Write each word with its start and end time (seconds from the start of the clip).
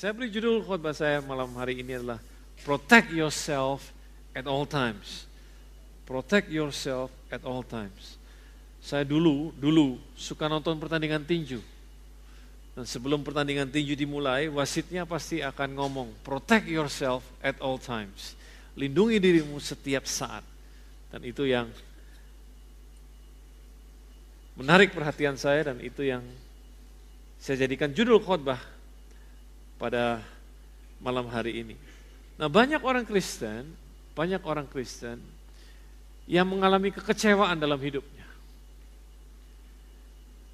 Saya 0.00 0.16
beri 0.16 0.32
judul 0.32 0.64
khotbah 0.64 0.96
saya 0.96 1.20
malam 1.20 1.52
hari 1.60 1.84
ini 1.84 2.00
adalah 2.00 2.16
Protect 2.64 3.12
Yourself 3.12 3.92
at 4.32 4.48
All 4.48 4.64
Times. 4.64 5.28
Protect 6.08 6.48
Yourself 6.48 7.12
at 7.28 7.44
All 7.44 7.60
Times. 7.60 8.16
Saya 8.80 9.04
dulu, 9.04 9.52
dulu 9.60 10.00
suka 10.16 10.48
nonton 10.48 10.80
pertandingan 10.80 11.20
tinju. 11.20 11.60
Dan 12.72 12.88
sebelum 12.88 13.20
pertandingan 13.20 13.68
tinju 13.68 13.92
dimulai, 13.92 14.48
wasitnya 14.48 15.04
pasti 15.04 15.44
akan 15.44 15.76
ngomong, 15.76 16.08
protect 16.24 16.64
yourself 16.64 17.20
at 17.44 17.60
all 17.60 17.76
times. 17.76 18.32
Lindungi 18.80 19.20
dirimu 19.20 19.60
setiap 19.60 20.08
saat. 20.08 20.40
Dan 21.12 21.28
itu 21.28 21.44
yang 21.44 21.68
menarik 24.56 24.96
perhatian 24.96 25.36
saya 25.36 25.68
dan 25.68 25.76
itu 25.84 26.08
yang 26.08 26.24
saya 27.36 27.68
jadikan 27.68 27.92
judul 27.92 28.16
khotbah 28.24 28.79
pada 29.80 30.20
malam 31.00 31.24
hari 31.32 31.64
ini. 31.64 31.76
Nah 32.36 32.52
banyak 32.52 32.84
orang 32.84 33.08
Kristen, 33.08 33.72
banyak 34.12 34.44
orang 34.44 34.68
Kristen 34.68 35.16
yang 36.28 36.44
mengalami 36.44 36.92
kekecewaan 36.92 37.56
dalam 37.56 37.80
hidupnya. 37.80 38.28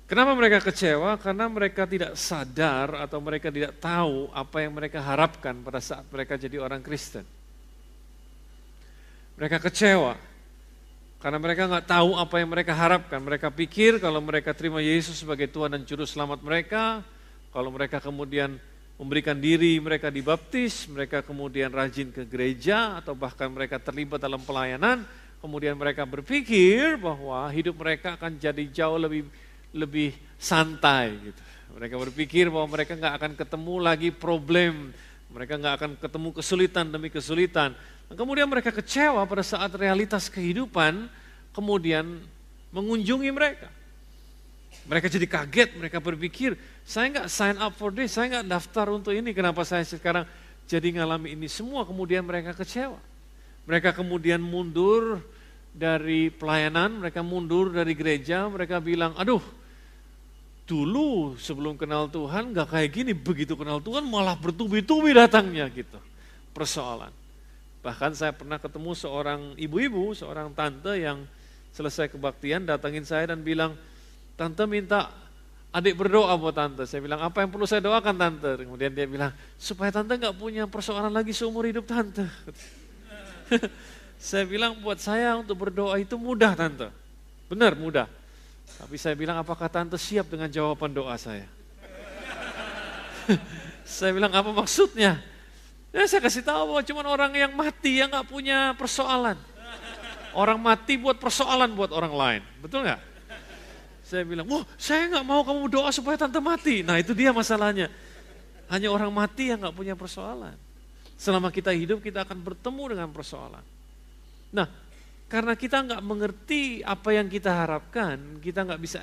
Kenapa 0.07 0.39
mereka 0.39 0.63
kecewa? 0.63 1.19
Karena 1.19 1.51
mereka 1.51 1.83
tidak 1.83 2.15
sadar 2.15 2.95
atau 3.03 3.19
mereka 3.19 3.51
tidak 3.51 3.75
tahu 3.83 4.31
apa 4.31 4.63
yang 4.63 4.79
mereka 4.79 5.03
harapkan 5.03 5.59
pada 5.67 5.83
saat 5.83 6.07
mereka 6.07 6.39
jadi 6.39 6.63
orang 6.63 6.79
Kristen. 6.79 7.27
Mereka 9.35 9.59
kecewa 9.59 10.15
karena 11.19 11.43
mereka 11.43 11.67
nggak 11.67 11.91
tahu 11.91 12.15
apa 12.15 12.39
yang 12.39 12.55
mereka 12.55 12.71
harapkan. 12.71 13.19
Mereka 13.19 13.51
pikir 13.51 13.99
kalau 13.99 14.23
mereka 14.23 14.55
terima 14.55 14.79
Yesus 14.79 15.19
sebagai 15.19 15.51
Tuhan 15.51 15.75
dan 15.75 15.83
Juru 15.83 16.07
Selamat 16.07 16.39
mereka, 16.39 17.03
kalau 17.51 17.75
mereka 17.75 17.99
kemudian 17.99 18.63
memberikan 18.97 19.37
diri 19.37 19.77
mereka 19.77 20.09
dibaptis, 20.09 20.89
mereka 20.89 21.21
kemudian 21.21 21.69
rajin 21.69 22.09
ke 22.09 22.25
gereja 22.25 22.97
atau 22.97 23.13
bahkan 23.13 23.53
mereka 23.53 23.77
terlibat 23.77 24.17
dalam 24.17 24.41
pelayanan, 24.41 25.05
kemudian 25.45 25.77
mereka 25.77 26.09
berpikir 26.09 26.97
bahwa 26.97 27.45
hidup 27.53 27.77
mereka 27.77 28.17
akan 28.17 28.41
jadi 28.41 28.65
jauh 28.73 28.97
lebih 28.97 29.29
lebih 29.77 30.17
santai 30.41 31.13
gitu. 31.21 31.41
Mereka 31.77 31.95
berpikir 32.09 32.49
bahwa 32.49 32.73
mereka 32.73 32.97
nggak 32.97 33.15
akan 33.21 33.33
ketemu 33.37 33.75
lagi 33.85 34.09
problem, 34.09 34.97
mereka 35.29 35.61
nggak 35.61 35.75
akan 35.77 35.91
ketemu 36.01 36.29
kesulitan 36.33 36.85
demi 36.89 37.13
kesulitan. 37.13 37.77
Dan 38.09 38.15
kemudian 38.17 38.49
mereka 38.49 38.73
kecewa 38.73 39.21
pada 39.29 39.45
saat 39.45 39.69
realitas 39.77 40.33
kehidupan 40.33 41.05
kemudian 41.53 42.17
mengunjungi 42.73 43.29
mereka. 43.29 43.69
Mereka 44.85 45.09
jadi 45.09 45.27
kaget, 45.27 45.71
mereka 45.81 45.99
berpikir, 45.99 46.55
saya 46.85 47.11
nggak 47.11 47.29
sign 47.33 47.57
up 47.57 47.75
for 47.75 47.91
this, 47.91 48.15
saya 48.15 48.39
nggak 48.39 48.47
daftar 48.47 48.87
untuk 48.93 49.17
ini, 49.17 49.33
kenapa 49.33 49.65
saya 49.67 49.83
sekarang 49.83 50.29
jadi 50.69 51.01
ngalami 51.01 51.35
ini 51.35 51.49
semua, 51.51 51.83
kemudian 51.89 52.23
mereka 52.23 52.53
kecewa. 52.53 53.01
Mereka 53.67 53.97
kemudian 53.97 54.39
mundur 54.39 55.19
dari 55.75 56.31
pelayanan, 56.31 57.03
mereka 57.03 57.21
mundur 57.27 57.75
dari 57.75 57.99
gereja, 57.99 58.47
mereka 58.47 58.79
bilang, 58.79 59.13
aduh 59.19 59.43
dulu 60.67 61.39
sebelum 61.39 61.79
kenal 61.79 62.11
Tuhan 62.11 62.51
nggak 62.51 62.69
kayak 62.75 62.91
gini, 62.91 63.13
begitu 63.15 63.55
kenal 63.55 63.79
Tuhan 63.79 64.03
malah 64.07 64.35
bertubi-tubi 64.35 65.15
datangnya 65.15 65.71
gitu. 65.71 65.99
Persoalan. 66.51 67.15
Bahkan 67.87 68.19
saya 68.19 68.35
pernah 68.35 68.59
ketemu 68.59 68.91
seorang 68.99 69.41
ibu-ibu, 69.55 70.11
seorang 70.11 70.51
tante 70.59 70.99
yang 70.99 71.23
selesai 71.71 72.11
kebaktian 72.11 72.67
datangin 72.67 73.07
saya 73.07 73.31
dan 73.31 73.47
bilang, 73.47 73.79
Tante 74.37 74.69
minta 74.69 75.09
adik 75.73 75.97
berdoa 75.97 76.37
buat 76.37 76.53
tante. 76.53 76.85
Saya 76.85 77.01
bilang, 77.01 77.25
apa 77.25 77.41
yang 77.41 77.49
perlu 77.49 77.65
saya 77.65 77.81
doakan 77.81 78.17
tante? 78.17 78.65
Kemudian 78.65 78.93
dia 78.93 79.09
bilang, 79.09 79.33
supaya 79.57 79.89
tante 79.89 80.13
nggak 80.17 80.37
punya 80.37 80.69
persoalan 80.69 81.09
lagi 81.09 81.33
seumur 81.33 81.65
hidup 81.65 81.89
tante. 81.89 82.29
saya 84.29 84.45
bilang, 84.45 84.77
buat 84.85 85.01
saya 85.01 85.41
untuk 85.41 85.69
berdoa 85.69 85.97
itu 85.97 86.21
mudah 86.21 86.53
tante. 86.53 86.93
Benar, 87.49 87.73
mudah. 87.81 88.09
Tapi 88.77 89.01
saya 89.01 89.17
bilang, 89.17 89.41
apakah 89.41 89.73
tante 89.73 89.97
siap 89.97 90.29
dengan 90.29 90.53
jawaban 90.53 90.93
doa 90.93 91.17
saya? 91.17 91.49
saya 93.89 94.13
bilang, 94.13 94.37
apa 94.37 94.53
maksudnya? 94.53 95.17
Ya, 95.97 96.05
saya 96.05 96.21
kasih 96.21 96.45
tahu 96.45 96.77
bahwa 96.77 96.83
cuma 96.85 97.01
orang 97.09 97.33
yang 97.33 97.53
mati 97.57 98.05
yang 98.05 98.13
nggak 98.13 98.29
punya 98.29 98.77
persoalan. 98.77 99.41
Orang 100.37 100.61
mati 100.61 101.01
buat 101.01 101.17
persoalan 101.17 101.73
buat 101.73 101.89
orang 101.89 102.13
lain. 102.13 102.43
Betul 102.61 102.85
nggak? 102.85 103.16
Saya 104.07 104.23
bilang, 104.23 104.47
wah 104.47 104.63
saya 104.79 105.11
nggak 105.11 105.27
mau 105.27 105.43
kamu 105.43 105.67
doa 105.67 105.91
supaya 105.91 106.15
tante 106.15 106.39
mati. 106.39 106.87
Nah 106.87 107.03
itu 107.03 107.11
dia 107.11 107.35
masalahnya. 107.35 107.91
Hanya 108.71 108.95
orang 108.95 109.11
mati 109.11 109.51
yang 109.51 109.59
nggak 109.67 109.75
punya 109.75 109.99
persoalan. 109.99 110.55
Selama 111.19 111.51
kita 111.51 111.75
hidup 111.75 111.99
kita 111.99 112.23
akan 112.23 112.39
bertemu 112.39 112.95
dengan 112.95 113.09
persoalan. 113.11 113.67
Nah 114.55 114.71
karena 115.27 115.59
kita 115.59 115.83
nggak 115.83 116.03
mengerti 116.07 116.87
apa 116.87 117.19
yang 117.19 117.27
kita 117.27 117.51
harapkan, 117.51 118.39
kita 118.39 118.63
nggak 118.63 118.79
bisa 118.79 119.03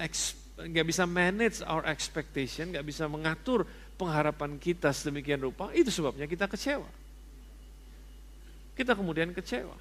nggak 0.63 0.88
bisa 0.88 1.03
manage 1.03 1.59
our 1.67 1.83
expectation, 1.83 2.71
nggak 2.71 2.88
bisa 2.88 3.03
mengatur 3.11 3.67
pengharapan 4.00 4.55
kita 4.55 4.95
sedemikian 4.95 5.44
rupa, 5.44 5.75
itu 5.75 5.91
sebabnya 5.91 6.23
kita 6.31 6.47
kecewa. 6.47 6.88
Kita 8.73 8.95
kemudian 8.95 9.35
kecewa. 9.35 9.75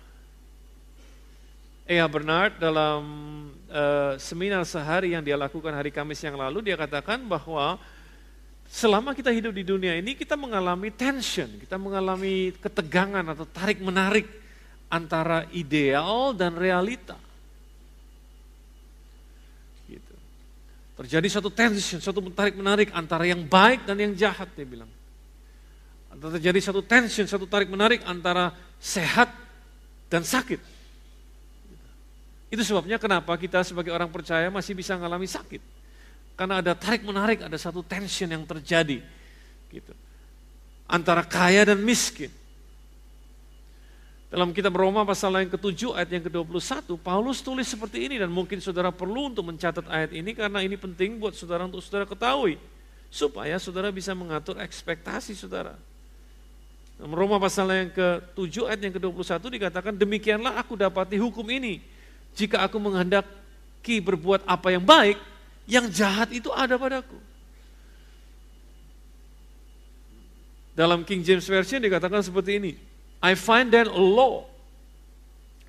Ea 1.93 2.09
Bernard 2.09 2.57
dalam 2.57 3.05
uh, 3.69 4.17
seminar 4.17 4.65
sehari 4.65 5.13
yang 5.13 5.21
dia 5.21 5.37
lakukan 5.37 5.77
hari 5.77 5.93
Kamis 5.93 6.25
yang 6.25 6.41
lalu, 6.41 6.73
dia 6.73 6.77
katakan 6.81 7.21
bahwa 7.29 7.77
selama 8.65 9.13
kita 9.13 9.29
hidup 9.29 9.53
di 9.53 9.61
dunia 9.61 10.01
ini 10.01 10.17
kita 10.17 10.33
mengalami 10.33 10.89
tension, 10.89 11.53
kita 11.61 11.77
mengalami 11.77 12.57
ketegangan 12.57 13.21
atau 13.37 13.45
tarik 13.45 13.85
menarik 13.85 14.25
antara 14.89 15.45
ideal 15.53 16.33
dan 16.33 16.57
realita. 16.57 17.21
Gitu. 19.85 20.15
Terjadi 20.97 21.29
satu 21.29 21.53
tension, 21.53 22.01
satu 22.01 22.25
tarik 22.33 22.57
menarik 22.57 22.89
antara 22.97 23.29
yang 23.29 23.45
baik 23.45 23.85
dan 23.85 24.01
yang 24.01 24.17
jahat 24.17 24.49
dia 24.57 24.65
bilang. 24.65 24.89
Atau 26.09 26.33
terjadi 26.41 26.73
satu 26.73 26.81
tension, 26.81 27.29
satu 27.29 27.45
tarik 27.45 27.69
menarik 27.69 28.01
antara 28.09 28.57
sehat 28.81 29.29
dan 30.09 30.25
sakit. 30.25 30.82
Itu 32.53 32.61
sebabnya 32.61 33.01
kenapa 33.01 33.33
kita 33.41 33.65
sebagai 33.65 33.97
orang 33.97 34.13
percaya 34.13 34.53
masih 34.53 34.77
bisa 34.77 34.93
mengalami 34.93 35.25
sakit. 35.25 35.65
Karena 36.37 36.61
ada 36.61 36.77
tarik 36.77 37.01
menarik, 37.01 37.41
ada 37.41 37.57
satu 37.57 37.81
tension 37.81 38.29
yang 38.29 38.45
terjadi. 38.45 39.01
Gitu. 39.73 39.93
Antara 40.85 41.25
kaya 41.25 41.65
dan 41.65 41.81
miskin. 41.81 42.29
Dalam 44.29 44.53
kitab 44.53 44.77
Roma 44.77 45.01
pasal 45.09 45.33
yang 45.41 45.49
ke-7 45.49 45.97
ayat 45.97 46.09
yang 46.13 46.25
ke-21, 46.29 46.93
Paulus 47.01 47.41
tulis 47.41 47.65
seperti 47.65 48.05
ini 48.05 48.21
dan 48.21 48.29
mungkin 48.29 48.61
saudara 48.61 48.93
perlu 48.93 49.33
untuk 49.33 49.49
mencatat 49.49 49.89
ayat 49.89 50.13
ini 50.13 50.37
karena 50.37 50.61
ini 50.61 50.77
penting 50.77 51.17
buat 51.17 51.33
saudara 51.33 51.65
untuk 51.65 51.81
saudara 51.81 52.05
ketahui. 52.05 52.61
Supaya 53.09 53.57
saudara 53.57 53.89
bisa 53.89 54.13
mengatur 54.13 54.61
ekspektasi 54.61 55.33
saudara. 55.33 55.77
Dalam 57.01 57.17
Roma 57.17 57.41
pasal 57.41 57.73
yang 57.73 57.89
ke-7 57.97 58.69
ayat 58.69 58.81
yang 58.85 58.93
ke-21 59.01 59.41
dikatakan, 59.41 59.93
demikianlah 59.97 60.61
aku 60.61 60.77
dapati 60.77 61.17
hukum 61.17 61.49
ini 61.49 61.81
jika 62.33 62.65
aku 62.65 62.81
menghendaki 62.81 64.01
berbuat 64.01 64.45
apa 64.49 64.73
yang 64.73 64.85
baik, 64.85 65.17
yang 65.69 65.87
jahat 65.89 66.33
itu 66.33 66.49
ada 66.51 66.75
padaku. 66.81 67.17
Dalam 70.73 71.05
King 71.05 71.21
James 71.21 71.45
Version 71.45 71.85
dikatakan 71.85 72.25
seperti 72.25 72.57
ini. 72.57 72.73
I 73.23 73.37
find 73.37 73.69
then 73.71 73.87
a 73.87 74.03
law 74.03 74.49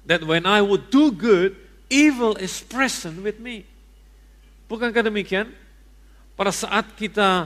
that 0.08 0.24
when 0.24 0.48
I 0.48 0.64
would 0.64 0.90
do 0.90 1.12
good, 1.12 1.54
evil 1.92 2.40
is 2.40 2.64
present 2.64 3.22
with 3.22 3.38
me. 3.38 3.68
Bukankah 4.72 5.06
demikian? 5.06 5.52
Pada 6.34 6.50
saat 6.50 6.98
kita 6.98 7.46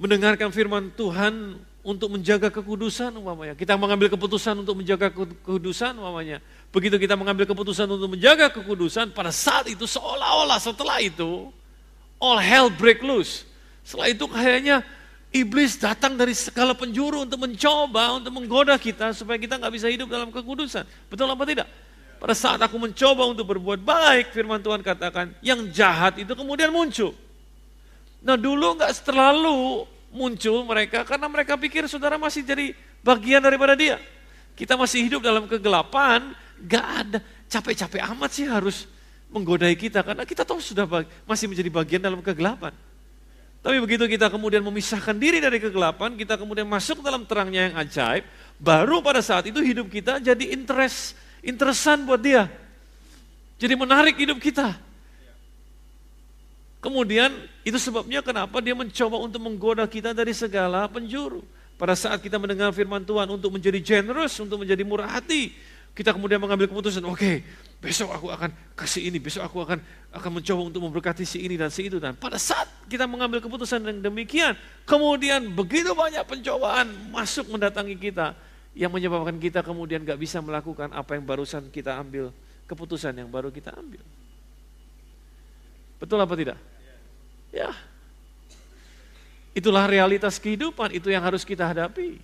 mendengarkan 0.00 0.50
firman 0.50 0.90
Tuhan 0.96 1.60
untuk 1.86 2.12
menjaga 2.12 2.50
kekudusan 2.50 3.14
umpamanya. 3.14 3.54
Kita 3.54 3.78
mengambil 3.78 4.10
keputusan 4.10 4.58
untuk 4.58 4.80
menjaga 4.80 5.12
kekudusan 5.14 5.94
umpamanya. 5.96 6.42
Begitu 6.68 7.00
kita 7.00 7.16
mengambil 7.16 7.48
keputusan 7.48 7.88
untuk 7.88 8.12
menjaga 8.12 8.52
kekudusan, 8.52 9.16
pada 9.16 9.32
saat 9.32 9.72
itu 9.72 9.88
seolah-olah 9.88 10.60
setelah 10.60 11.00
itu, 11.00 11.48
all 12.20 12.36
hell 12.36 12.68
break 12.68 13.00
loose. 13.00 13.48
Setelah 13.80 14.12
itu 14.12 14.28
kayaknya 14.28 14.84
iblis 15.32 15.80
datang 15.80 16.12
dari 16.12 16.36
segala 16.36 16.76
penjuru 16.76 17.24
untuk 17.24 17.40
mencoba, 17.40 18.20
untuk 18.20 18.32
menggoda 18.36 18.76
kita 18.76 19.16
supaya 19.16 19.40
kita 19.40 19.56
nggak 19.56 19.72
bisa 19.72 19.88
hidup 19.88 20.12
dalam 20.12 20.28
kekudusan. 20.28 20.84
Betul 21.08 21.32
apa 21.32 21.44
tidak? 21.48 21.68
Pada 22.18 22.34
saat 22.34 22.60
aku 22.60 22.76
mencoba 22.76 23.24
untuk 23.30 23.48
berbuat 23.56 23.80
baik, 23.80 24.34
firman 24.34 24.60
Tuhan 24.60 24.84
katakan, 24.84 25.32
yang 25.40 25.70
jahat 25.72 26.20
itu 26.20 26.34
kemudian 26.36 26.68
muncul. 26.68 27.14
Nah 28.20 28.34
dulu 28.34 28.74
nggak 28.74 28.92
terlalu 29.06 29.86
muncul 30.10 30.66
mereka 30.66 31.06
karena 31.06 31.30
mereka 31.30 31.54
pikir 31.54 31.86
saudara 31.86 32.18
masih 32.18 32.42
jadi 32.42 32.74
bagian 33.06 33.38
daripada 33.38 33.78
dia. 33.78 34.02
Kita 34.58 34.74
masih 34.74 35.06
hidup 35.06 35.22
dalam 35.22 35.46
kegelapan, 35.46 36.34
Gak 36.66 36.86
ada 37.06 37.18
capek-capek 37.46 38.02
amat 38.14 38.30
sih 38.34 38.46
harus 38.50 38.90
menggodai 39.28 39.76
kita 39.76 40.00
karena 40.00 40.24
kita 40.24 40.42
tahu 40.42 40.58
sudah 40.58 40.88
masih 41.28 41.46
menjadi 41.46 41.70
bagian 41.70 42.02
dalam 42.02 42.20
kegelapan. 42.24 42.72
Tapi 43.58 43.76
begitu 43.82 44.06
kita 44.06 44.30
kemudian 44.30 44.62
memisahkan 44.62 45.18
diri 45.18 45.42
dari 45.42 45.58
kegelapan, 45.58 46.14
kita 46.14 46.38
kemudian 46.38 46.64
masuk 46.64 47.02
dalam 47.02 47.26
terangnya 47.26 47.68
yang 47.68 47.76
ajaib, 47.82 48.24
baru 48.56 49.02
pada 49.02 49.18
saat 49.18 49.50
itu 49.50 49.58
hidup 49.58 49.90
kita 49.90 50.22
jadi 50.22 50.54
interest, 50.54 51.18
interesan 51.42 52.06
buat 52.06 52.22
dia. 52.22 52.46
Jadi 53.58 53.74
menarik 53.74 54.14
hidup 54.14 54.38
kita. 54.38 54.78
Kemudian 56.78 57.34
itu 57.66 57.74
sebabnya 57.82 58.22
kenapa 58.22 58.62
dia 58.62 58.70
mencoba 58.78 59.18
untuk 59.18 59.42
menggoda 59.42 59.82
kita 59.90 60.14
dari 60.14 60.30
segala 60.30 60.86
penjuru. 60.86 61.42
Pada 61.74 61.98
saat 61.98 62.22
kita 62.22 62.38
mendengar 62.38 62.70
firman 62.70 63.02
Tuhan 63.02 63.26
untuk 63.26 63.50
menjadi 63.50 63.82
generous, 63.82 64.38
untuk 64.38 64.62
menjadi 64.62 64.82
murah 64.86 65.18
hati, 65.18 65.50
kita 65.98 66.14
kemudian 66.14 66.38
mengambil 66.38 66.70
keputusan, 66.70 67.02
oke, 67.02 67.18
okay, 67.18 67.42
besok 67.82 68.14
aku 68.14 68.30
akan 68.30 68.54
kasih 68.78 69.10
ini, 69.10 69.18
besok 69.18 69.42
aku 69.42 69.66
akan 69.66 69.82
akan 70.14 70.30
mencoba 70.38 70.70
untuk 70.70 70.78
memberkati 70.86 71.26
si 71.26 71.42
ini 71.42 71.58
dan 71.58 71.74
si 71.74 71.90
itu. 71.90 71.98
Dan 71.98 72.14
pada 72.14 72.38
saat 72.38 72.70
kita 72.86 73.10
mengambil 73.10 73.42
keputusan 73.42 73.82
yang 73.82 73.98
demikian, 73.98 74.54
kemudian 74.86 75.50
begitu 75.50 75.90
banyak 75.98 76.22
pencobaan 76.22 76.86
masuk 77.10 77.50
mendatangi 77.50 77.98
kita, 77.98 78.38
yang 78.78 78.94
menyebabkan 78.94 79.42
kita 79.42 79.58
kemudian 79.66 80.06
gak 80.06 80.22
bisa 80.22 80.38
melakukan 80.38 80.86
apa 80.94 81.18
yang 81.18 81.26
barusan 81.26 81.66
kita 81.66 81.98
ambil, 81.98 82.30
keputusan 82.70 83.18
yang 83.18 83.26
baru 83.26 83.50
kita 83.50 83.74
ambil. 83.74 83.98
Betul 85.98 86.22
apa 86.22 86.34
tidak? 86.38 86.58
Ya. 87.50 87.74
Itulah 89.50 89.90
realitas 89.90 90.38
kehidupan, 90.38 90.94
itu 90.94 91.10
yang 91.10 91.26
harus 91.26 91.42
kita 91.42 91.66
hadapi. 91.66 92.22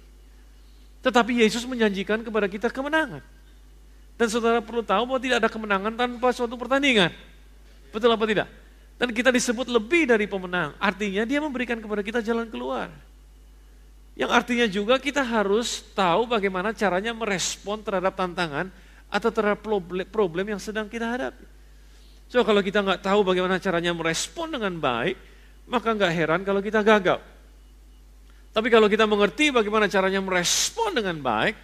Tetapi 1.03 1.43
Yesus 1.43 1.67
menjanjikan 1.67 2.23
kepada 2.23 2.47
kita 2.47 2.71
kemenangan. 2.71 3.35
Dan 4.15 4.27
saudara 4.31 4.63
perlu 4.63 4.87
tahu 4.87 5.11
bahwa 5.11 5.21
tidak 5.21 5.43
ada 5.43 5.51
kemenangan 5.51 5.93
tanpa 5.99 6.31
suatu 6.31 6.55
pertandingan. 6.55 7.11
Betul 7.91 8.15
apa 8.15 8.25
tidak? 8.31 8.49
Dan 8.95 9.11
kita 9.11 9.35
disebut 9.35 9.67
lebih 9.67 10.07
dari 10.07 10.31
pemenang. 10.31 10.79
Artinya 10.79 11.27
dia 11.27 11.43
memberikan 11.43 11.83
kepada 11.83 12.03
kita 12.03 12.23
jalan 12.23 12.47
keluar. 12.47 12.95
Yang 14.15 14.31
artinya 14.31 14.67
juga 14.71 14.95
kita 15.03 15.27
harus 15.27 15.83
tahu 15.99 16.31
bagaimana 16.31 16.71
caranya 16.71 17.11
merespon 17.11 17.83
terhadap 17.83 18.15
tantangan 18.15 18.71
atau 19.11 19.31
terhadap 19.35 19.67
problem 20.15 20.47
yang 20.47 20.63
sedang 20.63 20.87
kita 20.87 21.11
hadapi. 21.11 21.43
So 22.31 22.47
kalau 22.47 22.63
kita 22.63 22.87
nggak 22.87 23.03
tahu 23.03 23.27
bagaimana 23.27 23.59
caranya 23.59 23.91
merespon 23.91 24.55
dengan 24.55 24.79
baik, 24.79 25.19
maka 25.67 25.91
nggak 25.91 26.13
heran 26.15 26.41
kalau 26.47 26.63
kita 26.63 26.87
gagal. 26.87 27.19
Tapi 28.55 28.71
kalau 28.71 28.87
kita 28.87 29.03
mengerti 29.11 29.51
bagaimana 29.51 29.91
caranya 29.91 30.23
merespon 30.23 30.95
dengan 30.95 31.19
baik, 31.19 31.59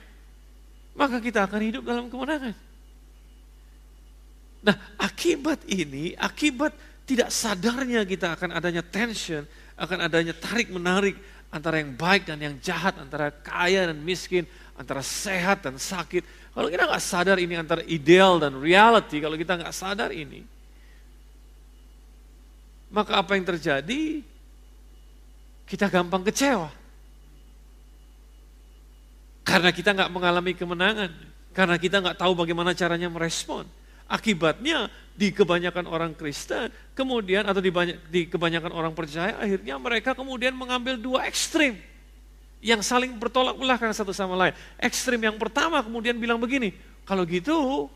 maka 0.94 1.22
kita 1.22 1.46
akan 1.46 1.60
hidup 1.60 1.82
dalam 1.86 2.06
kemenangan. 2.10 2.54
Nah, 4.60 4.76
akibat 5.00 5.64
ini, 5.64 6.12
akibat 6.20 6.76
tidak 7.08 7.32
sadarnya 7.32 8.04
kita 8.04 8.36
akan 8.36 8.52
adanya 8.52 8.84
tension, 8.84 9.48
akan 9.74 9.98
adanya 10.04 10.36
tarik-menarik 10.36 11.16
antara 11.50 11.80
yang 11.82 11.96
baik 11.96 12.28
dan 12.28 12.38
yang 12.38 12.54
jahat, 12.60 12.94
antara 13.00 13.32
kaya 13.32 13.88
dan 13.90 13.98
miskin, 13.98 14.44
antara 14.76 15.00
sehat 15.02 15.64
dan 15.64 15.80
sakit. 15.80 16.22
Kalau 16.52 16.68
kita 16.68 16.86
nggak 16.86 17.02
sadar 17.02 17.36
ini 17.40 17.56
antara 17.56 17.82
ideal 17.88 18.36
dan 18.38 18.54
reality, 18.54 19.18
kalau 19.18 19.34
kita 19.34 19.58
nggak 19.58 19.74
sadar 19.74 20.12
ini, 20.12 20.44
maka 22.90 23.22
apa 23.22 23.38
yang 23.38 23.46
terjadi? 23.46 24.22
Kita 25.64 25.86
gampang 25.86 26.26
kecewa. 26.26 26.79
Karena 29.50 29.74
kita 29.74 29.90
nggak 29.90 30.10
mengalami 30.14 30.54
kemenangan. 30.54 31.10
Karena 31.50 31.74
kita 31.74 31.98
nggak 31.98 32.14
tahu 32.22 32.38
bagaimana 32.38 32.70
caranya 32.70 33.10
merespon. 33.10 33.66
Akibatnya 34.06 34.86
di 35.14 35.34
kebanyakan 35.34 35.90
orang 35.90 36.14
Kristen, 36.14 36.70
kemudian 36.94 37.46
atau 37.46 37.58
di, 37.58 37.70
banyak, 37.70 37.98
di 38.10 38.30
kebanyakan 38.30 38.70
orang 38.70 38.94
percaya, 38.94 39.38
akhirnya 39.38 39.78
mereka 39.78 40.14
kemudian 40.14 40.54
mengambil 40.54 40.98
dua 40.98 41.26
ekstrim 41.26 41.78
yang 42.62 42.82
saling 42.84 43.14
bertolak 43.18 43.58
belakang 43.58 43.90
satu 43.90 44.14
sama 44.14 44.38
lain. 44.38 44.54
Ekstrim 44.78 45.18
yang 45.18 45.34
pertama 45.38 45.82
kemudian 45.82 46.14
bilang 46.18 46.38
begini, 46.38 46.74
kalau 47.02 47.26
gitu 47.26 47.90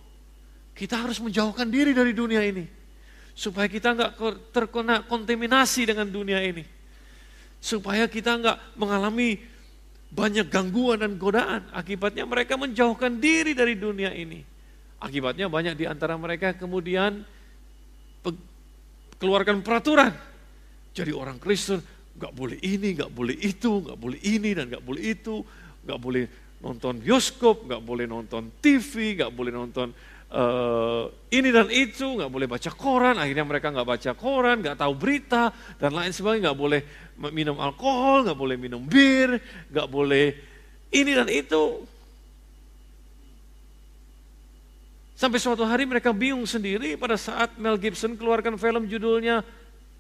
kita 0.75 1.07
harus 1.07 1.23
menjauhkan 1.23 1.71
diri 1.71 1.95
dari 1.95 2.11
dunia 2.11 2.43
ini. 2.43 2.67
Supaya 3.35 3.67
kita 3.67 3.95
nggak 3.95 4.13
terkena 4.51 5.03
kontaminasi 5.07 5.87
dengan 5.87 6.07
dunia 6.11 6.43
ini. 6.43 6.67
Supaya 7.59 8.07
kita 8.07 8.39
nggak 8.39 8.79
mengalami 8.79 9.54
banyak 10.15 10.47
gangguan 10.47 11.03
dan 11.03 11.19
godaan. 11.19 11.67
Akibatnya 11.75 12.23
mereka 12.23 12.55
menjauhkan 12.55 13.19
diri 13.19 13.53
dari 13.53 13.75
dunia 13.75 14.15
ini. 14.15 14.41
Akibatnya 15.03 15.51
banyak 15.51 15.75
di 15.75 15.85
antara 15.85 16.15
mereka 16.15 16.55
kemudian 16.55 17.27
keluarkan 19.19 19.61
peraturan. 19.61 20.15
Jadi 20.95 21.11
orang 21.11 21.43
Kristen 21.43 21.83
nggak 22.15 22.33
boleh 22.33 22.59
ini, 22.63 22.95
nggak 22.95 23.11
boleh 23.11 23.37
itu, 23.43 23.83
nggak 23.83 23.99
boleh 23.99 24.21
ini 24.23 24.51
dan 24.55 24.71
nggak 24.71 24.85
boleh 24.87 25.03
itu, 25.03 25.43
nggak 25.83 25.99
boleh 25.99 26.25
nonton 26.63 27.03
bioskop, 27.03 27.67
nggak 27.67 27.83
boleh 27.83 28.07
nonton 28.07 28.55
TV, 28.63 29.19
nggak 29.19 29.33
boleh 29.35 29.53
nonton 29.53 29.91
uh, 30.35 31.07
ini 31.31 31.55
dan 31.55 31.71
itu, 31.71 32.19
nggak 32.19 32.31
boleh 32.31 32.51
baca 32.51 32.71
koran, 32.75 33.17
akhirnya 33.17 33.47
mereka 33.47 33.71
nggak 33.71 33.89
baca 33.89 34.11
koran, 34.19 34.59
nggak 34.61 34.79
tahu 34.83 34.93
berita, 34.99 35.55
dan 35.79 35.95
lain 35.95 36.11
sebagainya, 36.11 36.51
nggak 36.51 36.59
boleh 36.59 36.81
minum 37.31 37.57
alkohol, 37.63 38.27
nggak 38.27 38.39
boleh 38.39 38.57
minum 38.59 38.83
bir, 38.83 39.39
nggak 39.71 39.89
boleh 39.89 40.35
ini 40.91 41.11
dan 41.15 41.31
itu. 41.31 41.87
Sampai 45.15 45.39
suatu 45.39 45.63
hari 45.63 45.87
mereka 45.87 46.11
bingung 46.11 46.45
sendiri 46.45 46.99
pada 46.99 47.15
saat 47.15 47.55
Mel 47.55 47.79
Gibson 47.79 48.19
keluarkan 48.19 48.59
film 48.59 48.91
judulnya 48.91 49.47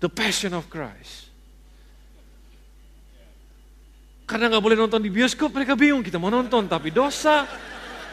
The 0.03 0.11
Passion 0.11 0.53
of 0.59 0.67
Christ. 0.67 1.31
Karena 4.26 4.50
nggak 4.50 4.64
boleh 4.64 4.75
nonton 4.75 4.99
di 5.05 5.12
bioskop, 5.12 5.55
mereka 5.55 5.79
bingung 5.79 6.03
kita 6.03 6.19
mau 6.19 6.33
nonton 6.33 6.67
tapi 6.67 6.91
dosa, 6.91 7.47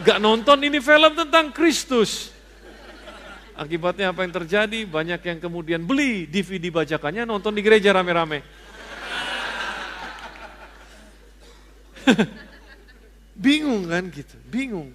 Gak 0.01 0.17
nonton 0.17 0.57
ini 0.65 0.81
film 0.81 1.13
tentang 1.13 1.53
Kristus. 1.53 2.33
Akibatnya 3.53 4.09
apa 4.09 4.25
yang 4.25 4.33
terjadi? 4.33 4.89
Banyak 4.89 5.21
yang 5.21 5.37
kemudian 5.37 5.85
beli 5.85 6.25
DVD 6.25 6.73
bajakannya 6.73 7.29
nonton 7.29 7.53
di 7.53 7.61
gereja 7.61 7.93
rame-rame. 7.93 8.41
bingung 13.45 13.85
kan 13.85 14.09
gitu, 14.09 14.33
bingung. 14.49 14.89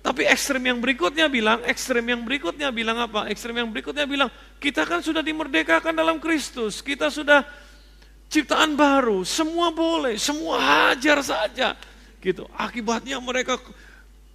Tapi 0.00 0.24
ekstrem 0.24 0.64
yang 0.64 0.80
berikutnya 0.80 1.28
bilang, 1.28 1.60
ekstrem 1.68 2.08
yang 2.08 2.24
berikutnya 2.24 2.72
bilang 2.72 3.04
apa? 3.04 3.28
Ekstrem 3.28 3.60
yang 3.60 3.68
berikutnya 3.68 4.08
bilang, 4.08 4.32
kita 4.56 4.88
kan 4.88 5.04
sudah 5.04 5.20
dimerdekakan 5.20 5.92
dalam 5.92 6.16
Kristus, 6.16 6.80
kita 6.80 7.12
sudah 7.12 7.44
ciptaan 8.32 8.80
baru, 8.80 9.20
semua 9.28 9.68
boleh, 9.68 10.16
semua 10.16 10.56
hajar 10.56 11.20
saja. 11.20 11.76
Gitu. 12.16 12.48
Akibatnya 12.56 13.20
mereka 13.20 13.60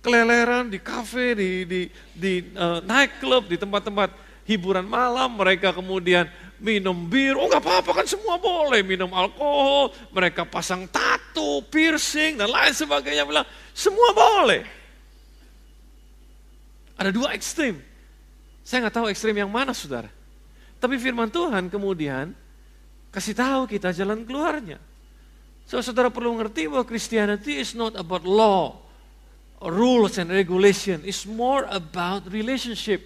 keleleran 0.05 0.69
di 0.69 0.77
kafe, 0.77 1.33
di, 1.33 1.49
di, 1.65 1.81
di 2.13 2.33
uh, 2.53 2.77
nightclub, 2.85 3.49
di 3.49 3.57
tempat-tempat 3.57 4.13
hiburan 4.45 4.85
malam, 4.85 5.33
mereka 5.33 5.73
kemudian 5.73 6.29
minum 6.61 6.93
bir, 7.09 7.33
oh 7.33 7.49
nggak 7.49 7.65
apa-apa 7.65 7.91
kan 8.01 8.05
semua 8.05 8.37
boleh 8.37 8.85
minum 8.85 9.09
alkohol, 9.09 9.89
mereka 10.13 10.45
pasang 10.45 10.85
tato, 10.85 11.65
piercing 11.73 12.37
dan 12.37 12.53
lain 12.53 12.69
sebagainya, 12.69 13.25
bilang 13.25 13.49
semua 13.73 14.13
boleh. 14.13 14.61
Ada 17.01 17.09
dua 17.09 17.33
ekstrim. 17.33 17.81
Saya 18.61 18.85
nggak 18.85 18.95
tahu 19.01 19.07
ekstrim 19.09 19.33
yang 19.33 19.49
mana 19.49 19.73
saudara. 19.73 20.07
Tapi 20.77 21.01
firman 21.01 21.33
Tuhan 21.33 21.65
kemudian 21.67 22.29
kasih 23.09 23.33
tahu 23.33 23.65
kita 23.65 23.89
jalan 23.89 24.21
keluarnya. 24.21 24.77
So, 25.65 25.81
saudara 25.81 26.13
perlu 26.13 26.37
ngerti 26.37 26.69
bahwa 26.69 26.85
Christianity 26.85 27.57
is 27.57 27.73
not 27.73 27.97
about 27.97 28.21
law 28.21 28.84
rules 29.61 30.19
and 30.19 30.31
regulation. 30.31 31.03
is 31.07 31.23
more 31.23 31.63
about 31.71 32.27
relationship. 32.27 33.03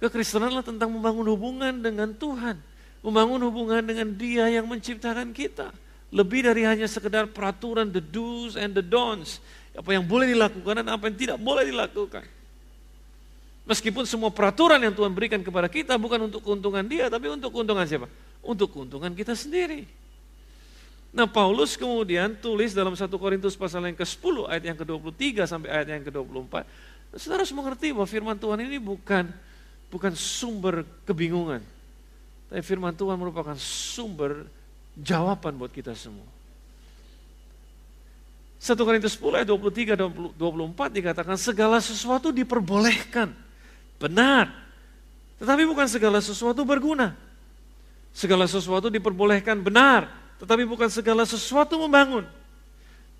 Kekristenan 0.00 0.48
adalah 0.48 0.64
tentang 0.64 0.88
membangun 0.88 1.28
hubungan 1.28 1.74
dengan 1.84 2.16
Tuhan. 2.16 2.56
Membangun 3.04 3.40
hubungan 3.48 3.80
dengan 3.84 4.08
dia 4.16 4.48
yang 4.48 4.64
menciptakan 4.64 5.32
kita. 5.32 5.72
Lebih 6.10 6.48
dari 6.48 6.64
hanya 6.66 6.88
sekedar 6.88 7.28
peraturan 7.30 7.92
the 7.92 8.00
do's 8.00 8.56
and 8.56 8.72
the 8.72 8.84
don'ts. 8.84 9.38
Apa 9.76 9.94
yang 9.94 10.04
boleh 10.04 10.32
dilakukan 10.32 10.82
dan 10.82 10.86
apa 10.88 11.08
yang 11.08 11.16
tidak 11.16 11.38
boleh 11.38 11.68
dilakukan. 11.68 12.24
Meskipun 13.68 14.02
semua 14.08 14.32
peraturan 14.34 14.82
yang 14.82 14.90
Tuhan 14.90 15.12
berikan 15.14 15.38
kepada 15.44 15.70
kita 15.70 15.94
bukan 15.94 16.26
untuk 16.26 16.42
keuntungan 16.42 16.82
dia, 16.82 17.06
tapi 17.06 17.30
untuk 17.30 17.54
keuntungan 17.54 17.86
siapa? 17.86 18.10
Untuk 18.42 18.72
keuntungan 18.72 19.12
kita 19.14 19.36
sendiri. 19.36 19.86
Nah 21.10 21.26
Paulus 21.26 21.74
kemudian 21.74 22.38
tulis 22.38 22.70
dalam 22.70 22.94
1 22.94 23.10
Korintus 23.10 23.58
pasal 23.58 23.82
yang 23.82 23.98
ke-10 23.98 24.46
ayat 24.46 24.64
yang 24.70 24.78
ke-23 24.78 25.42
sampai 25.42 25.68
ayat 25.70 25.88
yang 25.98 26.02
ke-24. 26.06 26.54
Saudara 27.18 27.42
harus 27.42 27.50
mengerti 27.50 27.90
bahwa 27.90 28.06
firman 28.06 28.38
Tuhan 28.38 28.62
ini 28.62 28.78
bukan 28.78 29.26
bukan 29.90 30.14
sumber 30.14 30.86
kebingungan. 31.02 31.58
Tapi 32.46 32.62
firman 32.62 32.94
Tuhan 32.94 33.18
merupakan 33.18 33.58
sumber 33.58 34.46
jawaban 34.94 35.58
buat 35.58 35.74
kita 35.74 35.98
semua. 35.98 36.26
1 38.62 38.76
Korintus 38.76 39.18
10 39.18 39.40
ayat 39.42 39.48
23 39.50 39.98
dan 39.98 40.08
24 40.12 40.94
dikatakan 40.94 41.34
segala 41.34 41.82
sesuatu 41.82 42.30
diperbolehkan. 42.30 43.34
Benar. 43.98 44.52
Tetapi 45.42 45.64
bukan 45.64 45.88
segala 45.88 46.20
sesuatu 46.20 46.62
berguna. 46.62 47.16
Segala 48.12 48.44
sesuatu 48.44 48.92
diperbolehkan 48.92 49.64
benar, 49.64 50.19
tetapi 50.40 50.64
bukan 50.64 50.88
segala 50.88 51.28
sesuatu 51.28 51.76
membangun. 51.76 52.24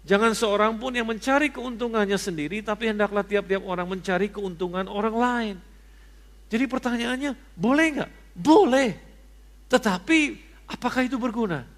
Jangan 0.08 0.32
seorang 0.32 0.80
pun 0.80 0.96
yang 0.96 1.04
mencari 1.04 1.52
keuntungannya 1.52 2.16
sendiri, 2.16 2.64
tapi 2.64 2.88
hendaklah 2.88 3.20
tiap-tiap 3.20 3.60
orang 3.68 3.84
mencari 3.84 4.32
keuntungan 4.32 4.88
orang 4.88 5.12
lain. 5.12 5.56
Jadi 6.48 6.64
pertanyaannya, 6.64 7.36
boleh 7.52 7.86
nggak? 8.00 8.10
Boleh. 8.32 8.96
Tetapi 9.68 10.18
apakah 10.64 11.04
itu 11.04 11.20
berguna? 11.20 11.68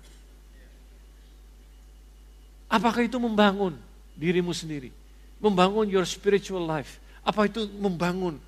Apakah 2.71 3.05
itu 3.05 3.19
membangun 3.19 3.77
dirimu 4.15 4.55
sendiri? 4.55 4.95
Membangun 5.43 5.91
your 5.91 6.07
spiritual 6.07 6.63
life? 6.63 7.03
Apa 7.27 7.51
itu 7.51 7.67
membangun? 7.77 8.39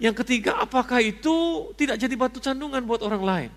Yang 0.00 0.24
ketiga, 0.24 0.58
apakah 0.58 1.04
itu 1.04 1.68
tidak 1.76 2.00
jadi 2.00 2.14
batu 2.16 2.40
sandungan 2.40 2.80
buat 2.82 3.04
orang 3.04 3.22
lain? 3.22 3.50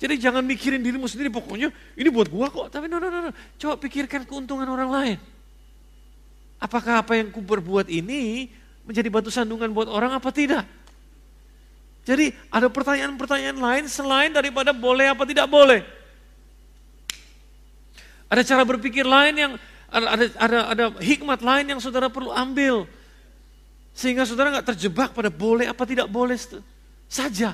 Jadi 0.00 0.16
jangan 0.16 0.40
mikirin 0.40 0.80
dirimu 0.80 1.04
sendiri, 1.04 1.28
pokoknya 1.28 1.68
ini 1.92 2.08
buat 2.08 2.32
gua 2.32 2.48
kok. 2.48 2.72
Tapi 2.72 2.88
no, 2.88 2.96
no, 2.96 3.12
no, 3.12 3.28
no. 3.28 3.30
coba 3.60 3.76
pikirkan 3.76 4.24
keuntungan 4.24 4.64
orang 4.64 4.88
lain. 4.88 5.18
Apakah 6.56 7.04
apa 7.04 7.20
yang 7.20 7.28
ku 7.28 7.44
berbuat 7.44 7.92
ini 7.92 8.48
menjadi 8.88 9.12
batu 9.12 9.28
sandungan 9.28 9.68
buat 9.68 9.92
orang 9.92 10.16
apa 10.16 10.32
tidak? 10.32 10.64
Jadi 12.08 12.32
ada 12.48 12.72
pertanyaan-pertanyaan 12.72 13.60
lain 13.60 13.84
selain 13.92 14.32
daripada 14.32 14.72
boleh 14.72 15.12
apa 15.12 15.28
tidak 15.28 15.44
boleh. 15.52 15.84
Ada 18.32 18.40
cara 18.40 18.64
berpikir 18.64 19.04
lain 19.04 19.36
yang 19.36 19.52
ada 19.92 20.32
ada 20.40 20.58
ada 20.72 20.84
hikmat 20.96 21.44
lain 21.44 21.76
yang 21.76 21.80
saudara 21.82 22.08
perlu 22.08 22.32
ambil. 22.32 22.88
Sehingga 23.92 24.24
saudara 24.24 24.48
nggak 24.48 24.72
terjebak 24.72 25.12
pada 25.12 25.28
boleh 25.28 25.68
apa 25.68 25.84
tidak 25.84 26.08
boleh 26.08 26.40
saja. 27.04 27.52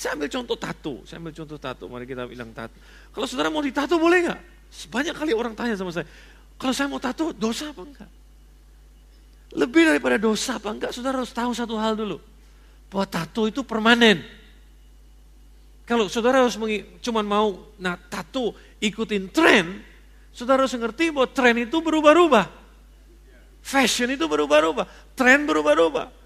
Saya 0.00 0.16
ambil 0.16 0.32
contoh 0.32 0.56
tato, 0.56 0.94
saya 1.04 1.20
ambil 1.20 1.36
contoh 1.36 1.60
tato, 1.60 1.84
mari 1.84 2.08
kita 2.08 2.24
bilang 2.24 2.56
tato. 2.56 2.72
Kalau 3.12 3.28
saudara 3.28 3.52
mau 3.52 3.60
ditato 3.60 4.00
boleh 4.00 4.24
nggak? 4.24 4.40
Banyak 4.88 5.12
kali 5.12 5.36
orang 5.36 5.52
tanya 5.52 5.76
sama 5.76 5.92
saya, 5.92 6.08
kalau 6.56 6.72
saya 6.72 6.88
mau 6.88 6.96
tato 6.96 7.36
dosa 7.36 7.68
apa 7.68 7.84
enggak? 7.84 8.10
Lebih 9.60 9.92
daripada 9.92 10.16
dosa 10.16 10.56
apa 10.56 10.72
enggak, 10.72 10.96
saudara 10.96 11.20
harus 11.20 11.36
tahu 11.36 11.52
satu 11.52 11.76
hal 11.76 12.00
dulu. 12.00 12.16
Bahwa 12.88 13.04
tato 13.04 13.44
itu 13.44 13.60
permanen. 13.60 14.24
Kalau 15.84 16.08
saudara 16.08 16.48
harus 16.48 16.56
cuma 17.04 17.20
mau 17.20 17.68
nah 17.76 18.00
tato 18.00 18.56
ikutin 18.80 19.28
tren, 19.28 19.84
saudara 20.32 20.64
harus 20.64 20.80
ngerti 20.80 21.12
bahwa 21.12 21.28
tren 21.28 21.60
itu 21.60 21.76
berubah-ubah. 21.76 22.48
Fashion 23.60 24.08
itu 24.16 24.24
berubah-ubah, 24.24 24.88
tren 25.12 25.44
berubah-ubah. 25.44 26.19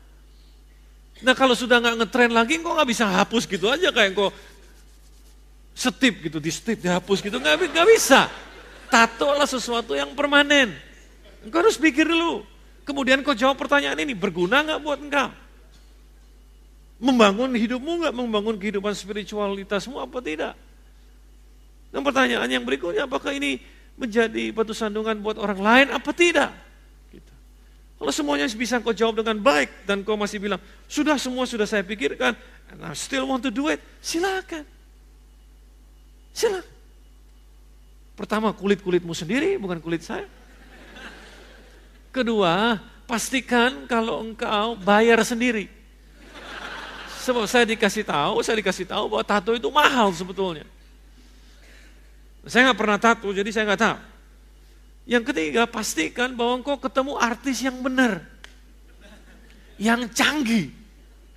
Nah 1.23 1.37
kalau 1.37 1.54
sudah 1.54 1.78
nggak 1.78 2.02
ngetren 2.02 2.33
lagi, 2.35 2.59
kok 2.59 2.75
nggak 2.75 2.90
bisa 2.90 3.06
hapus 3.06 3.47
gitu 3.47 3.71
aja 3.71 3.94
kayak 3.94 4.16
kok 4.16 4.33
setip 5.75 6.14
gitu, 6.26 6.38
di 6.38 6.50
setip 6.50 6.83
dihapus 6.83 7.23
gitu, 7.23 7.37
nggak, 7.38 7.71
nggak 7.71 7.88
bisa. 7.94 8.26
Tato 8.90 9.30
lah 9.35 9.47
sesuatu 9.47 9.94
yang 9.94 10.14
permanen. 10.14 10.75
Engkau 11.42 11.61
harus 11.62 11.76
pikir 11.78 12.06
dulu. 12.06 12.47
Kemudian 12.87 13.21
kau 13.26 13.35
jawab 13.35 13.59
pertanyaan 13.59 13.99
ini, 14.00 14.14
berguna 14.14 14.62
nggak 14.62 14.80
buat 14.80 14.99
engkau? 15.02 15.30
Membangun 17.02 17.50
hidupmu 17.59 17.90
nggak? 18.06 18.14
Membangun 18.14 18.56
kehidupan 18.56 18.94
spiritualitasmu 18.94 19.99
apa 19.99 20.18
tidak? 20.23 20.54
Dan 21.90 22.02
pertanyaan 22.06 22.47
yang 22.49 22.62
berikutnya, 22.66 23.06
apakah 23.06 23.35
ini 23.35 23.59
menjadi 23.94 24.50
batu 24.50 24.75
sandungan 24.75 25.18
buat 25.23 25.38
orang 25.38 25.61
lain 25.62 25.87
apa 25.94 26.11
tidak? 26.11 26.50
Kalau 28.04 28.12
semuanya 28.12 28.44
bisa 28.52 28.84
kau 28.84 28.92
jawab 28.92 29.25
dengan 29.25 29.40
baik 29.40 29.88
dan 29.88 30.04
kau 30.04 30.12
masih 30.12 30.37
bilang, 30.37 30.61
sudah 30.84 31.16
semua 31.16 31.49
sudah 31.49 31.64
saya 31.64 31.80
pikirkan, 31.80 32.37
and 32.68 32.84
I 32.84 32.92
still 32.92 33.25
want 33.25 33.40
to 33.40 33.49
do 33.49 33.73
it, 33.73 33.80
silakan. 34.04 34.61
Silakan. 36.37 36.68
Pertama, 38.12 38.52
kulit-kulitmu 38.52 39.16
sendiri, 39.16 39.56
bukan 39.56 39.80
kulit 39.80 40.04
saya. 40.04 40.28
Kedua, 42.12 42.76
pastikan 43.08 43.88
kalau 43.88 44.20
engkau 44.20 44.76
bayar 44.76 45.25
sendiri. 45.25 45.73
Sebab 47.25 47.49
saya 47.49 47.64
dikasih 47.64 48.04
tahu, 48.04 48.44
saya 48.44 48.61
dikasih 48.61 48.84
tahu 48.84 49.16
bahwa 49.16 49.25
tato 49.25 49.56
itu 49.56 49.73
mahal 49.73 50.12
sebetulnya. 50.12 50.68
Saya 52.44 52.68
nggak 52.68 52.76
pernah 52.84 53.00
tato, 53.00 53.32
jadi 53.32 53.49
saya 53.49 53.64
nggak 53.64 53.80
tahu. 53.80 53.99
Yang 55.04 55.32
ketiga, 55.32 55.68
pastikan 55.68 56.32
bahwa 56.32 56.64
engkau 56.64 56.80
ketemu 56.80 57.12
artis 57.20 57.61
yang 57.61 57.76
benar. 57.84 58.25
Yang 59.76 60.00
canggih. 60.16 60.73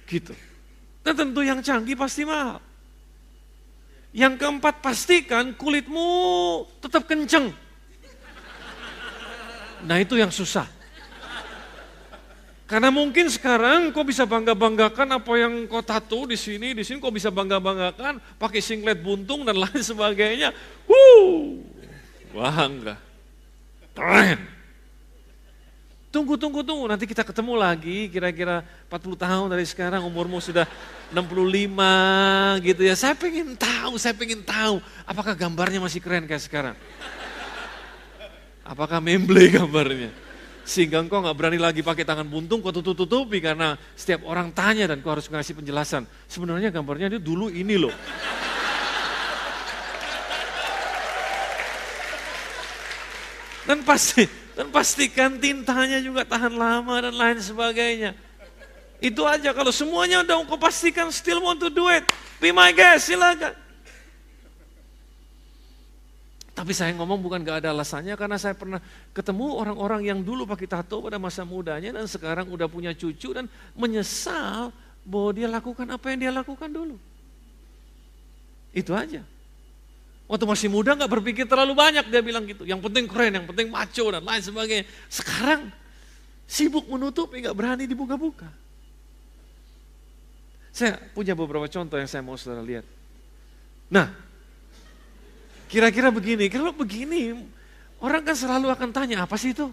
Gitu. 0.08 0.32
Dan 1.04 1.14
tentu 1.16 1.44
yang 1.44 1.60
canggih 1.60 2.00
pasti 2.00 2.24
mahal. 2.24 2.64
Yang 4.16 4.40
keempat, 4.40 4.80
pastikan 4.80 5.52
kulitmu 5.52 6.08
tetap 6.80 7.04
kenceng. 7.12 7.52
Nah 9.84 9.98
itu 10.00 10.16
yang 10.16 10.32
susah. 10.32 10.66
Karena 12.68 12.92
mungkin 12.92 13.32
sekarang 13.32 13.96
kau 13.96 14.04
bisa 14.04 14.28
bangga-banggakan 14.28 15.08
apa 15.16 15.32
yang 15.40 15.72
kau 15.72 15.80
tato 15.80 16.28
di 16.28 16.36
sini, 16.36 16.76
di 16.76 16.84
sini 16.84 17.00
kau 17.00 17.16
bisa 17.16 17.32
bangga-banggakan 17.32 18.20
pakai 18.36 18.60
singlet 18.60 19.00
buntung 19.00 19.48
dan 19.48 19.56
lain 19.56 19.80
sebagainya. 19.80 20.52
Wuh, 20.84 21.64
bangga. 22.36 23.07
Keren. 23.98 24.38
Tunggu, 26.14 26.38
tunggu, 26.38 26.62
tunggu. 26.62 26.86
Nanti 26.86 27.10
kita 27.10 27.26
ketemu 27.26 27.58
lagi 27.58 28.14
kira-kira 28.14 28.62
40 28.94 29.18
tahun 29.18 29.48
dari 29.50 29.66
sekarang 29.66 30.06
umurmu 30.06 30.38
sudah 30.38 30.70
65 31.10 32.62
gitu 32.62 32.82
ya. 32.86 32.94
Saya 32.94 33.18
pengen 33.18 33.58
tahu, 33.58 33.98
saya 33.98 34.14
pengen 34.14 34.46
tahu 34.46 34.78
apakah 35.02 35.34
gambarnya 35.34 35.82
masih 35.82 35.98
keren 35.98 36.30
kayak 36.30 36.46
sekarang. 36.46 36.76
Apakah 38.62 39.02
memble 39.02 39.50
gambarnya? 39.50 40.14
Sehingga 40.68 41.00
engkau 41.00 41.24
nggak 41.24 41.38
berani 41.40 41.58
lagi 41.58 41.80
pakai 41.80 42.04
tangan 42.04 42.28
buntung, 42.28 42.60
kau 42.60 42.76
tutup-tutupi 42.76 43.40
karena 43.40 43.80
setiap 43.96 44.28
orang 44.28 44.52
tanya 44.52 44.92
dan 44.92 45.00
kau 45.00 45.16
harus 45.16 45.26
ngasih 45.32 45.58
penjelasan. 45.58 46.04
Sebenarnya 46.28 46.70
gambarnya 46.70 47.18
dia 47.18 47.22
dulu 47.24 47.48
ini 47.48 47.80
loh. 47.80 47.96
Dan 53.68 53.84
pasti 53.84 54.24
dan 54.56 54.74
pastikan 54.74 55.38
tintanya 55.38 56.02
juga 56.02 56.24
tahan 56.24 56.56
lama 56.56 56.98
dan 56.98 57.14
lain 57.14 57.38
sebagainya. 57.38 58.16
Itu 58.98 59.28
aja 59.30 59.54
kalau 59.54 59.70
semuanya 59.70 60.26
udah 60.26 60.42
kau 60.50 60.58
pastikan 60.58 61.14
still 61.14 61.46
want 61.46 61.62
to 61.62 61.70
do 61.70 61.86
it. 61.92 62.02
Be 62.42 62.50
my 62.50 62.74
guest, 62.74 63.14
silakan. 63.14 63.54
Tapi 66.58 66.74
saya 66.74 66.90
ngomong 66.98 67.22
bukan 67.22 67.46
gak 67.46 67.62
ada 67.62 67.70
alasannya 67.70 68.18
karena 68.18 68.34
saya 68.42 68.58
pernah 68.58 68.82
ketemu 69.14 69.46
orang-orang 69.62 70.10
yang 70.10 70.20
dulu 70.26 70.50
pakai 70.50 70.66
tato 70.66 71.06
pada 71.06 71.22
masa 71.22 71.46
mudanya 71.46 71.94
dan 71.94 72.10
sekarang 72.10 72.50
udah 72.50 72.66
punya 72.66 72.98
cucu 72.98 73.30
dan 73.30 73.46
menyesal 73.78 74.74
bahwa 75.06 75.30
dia 75.38 75.46
lakukan 75.46 75.86
apa 75.86 76.06
yang 76.10 76.20
dia 76.26 76.32
lakukan 76.34 76.66
dulu. 76.74 76.98
Itu 78.74 78.98
aja. 78.98 79.22
Waktu 80.28 80.44
masih 80.44 80.68
muda 80.68 80.92
nggak 80.92 81.08
berpikir 81.08 81.48
terlalu 81.48 81.72
banyak 81.72 82.12
dia 82.12 82.20
bilang 82.20 82.44
gitu. 82.44 82.68
Yang 82.68 82.84
penting 82.84 83.08
keren, 83.08 83.32
yang 83.40 83.48
penting 83.48 83.72
maco 83.72 84.06
dan 84.12 84.24
lain 84.28 84.44
sebagainya. 84.44 84.86
Sekarang 85.08 85.72
sibuk 86.44 86.84
menutupi 86.92 87.40
nggak 87.40 87.56
berani 87.56 87.88
dibuka-buka. 87.88 88.52
Saya 90.76 91.00
punya 91.16 91.32
beberapa 91.32 91.66
contoh 91.72 91.96
yang 91.96 92.12
saya 92.12 92.24
mau 92.24 92.36
saudara 92.36 92.60
lihat. 92.60 92.84
Nah, 93.88 94.12
kira-kira 95.72 96.12
begini, 96.12 96.52
kalau 96.52 96.76
begini 96.76 97.36
orang 98.04 98.24
kan 98.24 98.36
selalu 98.36 98.68
akan 98.72 98.90
tanya 98.92 99.24
apa 99.24 99.40
sih 99.40 99.56
itu? 99.56 99.72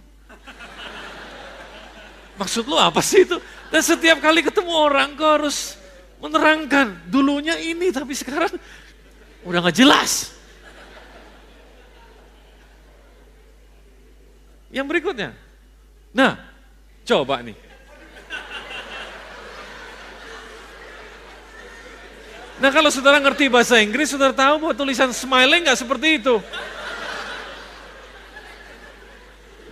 Maksud 2.35 2.67
lo 2.67 2.79
apa 2.79 2.99
sih 3.03 3.23
itu? 3.23 3.39
Dan 3.71 3.83
setiap 3.83 4.19
kali 4.23 4.43
ketemu 4.43 4.71
orang 4.75 5.15
kau 5.15 5.39
harus 5.39 5.79
menerangkan 6.19 6.95
dulunya 7.11 7.59
ini 7.59 7.95
tapi 7.95 8.15
sekarang 8.15 8.51
udah 9.47 9.59
nggak 9.67 9.79
jelas. 9.79 10.34
Yang 14.75 14.87
berikutnya. 14.91 15.31
Nah, 16.11 16.35
coba 17.07 17.39
nih. 17.47 17.55
Nah 22.55 22.71
kalau 22.71 22.91
saudara 22.91 23.19
ngerti 23.19 23.51
bahasa 23.51 23.83
Inggris, 23.83 24.15
saudara 24.15 24.35
tahu 24.35 24.63
bahwa 24.63 24.75
tulisan 24.75 25.11
smiling 25.11 25.67
nggak 25.67 25.79
seperti 25.79 26.23
itu. 26.23 26.39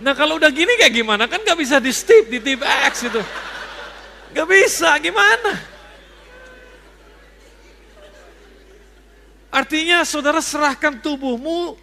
Nah 0.03 0.11
kalau 0.11 0.35
udah 0.35 0.51
gini 0.51 0.75
kayak 0.75 0.91
gimana? 0.91 1.27
Kan 1.31 1.43
nggak 1.47 1.59
bisa 1.59 1.79
di 1.79 1.95
stip, 1.95 2.27
di 2.27 2.43
tip 2.43 2.59
X 2.59 3.07
itu. 3.07 3.23
Nggak 4.35 4.47
bisa, 4.51 4.99
gimana? 4.99 5.51
Artinya 9.53 10.03
saudara 10.03 10.43
serahkan 10.43 10.99
tubuhmu 10.99 11.79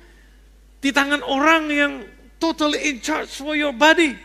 di 0.84 0.90
tangan 0.92 1.24
orang 1.24 1.62
yang 1.70 1.92
totally 2.40 2.88
in 2.88 2.98
charge 3.04 3.30
for 3.36 3.52
your 3.52 3.70
body. 3.70 4.16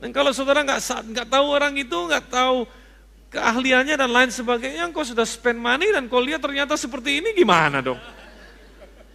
Dan 0.00 0.10
kalau 0.10 0.32
saudara 0.32 0.64
nggak 0.64 0.80
nggak 1.12 1.28
tahu 1.28 1.46
orang 1.52 1.76
itu, 1.76 1.94
nggak 1.94 2.32
tahu 2.32 2.64
keahliannya 3.30 3.94
dan 4.00 4.10
lain 4.10 4.30
sebagainya, 4.32 4.88
kau 4.90 5.04
sudah 5.04 5.28
spend 5.28 5.60
money 5.60 5.92
dan 5.92 6.08
kau 6.08 6.24
lihat 6.24 6.40
ternyata 6.40 6.74
seperti 6.80 7.20
ini 7.20 7.36
gimana 7.36 7.84
dong? 7.84 8.00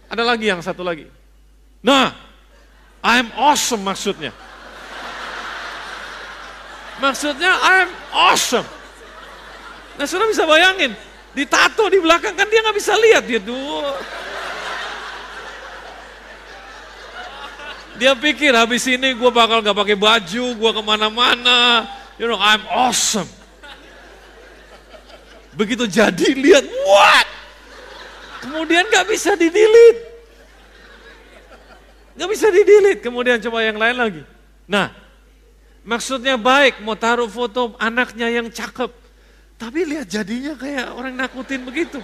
Ada 0.06 0.22
lagi 0.22 0.46
yang 0.46 0.62
satu 0.62 0.86
lagi. 0.86 1.10
Nah, 1.82 2.14
I'm 3.02 3.34
awesome 3.34 3.82
maksudnya. 3.82 4.30
Maksudnya 7.02 7.50
I'm 7.50 7.90
awesome. 8.14 8.66
Nah 9.98 10.06
sudah 10.06 10.30
bisa 10.30 10.46
bayangin, 10.46 10.94
ditato 11.34 11.90
di 11.90 11.98
belakang 11.98 12.38
kan 12.38 12.46
dia 12.46 12.62
nggak 12.62 12.76
bisa 12.78 12.94
lihat 12.94 13.26
dia 13.26 13.42
tuh. 13.42 13.82
Dia 18.00 18.16
pikir 18.16 18.56
habis 18.56 18.88
ini 18.88 19.12
gue 19.12 19.30
bakal 19.32 19.60
gak 19.60 19.76
pakai 19.76 19.96
baju, 19.96 20.44
gue 20.56 20.70
ke 20.72 20.82
mana-mana. 20.82 21.84
You 22.16 22.28
know, 22.28 22.40
I'm 22.40 22.64
awesome. 22.72 23.28
Begitu 25.52 25.84
jadi 25.84 26.32
lihat, 26.32 26.64
what? 26.88 27.28
Kemudian 28.40 28.88
gak 28.88 29.04
bisa 29.04 29.36
didilit. 29.36 29.96
Gak 32.16 32.28
bisa 32.32 32.48
didilit. 32.48 32.98
Kemudian 33.04 33.36
coba 33.44 33.60
yang 33.60 33.76
lain 33.76 33.96
lagi. 33.96 34.22
Nah, 34.64 34.88
maksudnya 35.84 36.40
baik 36.40 36.80
mau 36.80 36.96
taruh 36.96 37.28
foto 37.28 37.76
anaknya 37.76 38.32
yang 38.32 38.48
cakep. 38.48 38.88
Tapi 39.60 39.80
lihat 39.86 40.08
jadinya 40.08 40.56
kayak 40.56 40.90
orang 40.96 41.14
nakutin 41.14 41.62
begitu. 41.62 42.00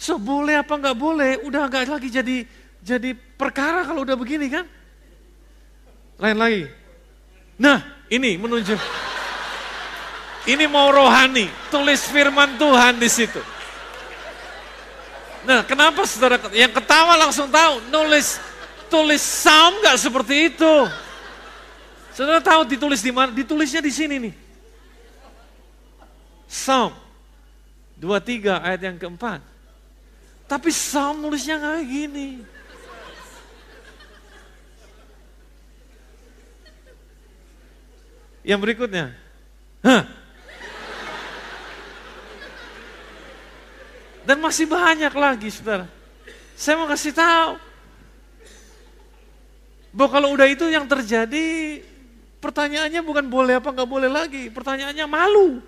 So 0.00 0.16
boleh 0.16 0.56
apa 0.56 0.80
nggak 0.80 0.96
boleh, 0.96 1.44
udah 1.44 1.68
nggak 1.68 1.92
lagi 1.92 2.08
jadi 2.08 2.48
jadi 2.80 3.12
perkara 3.12 3.84
kalau 3.84 4.00
udah 4.00 4.16
begini 4.16 4.48
kan? 4.48 4.64
Lain 6.16 6.40
lagi. 6.40 6.64
Nah, 7.60 7.84
ini 8.08 8.40
menunjuk. 8.40 8.80
Ini 10.48 10.64
mau 10.72 10.88
rohani, 10.88 11.52
tulis 11.68 12.08
firman 12.08 12.56
Tuhan 12.56 12.96
di 12.96 13.12
situ. 13.12 13.44
Nah, 15.44 15.60
kenapa 15.68 16.08
saudara 16.08 16.40
yang 16.56 16.72
ketawa 16.72 17.20
langsung 17.20 17.52
tahu, 17.52 17.84
nulis 17.92 18.40
tulis 18.88 19.20
Psalm 19.20 19.84
nggak 19.84 20.00
seperti 20.00 20.48
itu. 20.48 20.74
Saudara 22.16 22.40
tahu 22.40 22.64
ditulis 22.64 23.04
di 23.04 23.12
mana? 23.12 23.36
Ditulisnya 23.36 23.84
di 23.84 23.92
sini 23.92 24.16
nih. 24.16 24.34
Psalm 26.48 26.96
23 28.00 28.64
ayat 28.64 28.80
yang 28.80 28.96
keempat. 28.96 29.49
Tapi 30.50 30.74
Psalm 30.74 31.22
nulisnya 31.22 31.62
kayak 31.62 31.86
gini. 31.86 32.42
Yang 38.42 38.58
berikutnya. 38.58 39.14
Hah? 39.86 40.10
Dan 44.26 44.42
masih 44.42 44.66
banyak 44.66 45.14
lagi, 45.14 45.54
saudara. 45.54 45.86
Saya 46.58 46.82
mau 46.82 46.90
kasih 46.90 47.14
tahu. 47.14 47.54
Bahwa 49.94 50.10
kalau 50.10 50.34
udah 50.34 50.50
itu 50.50 50.66
yang 50.66 50.90
terjadi, 50.90 51.78
pertanyaannya 52.42 53.06
bukan 53.06 53.26
boleh 53.30 53.62
apa 53.62 53.70
nggak 53.70 53.86
boleh 53.86 54.10
lagi. 54.10 54.50
Pertanyaannya 54.50 55.06
malu. 55.06 55.62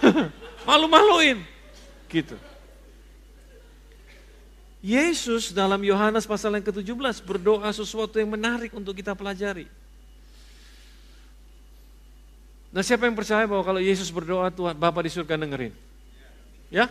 Malu-maluin. 0.68 1.53
Gitu. 2.14 2.38
Yesus 4.84 5.50
dalam 5.50 5.80
Yohanes 5.82 6.28
pasal 6.28 6.54
yang 6.54 6.62
ke-17 6.62 7.24
berdoa 7.26 7.66
sesuatu 7.74 8.20
yang 8.20 8.30
menarik 8.30 8.70
untuk 8.70 8.94
kita 8.94 9.16
pelajari. 9.18 9.66
Nah 12.70 12.84
siapa 12.84 13.08
yang 13.08 13.16
percaya 13.18 13.48
bahwa 13.48 13.64
kalau 13.66 13.80
Yesus 13.82 14.12
berdoa 14.12 14.52
Tuhan 14.52 14.76
Bapak 14.78 15.08
di 15.08 15.10
surga 15.10 15.40
dengerin? 15.40 15.74
Ya? 16.70 16.86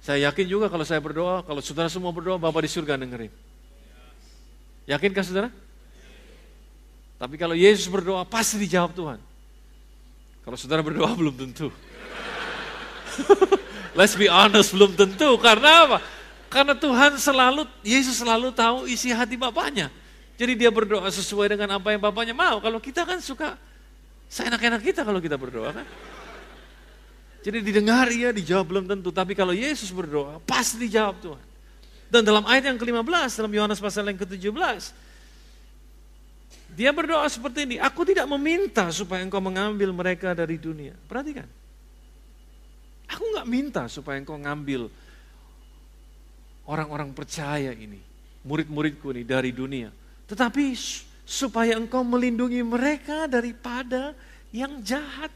Saya 0.00 0.30
yakin 0.30 0.46
juga 0.46 0.66
kalau 0.70 0.86
saya 0.86 1.02
berdoa, 1.02 1.42
kalau 1.42 1.58
saudara 1.58 1.90
semua 1.90 2.14
berdoa, 2.14 2.38
Bapak 2.38 2.62
di 2.62 2.70
surga 2.70 2.94
dengerin. 2.94 3.30
Yakinkah 4.86 5.22
saudara? 5.26 5.50
Tapi 7.18 7.34
kalau 7.34 7.58
Yesus 7.58 7.90
berdoa, 7.90 8.22
pasti 8.22 8.54
dijawab 8.54 8.94
Tuhan. 8.94 9.18
Kalau 10.46 10.54
saudara 10.54 10.80
berdoa, 10.80 11.10
belum 11.20 11.34
tentu. 11.34 11.74
Let's 13.98 14.14
be 14.14 14.28
honest, 14.28 14.76
belum 14.76 14.92
tentu. 14.92 15.36
Karena 15.40 15.88
apa? 15.88 15.98
Karena 16.52 16.74
Tuhan 16.76 17.16
selalu, 17.16 17.66
Yesus 17.82 18.20
selalu 18.20 18.52
tahu 18.54 18.86
isi 18.86 19.10
hati 19.10 19.34
Bapaknya. 19.34 19.90
Jadi 20.36 20.52
dia 20.52 20.68
berdoa 20.68 21.08
sesuai 21.08 21.56
dengan 21.56 21.80
apa 21.80 21.96
yang 21.96 22.00
Bapaknya 22.00 22.36
mau. 22.36 22.60
Kalau 22.60 22.78
kita 22.78 23.08
kan 23.08 23.18
suka, 23.24 23.56
saya 24.28 24.52
enak-enak 24.52 24.80
kita 24.84 25.00
kalau 25.02 25.18
kita 25.18 25.40
berdoa 25.40 25.72
kan. 25.72 25.86
Jadi 27.46 27.62
didengar 27.62 28.10
iya, 28.10 28.34
dijawab 28.34 28.66
belum 28.66 28.84
tentu. 28.90 29.14
Tapi 29.14 29.32
kalau 29.38 29.54
Yesus 29.54 29.88
berdoa, 29.94 30.42
pasti 30.42 30.82
dijawab 30.82 31.16
Tuhan. 31.22 31.44
Dan 32.06 32.22
dalam 32.22 32.42
ayat 32.46 32.70
yang 32.70 32.78
ke-15, 32.78 33.38
dalam 33.38 33.52
Yohanes 33.54 33.78
pasal 33.82 34.06
yang 34.06 34.18
ke-17, 34.18 34.94
dia 36.74 36.90
berdoa 36.90 37.26
seperti 37.30 37.66
ini, 37.66 37.76
aku 37.78 38.02
tidak 38.02 38.26
meminta 38.28 38.90
supaya 38.90 39.22
engkau 39.22 39.38
mengambil 39.38 39.90
mereka 39.94 40.34
dari 40.34 40.58
dunia. 40.58 40.94
Perhatikan. 41.06 41.46
Aku 43.06 43.22
nggak 43.22 43.46
minta 43.46 43.82
supaya 43.86 44.18
engkau 44.18 44.34
ngambil 44.34 44.90
orang-orang 46.66 47.14
percaya 47.14 47.70
ini, 47.70 48.02
murid-muridku 48.42 49.14
ini 49.14 49.22
dari 49.22 49.54
dunia. 49.54 49.94
Tetapi 50.26 50.74
supaya 51.22 51.78
engkau 51.78 52.02
melindungi 52.02 52.62
mereka 52.66 53.30
daripada 53.30 54.14
yang 54.50 54.82
jahat. 54.82 55.30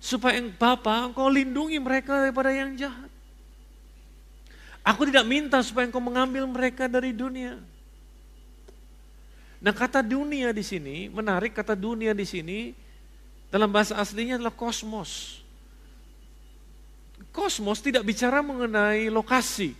Supaya 0.00 0.40
Bapak 0.42 1.12
engkau 1.12 1.30
lindungi 1.30 1.78
mereka 1.78 2.26
daripada 2.26 2.50
yang 2.50 2.74
jahat. 2.74 3.10
Aku 4.80 5.04
tidak 5.06 5.28
minta 5.28 5.60
supaya 5.60 5.86
engkau 5.86 6.00
mengambil 6.00 6.48
mereka 6.48 6.88
dari 6.88 7.12
dunia. 7.12 7.60
Nah 9.60 9.76
kata 9.76 10.00
dunia 10.00 10.56
di 10.56 10.64
sini, 10.64 11.12
menarik 11.12 11.52
kata 11.52 11.76
dunia 11.76 12.16
di 12.16 12.24
sini 12.24 12.72
dalam 13.50 13.66
bahasa 13.66 13.98
aslinya 13.98 14.38
adalah 14.38 14.54
kosmos. 14.54 15.42
Kosmos 17.34 17.82
tidak 17.82 18.06
bicara 18.06 18.40
mengenai 18.40 19.10
lokasi. 19.10 19.74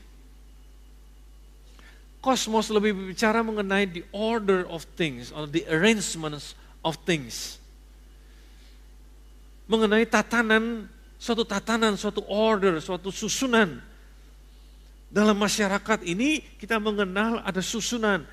Kosmos 2.21 2.69
lebih 2.69 3.15
bicara 3.15 3.41
mengenai 3.41 3.89
the 3.89 4.05
order 4.13 4.69
of 4.69 4.85
things, 4.99 5.33
or 5.33 5.49
the 5.49 5.65
arrangements 5.73 6.53
of 6.85 6.99
things. 7.09 7.57
Mengenai 9.71 10.05
tatanan, 10.05 10.91
suatu 11.17 11.47
tatanan, 11.47 11.97
suatu 11.97 12.21
order, 12.29 12.77
suatu 12.83 13.09
susunan. 13.09 13.81
Dalam 15.11 15.39
masyarakat 15.39 16.05
ini 16.07 16.43
kita 16.59 16.77
mengenal 16.77 17.41
ada 17.41 17.63
susunan, 17.65 18.27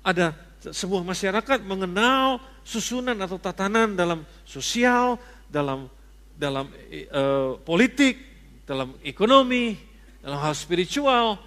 ada 0.00 0.32
sebuah 0.64 1.04
masyarakat 1.04 1.60
mengenal 1.66 2.40
susunan 2.64 3.14
atau 3.20 3.36
tatanan 3.36 3.92
dalam 3.92 4.24
sosial, 4.48 5.20
dalam 5.46 5.86
dalam 6.34 6.66
uh, 6.66 7.60
politik, 7.62 8.18
dalam 8.66 8.98
ekonomi, 9.06 9.78
dalam 10.18 10.40
hal 10.42 10.54
spiritual 10.56 11.38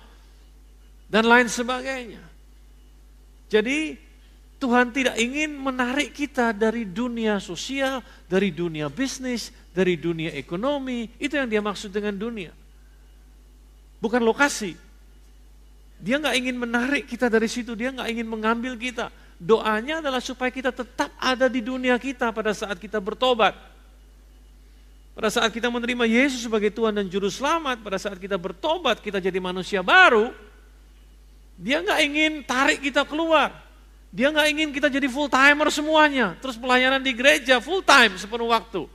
dan 1.12 1.28
lain 1.28 1.52
sebagainya. 1.52 2.24
Jadi 3.52 3.96
Tuhan 4.58 4.90
tidak 4.90 5.16
ingin 5.22 5.54
menarik 5.54 6.18
kita 6.18 6.50
dari 6.50 6.88
dunia 6.88 7.38
sosial, 7.38 8.02
dari 8.26 8.50
dunia 8.50 8.90
bisnis, 8.90 9.54
dari 9.70 9.96
dunia 10.00 10.34
ekonomi. 10.34 11.06
Itu 11.22 11.38
yang 11.38 11.46
dia 11.46 11.62
maksud 11.62 11.94
dengan 11.94 12.18
dunia. 12.18 12.50
Bukan 14.02 14.22
lokasi. 14.26 14.74
Dia 15.98 16.22
nggak 16.22 16.38
ingin 16.38 16.58
menarik 16.58 17.10
kita 17.10 17.30
dari 17.30 17.50
situ, 17.50 17.74
dia 17.74 17.90
nggak 17.94 18.10
ingin 18.14 18.28
mengambil 18.30 18.74
kita. 18.78 19.10
Doanya 19.38 20.02
adalah 20.02 20.18
supaya 20.18 20.50
kita 20.50 20.74
tetap 20.74 21.14
ada 21.22 21.46
di 21.46 21.62
dunia 21.62 21.94
kita 22.02 22.34
pada 22.34 22.58
saat 22.58 22.82
kita 22.82 22.98
bertobat. 22.98 23.54
Pada 25.14 25.30
saat 25.34 25.50
kita 25.50 25.70
menerima 25.70 26.06
Yesus 26.06 26.46
sebagai 26.46 26.70
Tuhan 26.70 26.94
dan 26.94 27.06
Juru 27.10 27.30
Selamat, 27.30 27.82
pada 27.82 27.98
saat 27.98 28.18
kita 28.22 28.38
bertobat, 28.38 29.02
kita 29.02 29.18
jadi 29.18 29.38
manusia 29.42 29.82
baru, 29.82 30.30
dia 31.58 31.82
nggak 31.82 32.00
ingin 32.06 32.32
tarik 32.46 32.86
kita 32.86 33.02
keluar. 33.06 33.50
Dia 34.14 34.30
nggak 34.30 34.48
ingin 34.54 34.70
kita 34.74 34.90
jadi 34.90 35.10
full 35.10 35.30
timer 35.30 35.70
semuanya, 35.74 36.38
terus 36.38 36.58
pelayanan 36.58 37.02
di 37.02 37.14
gereja 37.18 37.58
full 37.58 37.82
time 37.82 38.14
sepenuh 38.18 38.50
waktu. 38.50 38.86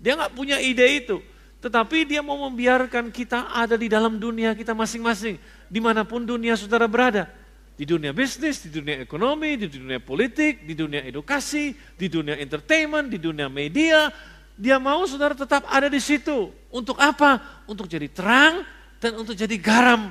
Dia 0.00 0.16
nggak 0.16 0.32
punya 0.32 0.60
ide 0.60 0.84
itu. 0.96 1.20
Tetapi 1.60 2.04
dia 2.04 2.20
mau 2.20 2.36
membiarkan 2.48 3.08
kita 3.08 3.48
ada 3.52 3.80
di 3.80 3.88
dalam 3.88 4.20
dunia 4.20 4.52
kita 4.52 4.76
masing-masing. 4.76 5.40
Di 5.72 5.80
mana 5.80 6.04
pun 6.04 6.24
dunia 6.24 6.52
saudara 6.54 6.84
berada. 6.84 7.32
Di 7.76 7.84
dunia 7.84 8.16
bisnis, 8.16 8.64
di 8.64 8.72
dunia 8.72 9.04
ekonomi, 9.04 9.60
di 9.60 9.68
dunia 9.68 10.00
politik, 10.00 10.64
di 10.64 10.72
dunia 10.72 11.04
edukasi, 11.04 11.76
di 11.92 12.08
dunia 12.08 12.40
entertainment, 12.40 13.12
di 13.12 13.20
dunia 13.20 13.52
media. 13.52 14.08
Dia 14.56 14.80
mau 14.80 15.04
saudara 15.04 15.36
tetap 15.36 15.68
ada 15.68 15.92
di 15.92 16.00
situ. 16.00 16.48
Untuk 16.72 16.96
apa? 16.96 17.62
Untuk 17.68 17.84
jadi 17.84 18.08
terang 18.08 18.64
dan 18.96 19.20
untuk 19.20 19.36
jadi 19.36 19.52
garam, 19.60 20.08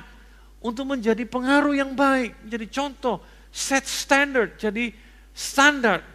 untuk 0.62 0.86
menjadi 0.86 1.26
pengaruh 1.26 1.74
yang 1.74 1.98
baik, 1.98 2.38
menjadi 2.46 2.66
contoh, 2.70 3.18
set 3.50 3.82
standard, 3.82 4.54
jadi 4.62 4.94
standar 5.34 6.06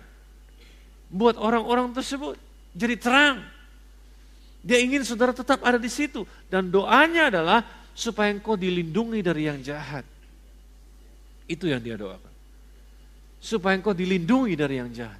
buat 1.12 1.36
orang-orang 1.36 1.92
tersebut. 1.92 2.40
Jadi 2.72 2.96
terang. 2.96 3.44
Dia 4.64 4.80
ingin 4.80 5.04
saudara 5.04 5.36
tetap 5.36 5.60
ada 5.68 5.76
di 5.76 5.92
situ. 5.92 6.24
Dan 6.48 6.72
doanya 6.72 7.28
adalah 7.28 7.60
supaya 7.92 8.32
engkau 8.32 8.56
dilindungi 8.56 9.20
dari 9.20 9.52
yang 9.52 9.60
jahat. 9.60 10.08
Itu 11.52 11.68
yang 11.68 11.84
dia 11.84 12.00
doakan. 12.00 12.32
Supaya 13.44 13.76
engkau 13.76 13.92
dilindungi 13.92 14.56
dari 14.56 14.80
yang 14.80 14.88
jahat. 14.96 15.20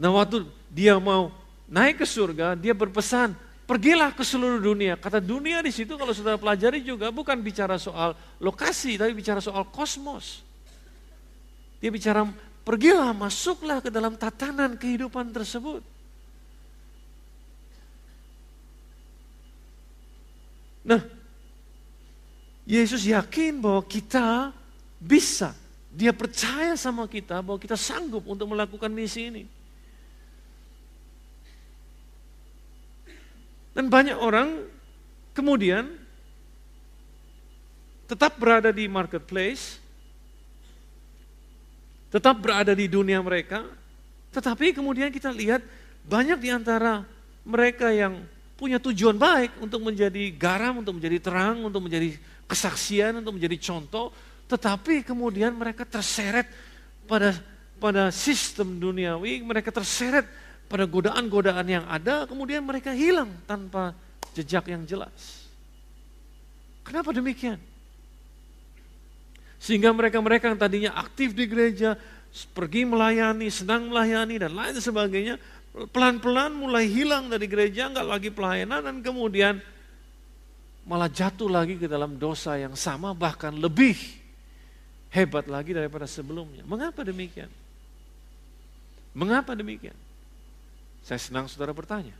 Nah 0.00 0.08
waktu 0.16 0.48
dia 0.72 0.96
mau 0.96 1.28
naik 1.68 2.00
ke 2.00 2.06
surga, 2.08 2.56
dia 2.56 2.72
berpesan, 2.72 3.36
pergilah 3.68 4.16
ke 4.16 4.24
seluruh 4.24 4.64
dunia. 4.64 4.96
Kata 4.96 5.20
dunia 5.20 5.60
di 5.60 5.68
situ 5.68 6.00
kalau 6.00 6.16
sudah 6.16 6.40
pelajari 6.40 6.80
juga 6.80 7.12
bukan 7.12 7.36
bicara 7.44 7.76
soal 7.76 8.16
lokasi, 8.40 8.96
tapi 8.96 9.12
bicara 9.12 9.44
soal 9.44 9.68
kosmos. 9.68 10.40
Dia 11.82 11.92
bicara, 11.92 12.24
pergilah, 12.64 13.12
masuklah 13.12 13.84
ke 13.84 13.92
dalam 13.92 14.16
tatanan 14.16 14.78
kehidupan 14.78 15.28
tersebut. 15.34 15.82
Nah, 20.82 21.21
Yesus 22.72 23.04
yakin 23.04 23.60
bahwa 23.60 23.84
kita 23.84 24.48
bisa. 24.96 25.52
Dia 25.92 26.08
percaya 26.16 26.72
sama 26.72 27.04
kita 27.04 27.44
bahwa 27.44 27.60
kita 27.60 27.76
sanggup 27.76 28.24
untuk 28.24 28.48
melakukan 28.48 28.88
misi 28.88 29.28
ini. 29.28 29.44
Dan 33.76 33.92
banyak 33.92 34.16
orang 34.16 34.64
kemudian 35.36 35.84
tetap 38.08 38.40
berada 38.40 38.72
di 38.72 38.88
marketplace, 38.88 39.76
tetap 42.08 42.40
berada 42.40 42.72
di 42.72 42.88
dunia 42.88 43.20
mereka, 43.20 43.68
tetapi 44.32 44.72
kemudian 44.72 45.12
kita 45.12 45.28
lihat 45.28 45.60
banyak 46.08 46.40
di 46.40 46.48
antara 46.48 47.04
mereka 47.44 47.92
yang 47.92 48.24
punya 48.56 48.80
tujuan 48.80 49.20
baik 49.20 49.60
untuk 49.60 49.84
menjadi 49.84 50.32
garam, 50.32 50.80
untuk 50.80 50.96
menjadi 50.96 51.20
terang, 51.20 51.68
untuk 51.68 51.84
menjadi 51.84 52.16
kesaksian, 52.48 53.20
untuk 53.20 53.36
menjadi 53.38 53.58
contoh, 53.72 54.12
tetapi 54.48 55.06
kemudian 55.06 55.54
mereka 55.56 55.88
terseret 55.88 56.46
pada 57.08 57.34
pada 57.82 58.14
sistem 58.14 58.78
duniawi, 58.78 59.42
mereka 59.42 59.74
terseret 59.74 60.22
pada 60.70 60.86
godaan-godaan 60.86 61.66
yang 61.66 61.84
ada, 61.90 62.30
kemudian 62.30 62.62
mereka 62.62 62.94
hilang 62.94 63.26
tanpa 63.42 63.90
jejak 64.38 64.70
yang 64.70 64.86
jelas. 64.86 65.50
Kenapa 66.86 67.10
demikian? 67.10 67.58
Sehingga 69.58 69.90
mereka-mereka 69.90 70.54
yang 70.54 70.58
tadinya 70.58 70.90
aktif 70.94 71.34
di 71.34 71.50
gereja, 71.50 71.98
pergi 72.54 72.86
melayani, 72.86 73.50
senang 73.50 73.90
melayani, 73.90 74.38
dan 74.38 74.54
lain 74.54 74.78
sebagainya, 74.78 75.42
pelan-pelan 75.90 76.54
mulai 76.54 76.86
hilang 76.86 77.26
dari 77.26 77.50
gereja, 77.50 77.90
nggak 77.90 78.06
lagi 78.06 78.30
pelayanan, 78.30 78.80
dan 78.82 78.96
kemudian 79.02 79.58
malah 80.82 81.06
jatuh 81.06 81.46
lagi 81.46 81.78
ke 81.78 81.86
dalam 81.86 82.18
dosa 82.18 82.58
yang 82.58 82.74
sama, 82.74 83.14
bahkan 83.14 83.54
lebih 83.54 83.94
hebat 85.12 85.46
lagi 85.46 85.76
daripada 85.76 86.08
sebelumnya. 86.08 86.66
Mengapa 86.66 87.06
demikian? 87.06 87.50
Mengapa 89.12 89.52
demikian? 89.52 89.94
Saya 91.04 91.20
senang 91.20 91.46
saudara 91.46 91.70
bertanya. 91.76 92.16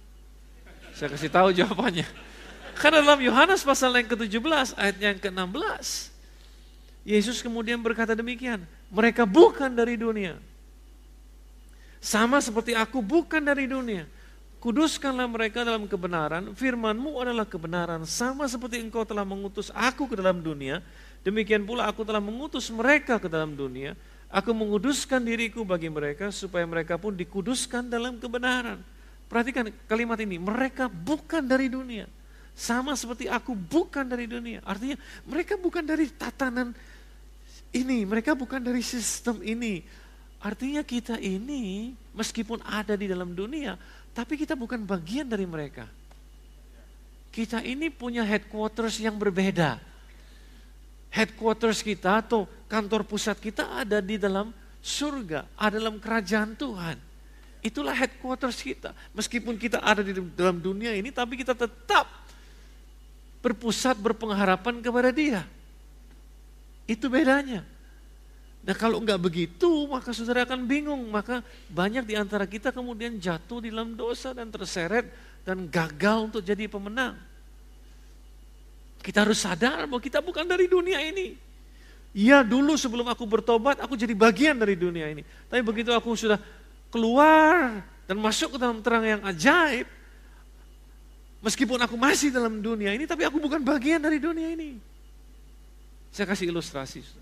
Saya 0.92 1.08
kasih 1.08 1.32
tahu 1.32 1.50
jawabannya. 1.56 2.04
Karena 2.80 3.00
dalam 3.00 3.20
Yohanes 3.20 3.64
pasal 3.64 3.96
yang 3.96 4.08
ke-17 4.10 4.76
ayat 4.76 4.96
yang 5.00 5.16
ke-16. 5.18 6.12
Yesus 7.02 7.42
kemudian 7.42 7.80
berkata 7.80 8.12
demikian. 8.14 8.62
Mereka 8.92 9.24
bukan 9.24 9.72
dari 9.72 9.96
dunia. 9.96 10.36
Sama 12.02 12.42
seperti 12.42 12.74
aku 12.76 13.00
bukan 13.00 13.40
dari 13.40 13.70
dunia. 13.70 14.04
Kuduskanlah 14.62 15.26
mereka 15.26 15.66
dalam 15.66 15.90
kebenaran. 15.90 16.54
Firmanmu 16.54 17.18
adalah 17.18 17.42
kebenaran. 17.42 18.06
Sama 18.06 18.46
seperti 18.46 18.78
engkau 18.78 19.02
telah 19.02 19.26
mengutus 19.26 19.74
aku 19.74 20.06
ke 20.06 20.14
dalam 20.14 20.38
dunia. 20.38 20.78
Demikian 21.26 21.66
pula 21.66 21.90
aku 21.90 22.06
telah 22.06 22.22
mengutus 22.22 22.70
mereka 22.70 23.18
ke 23.18 23.26
dalam 23.26 23.58
dunia. 23.58 23.98
Aku 24.30 24.54
menguduskan 24.54 25.18
diriku 25.18 25.66
bagi 25.66 25.90
mereka 25.90 26.30
supaya 26.30 26.62
mereka 26.62 26.94
pun 26.94 27.10
dikuduskan 27.10 27.90
dalam 27.90 28.22
kebenaran. 28.22 28.78
Perhatikan 29.26 29.66
kalimat 29.90 30.16
ini, 30.22 30.38
mereka 30.38 30.86
bukan 30.86 31.42
dari 31.42 31.66
dunia. 31.66 32.06
Sama 32.54 32.94
seperti 32.94 33.26
aku 33.26 33.58
bukan 33.58 34.06
dari 34.06 34.30
dunia. 34.30 34.62
Artinya 34.62 34.94
mereka 35.26 35.58
bukan 35.58 35.82
dari 35.82 36.06
tatanan 36.06 36.70
ini, 37.74 38.06
mereka 38.06 38.38
bukan 38.38 38.62
dari 38.62 38.78
sistem 38.78 39.42
ini. 39.42 39.82
Artinya 40.42 40.82
kita 40.82 41.22
ini 41.22 41.94
meskipun 42.12 42.60
ada 42.66 42.98
di 42.98 43.06
dalam 43.06 43.30
dunia, 43.30 43.78
tapi 44.12 44.36
kita 44.36 44.52
bukan 44.56 44.84
bagian 44.84 45.28
dari 45.28 45.48
mereka. 45.48 45.88
Kita 47.32 47.64
ini 47.64 47.88
punya 47.88 48.22
headquarters 48.22 49.00
yang 49.00 49.16
berbeda 49.16 49.92
headquarters 51.12 51.84
kita 51.84 52.24
atau 52.24 52.48
kantor 52.66 53.04
pusat 53.04 53.36
kita 53.36 53.84
ada 53.84 54.00
di 54.00 54.16
dalam 54.16 54.48
surga, 54.80 55.44
ada 55.54 55.76
dalam 55.76 56.00
kerajaan 56.00 56.56
Tuhan. 56.56 56.96
Itulah 57.62 57.94
headquarters 57.94 58.58
kita. 58.58 58.90
Meskipun 59.14 59.54
kita 59.54 59.78
ada 59.78 60.02
di 60.02 60.10
dalam 60.34 60.58
dunia 60.58 60.96
ini, 60.96 61.14
tapi 61.14 61.38
kita 61.38 61.54
tetap 61.54 62.08
berpusat 63.44 63.94
berpengharapan 64.00 64.82
kepada 64.82 65.14
dia. 65.14 65.46
Itu 66.88 67.06
bedanya. 67.06 67.62
Nah 68.62 68.74
kalau 68.78 69.02
enggak 69.02 69.18
begitu, 69.18 69.90
maka 69.90 70.14
saudara 70.14 70.46
akan 70.46 70.62
bingung. 70.70 71.02
Maka 71.10 71.42
banyak 71.66 72.06
di 72.06 72.14
antara 72.14 72.46
kita 72.46 72.70
kemudian 72.70 73.18
jatuh 73.18 73.58
di 73.58 73.74
dalam 73.74 73.98
dosa 73.98 74.30
dan 74.30 74.54
terseret 74.54 75.10
dan 75.42 75.66
gagal 75.66 76.30
untuk 76.30 76.42
jadi 76.46 76.70
pemenang. 76.70 77.18
Kita 79.02 79.26
harus 79.26 79.42
sadar 79.42 79.90
bahwa 79.90 79.98
kita 79.98 80.22
bukan 80.22 80.46
dari 80.46 80.70
dunia 80.70 81.02
ini. 81.02 81.34
Ya 82.14 82.46
dulu 82.46 82.78
sebelum 82.78 83.10
aku 83.10 83.26
bertobat, 83.26 83.82
aku 83.82 83.98
jadi 83.98 84.14
bagian 84.14 84.54
dari 84.54 84.78
dunia 84.78 85.10
ini. 85.10 85.26
Tapi 85.50 85.58
begitu 85.64 85.90
aku 85.90 86.14
sudah 86.14 86.38
keluar 86.92 87.82
dan 88.06 88.16
masuk 88.20 88.54
ke 88.54 88.58
dalam 88.62 88.78
terang 88.78 89.02
yang 89.02 89.22
ajaib, 89.26 89.88
meskipun 91.42 91.80
aku 91.82 91.96
masih 91.98 92.30
dalam 92.30 92.62
dunia 92.62 92.94
ini, 92.94 93.08
tapi 93.08 93.26
aku 93.26 93.42
bukan 93.42 93.64
bagian 93.64 93.98
dari 93.98 94.22
dunia 94.22 94.54
ini. 94.54 94.78
Saya 96.12 96.28
kasih 96.28 96.52
ilustrasi. 96.52 97.21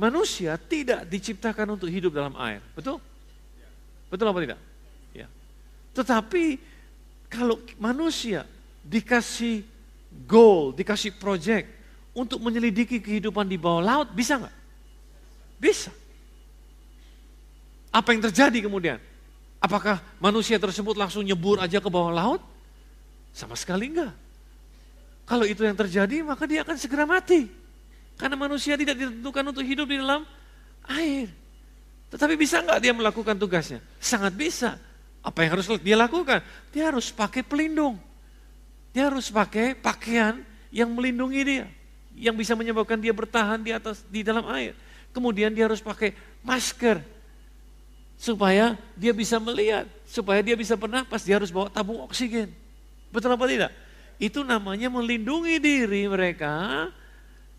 Manusia 0.00 0.56
tidak 0.56 1.04
diciptakan 1.12 1.76
untuk 1.76 1.92
hidup 1.92 2.16
dalam 2.16 2.32
air, 2.40 2.64
betul? 2.72 2.96
Betul 4.08 4.32
apa 4.32 4.40
tidak? 4.40 4.60
Ya. 5.12 5.28
Tetapi 5.92 6.56
kalau 7.28 7.60
manusia 7.76 8.48
dikasih 8.80 9.60
goal, 10.24 10.72
dikasih 10.72 11.12
project 11.20 11.68
untuk 12.16 12.40
menyelidiki 12.40 12.96
kehidupan 12.96 13.44
di 13.44 13.60
bawah 13.60 13.84
laut, 13.84 14.08
bisa 14.16 14.40
nggak? 14.40 14.56
Bisa. 15.60 15.92
Apa 17.92 18.16
yang 18.16 18.24
terjadi 18.24 18.64
kemudian? 18.64 18.96
Apakah 19.60 20.00
manusia 20.16 20.56
tersebut 20.56 20.96
langsung 20.96 21.20
nyebur 21.20 21.60
aja 21.60 21.76
ke 21.76 21.92
bawah 21.92 22.08
laut? 22.08 22.40
Sama 23.36 23.52
sekali 23.52 23.92
enggak. 23.92 24.16
Kalau 25.28 25.44
itu 25.44 25.60
yang 25.60 25.76
terjadi, 25.76 26.24
maka 26.24 26.48
dia 26.48 26.64
akan 26.64 26.80
segera 26.80 27.04
mati. 27.04 27.59
Karena 28.20 28.36
manusia 28.36 28.76
tidak 28.76 29.00
ditentukan 29.00 29.44
untuk 29.48 29.64
hidup 29.64 29.88
di 29.88 29.96
dalam 29.96 30.28
air. 30.84 31.32
Tetapi 32.12 32.36
bisa 32.36 32.60
nggak 32.60 32.78
dia 32.84 32.92
melakukan 32.92 33.32
tugasnya? 33.40 33.80
Sangat 33.96 34.36
bisa. 34.36 34.76
Apa 35.24 35.40
yang 35.40 35.56
harus 35.56 35.64
dia 35.80 35.96
lakukan? 35.96 36.44
Dia 36.68 36.92
harus 36.92 37.08
pakai 37.08 37.40
pelindung. 37.40 37.96
Dia 38.92 39.08
harus 39.08 39.32
pakai 39.32 39.72
pakaian 39.72 40.44
yang 40.68 40.92
melindungi 40.92 41.40
dia, 41.46 41.66
yang 42.18 42.34
bisa 42.34 42.58
menyebabkan 42.58 42.98
dia 42.98 43.14
bertahan 43.14 43.62
di 43.62 43.70
atas 43.72 44.02
di 44.10 44.20
dalam 44.20 44.44
air. 44.52 44.74
Kemudian 45.16 45.54
dia 45.54 45.64
harus 45.70 45.80
pakai 45.80 46.12
masker 46.42 47.00
supaya 48.20 48.76
dia 48.98 49.16
bisa 49.16 49.40
melihat, 49.40 49.88
supaya 50.04 50.44
dia 50.44 50.58
bisa 50.58 50.74
bernapas, 50.76 51.24
dia 51.24 51.38
harus 51.40 51.48
bawa 51.48 51.70
tabung 51.70 52.02
oksigen. 52.04 52.52
Betul 53.08 53.32
apa 53.32 53.46
tidak? 53.46 53.72
Itu 54.20 54.44
namanya 54.44 54.92
melindungi 54.92 55.56
diri 55.56 56.04
mereka 56.10 56.86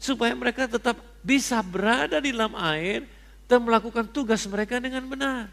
supaya 0.02 0.34
mereka 0.34 0.66
tetap 0.66 0.98
bisa 1.22 1.62
berada 1.62 2.18
di 2.18 2.34
dalam 2.34 2.58
air 2.58 3.06
dan 3.46 3.62
melakukan 3.62 4.10
tugas 4.10 4.42
mereka 4.50 4.82
dengan 4.82 5.06
benar. 5.06 5.46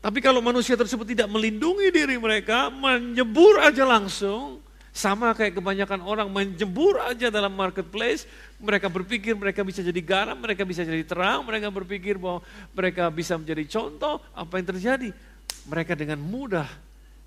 Tapi 0.00 0.20
kalau 0.24 0.40
manusia 0.40 0.76
tersebut 0.76 1.04
tidak 1.12 1.28
melindungi 1.28 1.92
diri 1.92 2.16
mereka, 2.16 2.72
menyebur 2.72 3.60
aja 3.60 3.84
langsung, 3.84 4.60
sama 4.92 5.32
kayak 5.32 5.60
kebanyakan 5.60 6.00
orang 6.04 6.28
menjebur 6.28 7.00
aja 7.04 7.32
dalam 7.32 7.52
marketplace, 7.52 8.28
mereka 8.60 8.88
berpikir 8.92 9.32
mereka 9.32 9.64
bisa 9.64 9.80
jadi 9.80 10.00
garam, 10.04 10.36
mereka 10.36 10.64
bisa 10.64 10.84
jadi 10.84 11.04
terang, 11.04 11.44
mereka 11.44 11.72
berpikir 11.72 12.20
bahwa 12.20 12.44
mereka 12.76 13.08
bisa 13.12 13.36
menjadi 13.36 13.64
contoh, 13.80 14.20
apa 14.36 14.60
yang 14.60 14.66
terjadi? 14.76 15.08
Mereka 15.68 15.96
dengan 15.96 16.20
mudah 16.20 16.68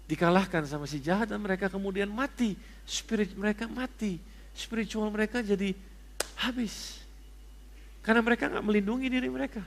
dikalahkan 0.06 0.64
sama 0.70 0.88
si 0.88 1.02
jahat 1.02 1.28
dan 1.34 1.42
mereka 1.42 1.68
kemudian 1.68 2.08
mati. 2.08 2.56
Spirit 2.88 3.36
mereka 3.36 3.68
mati. 3.68 4.37
Spiritual 4.58 5.14
mereka 5.14 5.46
jadi 5.46 5.78
habis. 6.34 6.98
Karena 8.02 8.26
mereka 8.26 8.50
nggak 8.50 8.66
melindungi 8.66 9.06
diri 9.06 9.30
mereka. 9.30 9.62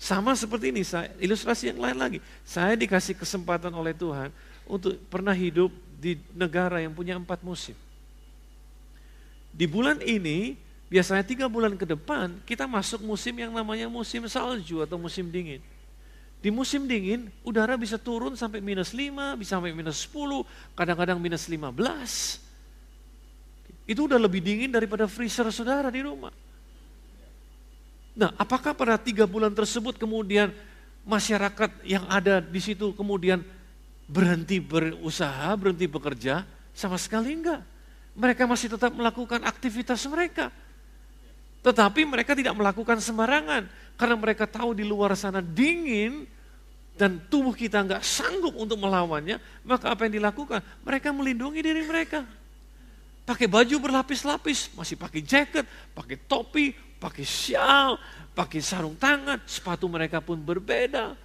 Sama 0.00 0.32
seperti 0.36 0.72
ini, 0.72 0.84
saya, 0.84 1.12
ilustrasi 1.20 1.72
yang 1.72 1.80
lain 1.80 1.96
lagi. 1.96 2.18
Saya 2.44 2.76
dikasih 2.76 3.16
kesempatan 3.16 3.72
oleh 3.72 3.92
Tuhan 3.96 4.32
untuk 4.64 4.96
pernah 5.12 5.32
hidup 5.32 5.68
di 5.96 6.20
negara 6.36 6.80
yang 6.80 6.92
punya 6.92 7.16
empat 7.16 7.40
musim. 7.40 7.76
Di 9.52 9.64
bulan 9.64 10.00
ini, 10.04 10.56
biasanya 10.92 11.24
tiga 11.24 11.48
bulan 11.48 11.76
ke 11.80 11.88
depan, 11.88 12.40
kita 12.44 12.68
masuk 12.68 13.00
musim 13.04 13.32
yang 13.36 13.52
namanya 13.52 13.88
musim 13.88 14.24
salju 14.28 14.84
atau 14.84 15.00
musim 15.00 15.28
dingin. 15.32 15.64
Di 16.44 16.52
musim 16.52 16.84
dingin, 16.84 17.32
udara 17.40 17.80
bisa 17.80 17.96
turun 17.96 18.36
sampai 18.36 18.60
minus 18.60 18.92
5, 18.92 19.40
bisa 19.40 19.56
sampai 19.56 19.72
minus 19.72 20.04
10, 20.04 20.44
kadang-kadang 20.76 21.16
minus 21.16 21.48
15. 21.48 22.45
Itu 23.86 24.10
udah 24.10 24.18
lebih 24.18 24.42
dingin 24.42 24.74
daripada 24.74 25.06
freezer 25.06 25.46
saudara 25.54 25.88
di 25.94 26.02
rumah. 26.02 26.34
Nah, 28.18 28.34
apakah 28.34 28.74
pada 28.74 28.98
tiga 28.98 29.24
bulan 29.24 29.54
tersebut 29.54 29.94
kemudian 29.94 30.50
masyarakat 31.06 31.86
yang 31.86 32.02
ada 32.10 32.42
di 32.42 32.58
situ 32.58 32.90
kemudian 32.98 33.46
berhenti 34.10 34.58
berusaha, 34.58 35.54
berhenti 35.54 35.86
bekerja? 35.86 36.42
Sama 36.74 36.98
sekali 36.98 37.38
enggak. 37.38 37.62
Mereka 38.16 38.42
masih 38.48 38.74
tetap 38.74 38.90
melakukan 38.90 39.46
aktivitas 39.46 40.02
mereka. 40.10 40.50
Tetapi 41.62 42.02
mereka 42.08 42.34
tidak 42.34 42.56
melakukan 42.58 42.98
sembarangan. 42.98 43.68
Karena 43.96 44.16
mereka 44.18 44.44
tahu 44.50 44.76
di 44.76 44.84
luar 44.84 45.14
sana 45.14 45.38
dingin 45.38 46.26
dan 46.96 47.20
tubuh 47.28 47.52
kita 47.52 47.84
nggak 47.84 48.00
sanggup 48.00 48.56
untuk 48.56 48.80
melawannya, 48.80 49.36
maka 49.68 49.92
apa 49.92 50.08
yang 50.08 50.16
dilakukan? 50.16 50.64
Mereka 50.80 51.12
melindungi 51.12 51.60
diri 51.60 51.84
mereka. 51.84 52.24
Pakai 53.26 53.50
baju 53.50 53.74
berlapis-lapis, 53.82 54.70
masih 54.78 54.94
pakai 54.94 55.18
jaket, 55.18 55.66
pakai 55.90 56.14
topi, 56.14 56.70
pakai 57.02 57.26
sial, 57.26 57.98
pakai 58.38 58.62
sarung 58.62 58.94
tangan, 58.94 59.42
sepatu 59.50 59.90
mereka 59.90 60.22
pun 60.22 60.38
berbeda. 60.38 61.18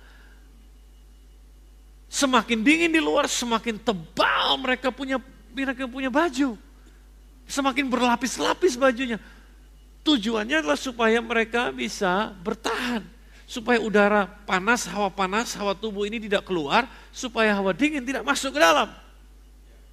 Semakin 2.09 2.65
dingin 2.65 2.89
di 2.89 2.97
luar, 2.97 3.29
semakin 3.29 3.77
tebal 3.77 4.57
mereka 4.57 4.89
punya 4.89 5.21
mereka 5.53 5.85
punya 5.85 6.09
baju. 6.09 6.57
Semakin 7.45 7.85
berlapis-lapis 7.85 8.75
bajunya. 8.81 9.21
Tujuannya 10.01 10.65
adalah 10.65 10.79
supaya 10.81 11.21
mereka 11.21 11.69
bisa 11.69 12.33
bertahan. 12.41 13.05
Supaya 13.45 13.77
udara 13.77 14.25
panas, 14.49 14.89
hawa 14.89 15.13
panas, 15.13 15.53
hawa 15.53 15.77
tubuh 15.77 16.09
ini 16.09 16.17
tidak 16.17 16.49
keluar. 16.49 16.89
Supaya 17.13 17.53
hawa 17.53 17.77
dingin 17.77 18.01
tidak 18.01 18.25
masuk 18.25 18.55
ke 18.55 18.59
dalam. 18.59 18.89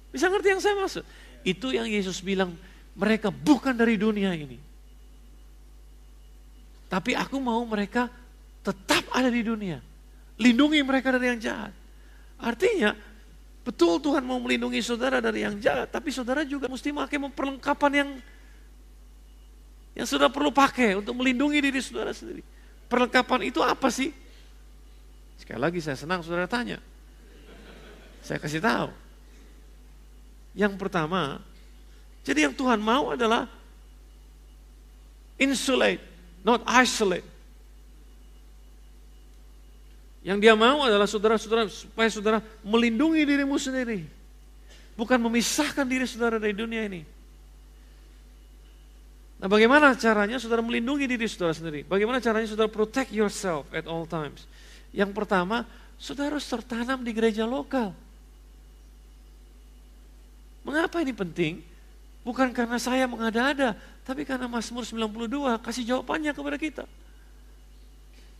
Bisa 0.09 0.25
ngerti 0.25 0.47
yang 0.57 0.61
saya 0.63 0.73
maksud? 0.73 1.05
Itu 1.43 1.71
yang 1.71 1.87
Yesus 1.87 2.19
bilang, 2.19 2.55
mereka 2.95 3.31
bukan 3.31 3.71
dari 3.75 3.95
dunia 3.95 4.35
ini. 4.35 4.59
Tapi 6.89 7.13
aku 7.13 7.37
mau 7.37 7.61
mereka 7.63 8.09
tetap 8.65 9.05
ada 9.13 9.29
di 9.29 9.45
dunia. 9.45 9.79
Lindungi 10.41 10.81
mereka 10.81 11.13
dari 11.13 11.31
yang 11.31 11.39
jahat. 11.39 11.73
Artinya, 12.39 12.95
betul 13.61 14.01
Tuhan 14.01 14.25
mau 14.25 14.39
melindungi 14.41 14.81
saudara 14.81 15.21
dari 15.21 15.45
yang 15.45 15.59
jahat, 15.61 15.91
tapi 15.91 16.09
saudara 16.09 16.41
juga 16.47 16.65
mesti 16.65 16.89
pakai 16.89 17.17
perlengkapan 17.29 17.91
yang 17.93 18.09
yang 19.99 20.07
sudah 20.07 20.31
perlu 20.31 20.47
pakai 20.49 20.95
untuk 20.95 21.11
melindungi 21.11 21.59
diri 21.59 21.79
saudara 21.83 22.15
sendiri. 22.15 22.39
Perlengkapan 22.87 23.51
itu 23.51 23.59
apa 23.59 23.91
sih? 23.91 24.15
Sekali 25.35 25.59
lagi 25.59 25.79
saya 25.83 25.99
senang 25.99 26.23
saudara 26.23 26.47
tanya. 26.47 26.79
Saya 28.23 28.39
kasih 28.39 28.63
tahu. 28.63 28.89
Yang 30.57 30.73
pertama, 30.81 31.41
jadi 32.25 32.49
yang 32.49 32.55
Tuhan 32.55 32.77
mau 32.81 33.13
adalah 33.13 33.49
insulate, 35.39 36.03
not 36.43 36.61
isolate. 36.67 37.25
Yang 40.19 40.37
dia 40.43 40.53
mau 40.53 40.83
adalah 40.83 41.07
saudara-saudara 41.07 41.71
supaya 41.71 42.09
saudara 42.11 42.37
melindungi 42.61 43.23
dirimu 43.23 43.55
sendiri. 43.55 44.03
Bukan 44.99 45.15
memisahkan 45.15 45.87
diri 45.87 46.03
saudara 46.03 46.35
dari 46.37 46.51
dunia 46.51 46.83
ini. 46.83 47.07
Nah 49.39 49.47
bagaimana 49.47 49.95
caranya 49.95 50.35
saudara 50.35 50.59
melindungi 50.59 51.07
diri 51.07 51.23
saudara 51.23 51.55
sendiri? 51.55 51.87
Bagaimana 51.87 52.19
caranya 52.19 52.51
saudara 52.51 52.67
protect 52.67 53.15
yourself 53.15 53.63
at 53.71 53.87
all 53.87 54.03
times? 54.03 54.43
Yang 54.91 55.15
pertama, 55.15 55.63
saudara 55.95 56.35
harus 56.35 56.43
tertanam 56.43 56.99
di 56.99 57.15
gereja 57.15 57.47
lokal. 57.47 57.95
Mengapa 60.69 61.01
ini 61.01 61.09
penting? 61.17 61.65
Bukan 62.21 62.53
karena 62.53 62.77
saya 62.77 63.09
mengada-ada, 63.09 63.73
tapi 64.05 64.21
karena 64.21 64.45
Mazmur 64.45 64.85
92 64.85 65.57
kasih 65.65 65.83
jawabannya 65.97 66.29
kepada 66.29 66.57
kita. 66.61 66.83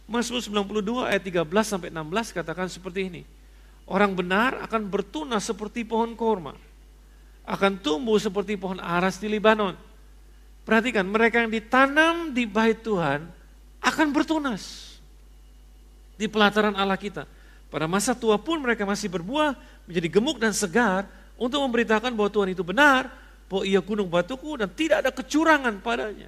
Mazmur 0.06 0.46
92 0.46 1.10
ayat 1.10 1.26
13 1.26 1.66
sampai 1.66 1.90
16 1.90 2.38
katakan 2.38 2.70
seperti 2.70 3.10
ini. 3.10 3.22
Orang 3.90 4.14
benar 4.14 4.62
akan 4.62 4.86
bertunas 4.86 5.42
seperti 5.42 5.82
pohon 5.82 6.14
korma. 6.14 6.54
Akan 7.50 7.82
tumbuh 7.82 8.22
seperti 8.22 8.54
pohon 8.62 8.78
aras 8.78 9.18
di 9.18 9.26
Libanon 9.26 9.74
Perhatikan, 10.70 11.02
mereka 11.02 11.42
yang 11.42 11.50
ditanam 11.50 12.30
di 12.30 12.46
bait 12.46 12.78
Tuhan 12.86 13.26
akan 13.82 14.08
bertunas 14.14 14.94
di 16.14 16.30
pelataran 16.30 16.78
Allah 16.78 16.94
kita. 16.94 17.26
Pada 17.74 17.90
masa 17.90 18.14
tua 18.14 18.38
pun 18.38 18.62
mereka 18.62 18.86
masih 18.86 19.10
berbuah, 19.10 19.58
menjadi 19.90 20.08
gemuk 20.14 20.38
dan 20.38 20.54
segar 20.54 21.10
untuk 21.40 21.64
memberitakan 21.64 22.12
bahwa 22.12 22.28
Tuhan 22.28 22.52
itu 22.52 22.62
benar, 22.68 23.08
bahwa 23.48 23.64
ia 23.64 23.80
gunung 23.80 24.12
batuku 24.12 24.60
dan 24.60 24.68
tidak 24.70 25.08
ada 25.08 25.12
kecurangan 25.16 25.80
padanya. 25.80 26.28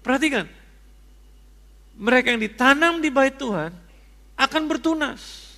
Perhatikan, 0.00 0.48
mereka 1.94 2.32
yang 2.32 2.40
ditanam 2.40 2.98
di 3.04 3.12
bait 3.12 3.36
Tuhan 3.36 3.70
akan 4.34 4.62
bertunas. 4.64 5.52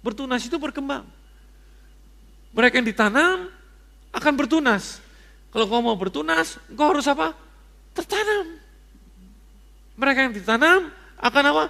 Bertunas 0.00 0.40
itu 0.40 0.56
berkembang. 0.56 1.04
Mereka 2.56 2.80
yang 2.80 2.88
ditanam 2.88 3.52
akan 4.10 4.32
bertunas. 4.34 4.98
Kalau 5.52 5.66
kau 5.68 5.82
mau 5.84 5.94
bertunas, 5.94 6.56
kau 6.72 6.90
harus 6.90 7.06
apa? 7.06 7.36
Tertanam. 7.92 8.56
Mereka 10.00 10.18
yang 10.30 10.34
ditanam 10.34 10.80
akan 11.20 11.44
apa? 11.52 11.64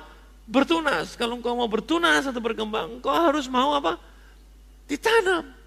Bertunas. 0.46 1.18
Kalau 1.18 1.36
kau 1.42 1.58
mau 1.58 1.66
bertunas 1.66 2.24
atau 2.24 2.38
berkembang, 2.38 3.02
kau 3.02 3.10
harus 3.10 3.50
mau 3.50 3.74
apa? 3.74 3.98
Ditanam. 4.86 5.59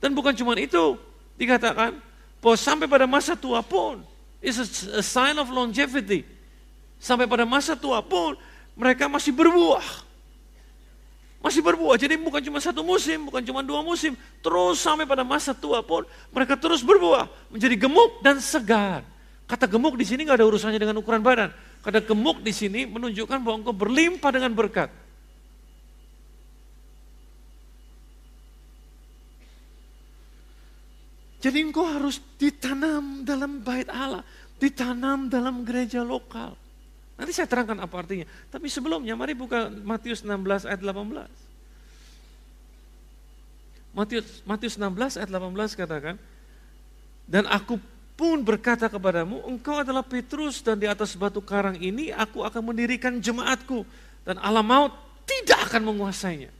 Dan 0.00 0.16
bukan 0.16 0.32
cuma 0.32 0.56
itu, 0.56 0.96
dikatakan 1.36 2.00
bahwa 2.40 2.56
sampai 2.56 2.88
pada 2.88 3.04
masa 3.04 3.36
tua 3.36 3.60
pun, 3.60 4.00
is 4.40 4.56
a 4.88 5.04
sign 5.04 5.36
of 5.36 5.52
longevity. 5.52 6.24
Sampai 6.96 7.28
pada 7.28 7.44
masa 7.44 7.76
tua 7.76 8.00
pun, 8.00 8.36
mereka 8.72 9.06
masih 9.06 9.32
berbuah. 9.36 10.08
Masih 11.40 11.64
berbuah, 11.64 11.96
jadi 11.96 12.20
bukan 12.20 12.40
cuma 12.44 12.60
satu 12.60 12.84
musim, 12.84 13.24
bukan 13.24 13.40
cuma 13.40 13.64
dua 13.64 13.80
musim. 13.80 14.12
Terus 14.44 14.76
sampai 14.76 15.08
pada 15.08 15.24
masa 15.24 15.56
tua 15.56 15.80
pun 15.80 16.04
mereka 16.28 16.52
terus 16.56 16.84
berbuah, 16.84 17.28
menjadi 17.48 17.76
gemuk 17.80 18.20
dan 18.20 18.36
segar. 18.40 19.00
Kata 19.48 19.64
gemuk 19.64 19.96
di 19.96 20.04
sini 20.04 20.28
nggak 20.28 20.36
ada 20.36 20.46
urusannya 20.48 20.76
dengan 20.76 21.00
ukuran 21.00 21.24
badan. 21.24 21.48
Kata 21.80 22.04
gemuk 22.04 22.44
di 22.44 22.52
sini 22.52 22.84
menunjukkan 22.84 23.40
bahwa 23.40 23.56
engkau 23.64 23.72
berlimpah 23.72 24.30
dengan 24.36 24.52
berkat. 24.52 24.92
Jadi 31.40 31.58
engkau 31.64 31.88
harus 31.88 32.20
ditanam 32.36 33.24
dalam 33.24 33.64
bait 33.64 33.88
Allah, 33.88 34.20
ditanam 34.60 35.32
dalam 35.32 35.64
gereja 35.64 36.04
lokal. 36.04 36.52
Nanti 37.16 37.32
saya 37.32 37.48
terangkan 37.48 37.80
apa 37.80 37.96
artinya. 38.00 38.28
Tapi 38.52 38.68
sebelumnya 38.68 39.16
mari 39.16 39.32
buka 39.32 39.68
Matius 39.68 40.20
16 40.20 40.68
ayat 40.68 40.80
18. 40.80 41.28
Matius, 43.96 44.44
Matius 44.44 44.76
16 44.76 45.20
ayat 45.20 45.30
18 45.32 45.80
katakan, 45.80 46.16
Dan 47.24 47.48
aku 47.48 47.80
pun 48.20 48.44
berkata 48.44 48.88
kepadamu, 48.88 49.40
engkau 49.48 49.80
adalah 49.80 50.04
Petrus 50.04 50.60
dan 50.60 50.76
di 50.76 50.84
atas 50.84 51.16
batu 51.16 51.40
karang 51.40 51.80
ini 51.80 52.12
aku 52.12 52.44
akan 52.44 52.72
mendirikan 52.72 53.16
jemaatku. 53.16 53.84
Dan 54.24 54.36
alam 54.40 54.64
maut 54.64 54.92
tidak 55.24 55.72
akan 55.72 55.88
menguasainya. 55.88 56.52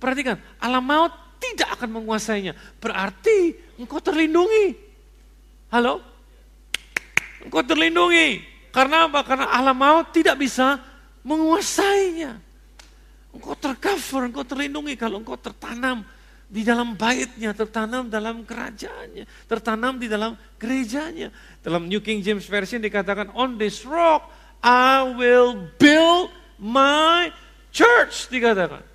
Perhatikan, 0.00 0.40
alam 0.56 0.84
maut 0.84 1.12
tidak 1.42 1.74
akan 1.74 1.90
menguasainya. 1.98 2.54
Berarti 2.78 3.58
engkau 3.82 3.98
terlindungi. 3.98 4.78
Halo? 5.74 5.98
Engkau 7.42 7.66
terlindungi. 7.66 8.46
Karena 8.70 9.10
apa? 9.10 9.20
Karena 9.26 9.50
alam 9.50 9.74
maut 9.74 10.14
tidak 10.14 10.38
bisa 10.38 10.78
menguasainya. 11.26 12.38
Engkau 13.34 13.58
tercover, 13.58 14.30
engkau 14.30 14.46
terlindungi 14.46 14.94
kalau 14.94 15.18
engkau 15.18 15.36
tertanam 15.40 16.06
di 16.52 16.62
dalam 16.68 16.92
baitnya, 16.92 17.56
tertanam 17.56 18.12
dalam 18.12 18.44
kerajaannya, 18.44 19.24
tertanam 19.48 19.96
di 19.96 20.04
dalam 20.04 20.36
gerejanya. 20.60 21.32
Dalam 21.64 21.88
New 21.88 22.04
King 22.04 22.20
James 22.20 22.44
Version 22.44 22.84
dikatakan, 22.84 23.32
on 23.32 23.56
this 23.56 23.88
rock 23.88 24.28
I 24.60 25.02
will 25.16 25.58
build 25.80 26.28
my 26.60 27.32
church, 27.72 28.28
dikatakan. 28.28 28.91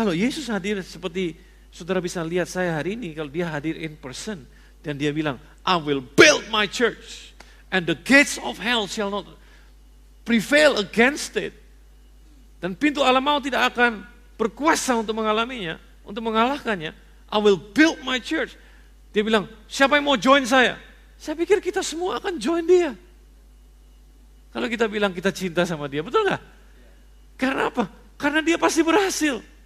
Kalau 0.00 0.16
Yesus 0.16 0.48
hadir 0.48 0.80
seperti 0.80 1.36
saudara 1.68 2.00
bisa 2.00 2.24
lihat 2.24 2.48
saya 2.48 2.72
hari 2.72 2.96
ini, 2.96 3.12
kalau 3.12 3.28
dia 3.28 3.44
hadir 3.52 3.76
in 3.76 4.00
person, 4.00 4.48
dan 4.80 4.96
dia 4.96 5.12
bilang, 5.12 5.36
I 5.60 5.76
will 5.76 6.00
build 6.00 6.48
my 6.48 6.64
church, 6.64 7.36
and 7.68 7.84
the 7.84 7.92
gates 7.92 8.40
of 8.40 8.56
hell 8.56 8.88
shall 8.88 9.12
not 9.12 9.28
prevail 10.24 10.80
against 10.80 11.36
it. 11.36 11.52
Dan 12.64 12.80
pintu 12.80 13.04
alam 13.04 13.20
maut 13.20 13.44
tidak 13.44 13.76
akan 13.76 14.00
berkuasa 14.40 14.96
untuk 14.96 15.20
mengalaminya, 15.20 15.76
untuk 16.00 16.24
mengalahkannya. 16.24 16.96
I 17.28 17.36
will 17.36 17.60
build 17.60 18.00
my 18.00 18.16
church. 18.24 18.56
Dia 19.12 19.20
bilang, 19.20 19.52
siapa 19.68 20.00
yang 20.00 20.08
mau 20.08 20.16
join 20.16 20.48
saya? 20.48 20.80
Saya 21.20 21.36
pikir 21.36 21.60
kita 21.60 21.84
semua 21.84 22.16
akan 22.16 22.40
join 22.40 22.64
dia. 22.64 22.96
Kalau 24.48 24.64
kita 24.64 24.88
bilang 24.88 25.12
kita 25.12 25.28
cinta 25.28 25.68
sama 25.68 25.92
dia, 25.92 26.00
betul 26.00 26.24
nggak? 26.24 26.40
Karena 27.36 27.68
apa? 27.68 27.84
Karena 28.16 28.40
dia 28.40 28.56
pasti 28.56 28.80
berhasil. 28.80 29.59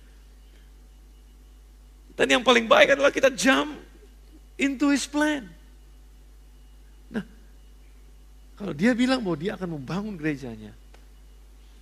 Dan 2.14 2.26
yang 2.30 2.42
paling 2.46 2.70
baik 2.70 2.94
adalah 2.94 3.10
kita 3.10 3.30
jump 3.34 3.74
into 4.54 4.90
his 4.94 5.06
plan. 5.06 5.46
Nah, 7.10 7.26
kalau 8.54 8.70
dia 8.70 8.94
bilang 8.94 9.18
bahwa 9.18 9.38
dia 9.38 9.58
akan 9.58 9.78
membangun 9.78 10.14
gerejanya, 10.14 10.70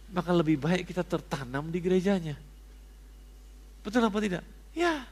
maka 0.09 0.33
lebih 0.33 0.57
baik 0.57 0.89
kita 0.89 1.05
tertanam 1.05 1.69
di 1.69 1.79
gerejanya. 1.81 2.37
Betul 3.85 4.09
apa 4.09 4.19
tidak? 4.25 4.45
Ya, 4.73 5.05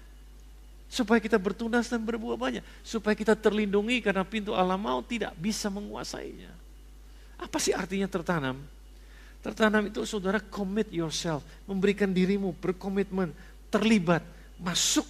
Supaya 0.91 1.23
kita 1.23 1.39
bertunas 1.39 1.87
dan 1.87 2.03
berbuah 2.03 2.35
banyak. 2.35 2.66
Supaya 2.83 3.14
kita 3.14 3.39
terlindungi 3.39 4.03
karena 4.03 4.27
pintu 4.27 4.59
alam 4.59 4.83
maut 4.83 5.07
tidak 5.07 5.31
bisa 5.39 5.71
menguasainya. 5.71 6.51
Apa 7.39 7.62
sih 7.62 7.71
artinya 7.71 8.11
tertanam? 8.11 8.59
Tertanam 9.39 9.87
itu 9.87 10.03
saudara 10.03 10.43
commit 10.43 10.91
yourself. 10.91 11.47
Memberikan 11.62 12.11
dirimu 12.11 12.51
berkomitmen, 12.59 13.31
terlibat, 13.71 14.27
masuk 14.61 15.09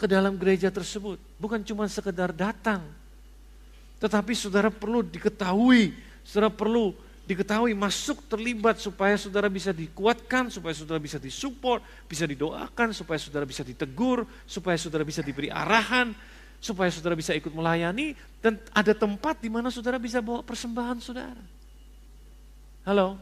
ke 0.00 0.08
dalam 0.08 0.34
gereja 0.40 0.72
tersebut. 0.72 1.20
Bukan 1.36 1.60
cuma 1.60 1.84
sekedar 1.86 2.32
datang. 2.32 2.80
Tetapi 4.00 4.32
saudara 4.32 4.72
perlu 4.72 5.04
diketahui, 5.04 5.92
saudara 6.24 6.48
perlu 6.48 6.96
diketahui 7.28 7.76
masuk 7.76 8.24
terlibat 8.26 8.80
supaya 8.80 9.14
saudara 9.20 9.52
bisa 9.52 9.70
dikuatkan, 9.76 10.48
supaya 10.48 10.72
saudara 10.72 10.96
bisa 10.96 11.20
disupport, 11.20 11.84
bisa 12.08 12.24
didoakan, 12.24 12.96
supaya 12.96 13.20
saudara 13.20 13.44
bisa 13.44 13.60
ditegur, 13.60 14.24
supaya 14.48 14.80
saudara 14.80 15.04
bisa 15.04 15.20
diberi 15.20 15.52
arahan, 15.52 16.16
supaya 16.58 16.88
saudara 16.88 17.12
bisa 17.14 17.36
ikut 17.36 17.52
melayani 17.52 18.16
dan 18.40 18.56
ada 18.72 18.96
tempat 18.96 19.36
di 19.38 19.52
mana 19.52 19.68
saudara 19.68 20.00
bisa 20.00 20.24
bawa 20.24 20.40
persembahan 20.40 20.96
saudara. 20.98 21.44
Halo? 22.88 23.20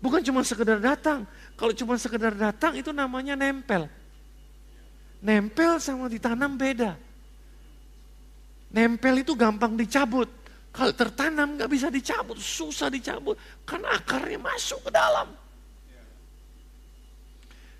Bukan 0.00 0.20
cuma 0.20 0.44
sekedar 0.44 0.80
datang. 0.80 1.24
Kalau 1.56 1.72
cuma 1.72 1.96
sekedar 1.96 2.32
datang 2.36 2.76
itu 2.76 2.92
namanya 2.92 3.36
nempel. 3.36 3.88
Nempel 5.24 5.80
sama 5.80 6.12
ditanam 6.12 6.52
beda. 6.52 7.00
Nempel 8.68 9.24
itu 9.24 9.32
gampang 9.32 9.72
dicabut. 9.72 10.28
Kalau 10.68 10.92
tertanam 10.92 11.56
nggak 11.56 11.70
bisa 11.70 11.88
dicabut, 11.88 12.36
susah 12.36 12.92
dicabut 12.92 13.38
karena 13.64 13.94
akarnya 13.96 14.36
masuk 14.36 14.84
ke 14.84 14.90
dalam. 14.92 15.32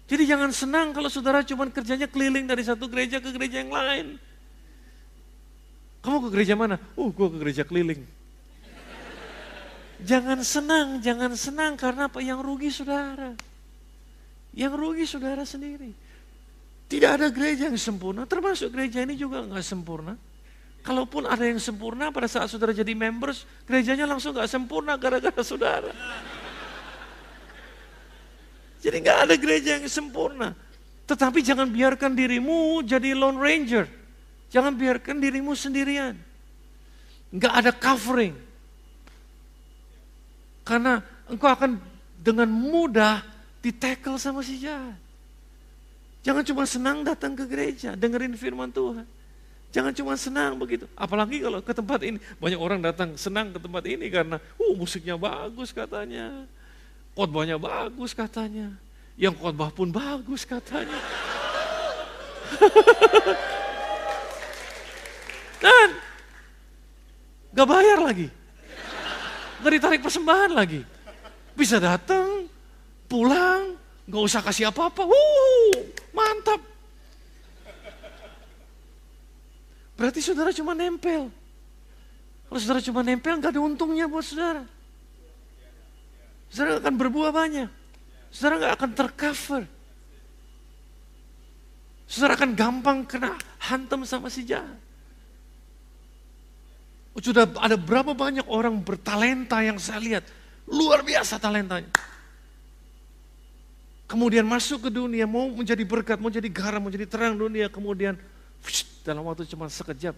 Jadi 0.09 0.22
jangan 0.24 0.51
senang 0.55 0.97
kalau 0.97 1.11
saudara 1.12 1.45
cuma 1.45 1.68
kerjanya 1.68 2.09
keliling 2.09 2.49
dari 2.49 2.64
satu 2.64 2.88
gereja 2.88 3.20
ke 3.20 3.28
gereja 3.28 3.61
yang 3.61 3.72
lain. 3.72 4.07
Kamu 6.05 6.28
ke 6.28 6.28
gereja 6.32 6.55
mana? 6.57 6.76
Uh, 6.97 7.09
gue 7.09 7.28
ke 7.28 7.38
gereja 7.40 7.64
keliling. 7.64 8.05
Jangan 10.05 10.45
senang, 10.45 11.01
jangan 11.01 11.32
senang 11.32 11.72
karena 11.80 12.12
apa? 12.12 12.20
Yang 12.20 12.40
rugi 12.45 12.68
saudara. 12.68 13.32
Yang 14.53 14.72
rugi 14.76 15.05
saudara 15.09 15.42
sendiri. 15.49 16.03
Tidak 16.95 17.11
ada 17.11 17.26
gereja 17.26 17.66
yang 17.66 17.74
sempurna, 17.74 18.22
termasuk 18.22 18.70
gereja 18.70 19.03
ini 19.03 19.18
juga 19.18 19.42
nggak 19.42 19.66
sempurna. 19.66 20.14
Kalaupun 20.84 21.26
ada 21.26 21.42
yang 21.42 21.59
sempurna 21.59 22.14
pada 22.14 22.30
saat 22.30 22.47
saudara 22.47 22.70
jadi 22.70 22.95
members, 22.95 23.49
gerejanya 23.66 24.05
langsung 24.05 24.36
gak 24.36 24.47
sempurna 24.53 25.01
gara-gara 25.01 25.40
saudara. 25.40 25.88
Jadi 28.84 28.97
gak 29.01 29.18
ada 29.24 29.34
gereja 29.40 29.80
yang 29.80 29.88
sempurna. 29.88 30.53
Tetapi 31.09 31.40
jangan 31.40 31.72
biarkan 31.72 32.12
dirimu 32.12 32.84
jadi 32.84 33.16
lone 33.16 33.40
ranger. 33.40 33.88
Jangan 34.53 34.76
biarkan 34.76 35.24
dirimu 35.24 35.57
sendirian. 35.57 36.20
Gak 37.32 37.55
ada 37.64 37.72
covering. 37.72 38.36
Karena 40.68 41.01
engkau 41.32 41.49
akan 41.49 41.80
dengan 42.20 42.53
mudah 42.53 43.24
ditackle 43.64 44.20
sama 44.20 44.45
si 44.45 44.61
jahat. 44.61 45.03
Jangan 46.24 46.40
cuma 46.40 46.64
senang 46.64 47.04
datang 47.04 47.36
ke 47.36 47.44
gereja, 47.44 47.92
dengerin 47.92 48.32
firman 48.32 48.72
Tuhan. 48.72 49.04
Jangan 49.74 49.92
cuma 49.92 50.16
senang 50.16 50.56
begitu. 50.56 50.88
Apalagi 50.96 51.44
kalau 51.44 51.60
ke 51.60 51.74
tempat 51.76 52.00
ini. 52.06 52.16
Banyak 52.40 52.56
orang 52.56 52.80
datang 52.80 53.12
senang 53.18 53.52
ke 53.52 53.60
tempat 53.60 53.84
ini 53.84 54.06
karena 54.08 54.40
uh, 54.56 54.72
musiknya 54.78 55.20
bagus 55.20 55.74
katanya. 55.74 56.46
Khotbahnya 57.12 57.60
bagus 57.60 58.16
katanya. 58.16 58.72
Yang 59.20 59.34
khotbah 59.42 59.74
pun 59.74 59.90
bagus 59.92 60.46
katanya. 60.46 60.96
Dan 65.62 65.88
gak 67.50 67.68
bayar 67.68 67.98
lagi. 67.98 68.30
Gak 69.60 69.72
ditarik 69.74 70.00
persembahan 70.06 70.54
lagi. 70.54 70.86
Bisa 71.58 71.82
datang, 71.82 72.46
pulang, 73.10 73.74
gak 74.05 74.22
usah 74.24 74.40
kasih 74.44 74.68
apa-apa. 74.68 75.05
Wuh, 75.09 75.74
mantap. 76.12 76.61
Berarti 79.94 80.20
saudara 80.20 80.50
cuma 80.50 80.74
nempel. 80.74 81.30
Kalau 82.50 82.61
saudara 82.61 82.82
cuma 82.82 83.00
nempel, 83.07 83.38
nggak 83.38 83.55
ada 83.55 83.62
untungnya 83.62 84.07
buat 84.11 84.26
saudara. 84.26 84.66
Saudara 86.50 86.78
akan 86.82 86.94
berbuah 86.98 87.30
banyak. 87.30 87.70
Saudara 88.30 88.55
nggak 88.59 88.74
akan 88.78 88.90
tercover. 88.94 89.62
Saudara 92.05 92.36
akan 92.36 92.50
gampang 92.52 92.98
kena 93.07 93.34
hantam 93.59 94.05
sama 94.05 94.28
si 94.28 94.44
jahat. 94.44 94.78
Sudah 97.14 97.46
ada 97.62 97.78
berapa 97.78 98.11
banyak 98.11 98.44
orang 98.50 98.82
bertalenta 98.82 99.62
yang 99.62 99.78
saya 99.78 100.02
lihat. 100.02 100.24
Luar 100.66 101.07
biasa 101.07 101.38
talentanya. 101.38 101.90
Kemudian 104.14 104.46
masuk 104.46 104.86
ke 104.86 104.90
dunia, 104.94 105.26
mau 105.26 105.50
menjadi 105.50 105.82
berkat, 105.82 106.22
mau 106.22 106.30
jadi 106.30 106.46
garam, 106.46 106.86
mau 106.86 106.92
jadi 106.94 107.02
terang 107.02 107.34
dunia. 107.34 107.66
Kemudian 107.66 108.14
dalam 109.02 109.26
waktu 109.26 109.42
cuma 109.50 109.66
sekejap 109.66 110.14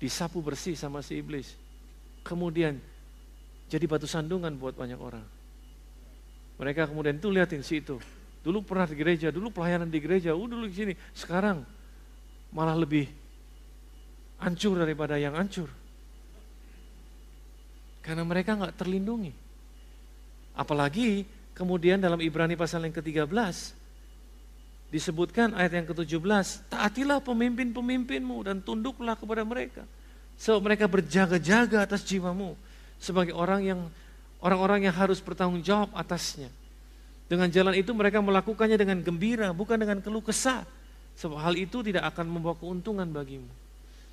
disapu 0.00 0.40
bersih 0.40 0.72
sama 0.80 1.04
si 1.04 1.20
iblis. 1.20 1.60
Kemudian 2.24 2.80
jadi 3.68 3.84
batu 3.84 4.08
sandungan 4.08 4.48
buat 4.56 4.72
banyak 4.80 4.96
orang. 4.96 5.20
Mereka 6.56 6.88
kemudian 6.88 7.20
itu 7.20 7.28
liatin 7.28 7.60
si 7.60 7.84
itu. 7.84 8.00
Dulu 8.40 8.64
pernah 8.64 8.88
di 8.88 8.96
gereja, 8.96 9.28
dulu 9.28 9.52
pelayanan 9.52 9.92
di 9.92 10.00
gereja, 10.00 10.32
uh, 10.32 10.48
dulu 10.48 10.64
di 10.64 10.72
sini. 10.72 10.94
Sekarang 11.12 11.68
malah 12.48 12.80
lebih 12.80 13.12
hancur 14.40 14.72
daripada 14.72 15.20
yang 15.20 15.36
hancur. 15.36 15.68
Karena 18.00 18.24
mereka 18.24 18.56
nggak 18.56 18.72
terlindungi. 18.72 19.36
Apalagi 20.56 21.35
kemudian 21.56 21.96
dalam 21.96 22.20
Ibrani 22.20 22.52
pasal 22.52 22.84
yang 22.84 22.92
ke-13, 22.92 23.32
disebutkan 24.92 25.56
ayat 25.56 25.82
yang 25.82 25.86
ke-17, 25.88 26.68
taatilah 26.70 27.18
pemimpin-pemimpinmu 27.24 28.44
dan 28.44 28.60
tunduklah 28.60 29.16
kepada 29.16 29.42
mereka. 29.42 29.82
Sebab 30.36 30.60
mereka 30.60 30.84
berjaga-jaga 30.84 31.88
atas 31.88 32.04
jiwamu 32.04 32.52
sebagai 33.00 33.32
orang 33.32 33.64
yang 33.64 33.80
orang-orang 34.44 34.84
yang 34.84 34.94
harus 34.94 35.18
bertanggung 35.24 35.64
jawab 35.64 35.90
atasnya. 35.96 36.52
Dengan 37.26 37.50
jalan 37.50 37.74
itu 37.74 37.90
mereka 37.90 38.22
melakukannya 38.22 38.76
dengan 38.78 39.00
gembira, 39.02 39.50
bukan 39.50 39.80
dengan 39.80 39.98
keluh 40.04 40.22
kesah. 40.22 40.62
Sebab 41.16 41.40
hal 41.40 41.56
itu 41.56 41.80
tidak 41.80 42.04
akan 42.12 42.28
membawa 42.28 42.54
keuntungan 42.54 43.08
bagimu. 43.08 43.48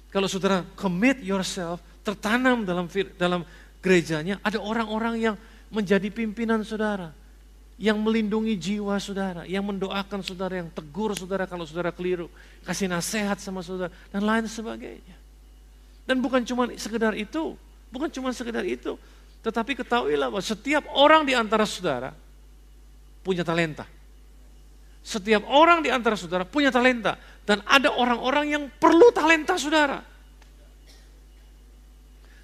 Kalau 0.09 0.25
saudara 0.31 0.63
commit 0.79 1.19
yourself, 1.19 1.83
tertanam 2.01 2.63
dalam 2.63 2.87
dalam 3.19 3.43
gerejanya, 3.83 4.39
ada 4.39 4.57
orang-orang 4.63 5.19
yang 5.19 5.35
menjadi 5.67 6.07
pimpinan 6.09 6.63
saudara 6.63 7.11
yang 7.78 7.97
melindungi 7.97 8.53
jiwa 8.53 8.95
saudara, 9.01 9.43
yang 9.49 9.65
mendoakan 9.65 10.21
saudara, 10.21 10.61
yang 10.61 10.69
tegur 10.69 11.11
saudara 11.17 11.49
kalau 11.49 11.65
saudara 11.65 11.89
keliru, 11.89 12.30
kasih 12.63 12.86
nasihat 12.86 13.41
sama 13.41 13.65
saudara, 13.65 13.89
dan 14.13 14.21
lain 14.21 14.45
sebagainya. 14.45 15.17
Dan 16.05 16.21
bukan 16.21 16.45
cuma 16.45 16.69
sekedar 16.78 17.17
itu, 17.17 17.57
bukan 17.89 18.11
cuma 18.13 18.30
sekedar 18.36 18.61
itu, 18.67 18.99
tetapi 19.43 19.76
ketahuilah 19.84 20.32
bahwa 20.32 20.43
setiap 20.43 20.88
orang 20.95 21.28
di 21.28 21.34
antara 21.36 21.67
saudara 21.67 22.15
punya 23.26 23.43
talenta. 23.43 23.84
Setiap 25.03 25.43
orang 25.51 25.84
di 25.84 25.91
antara 25.91 26.15
saudara 26.15 26.47
punya 26.47 26.71
talenta. 26.71 27.19
Dan 27.43 27.59
ada 27.67 27.91
orang-orang 27.91 28.55
yang 28.55 28.63
perlu 28.80 29.11
talenta 29.11 29.59
saudara. 29.59 29.99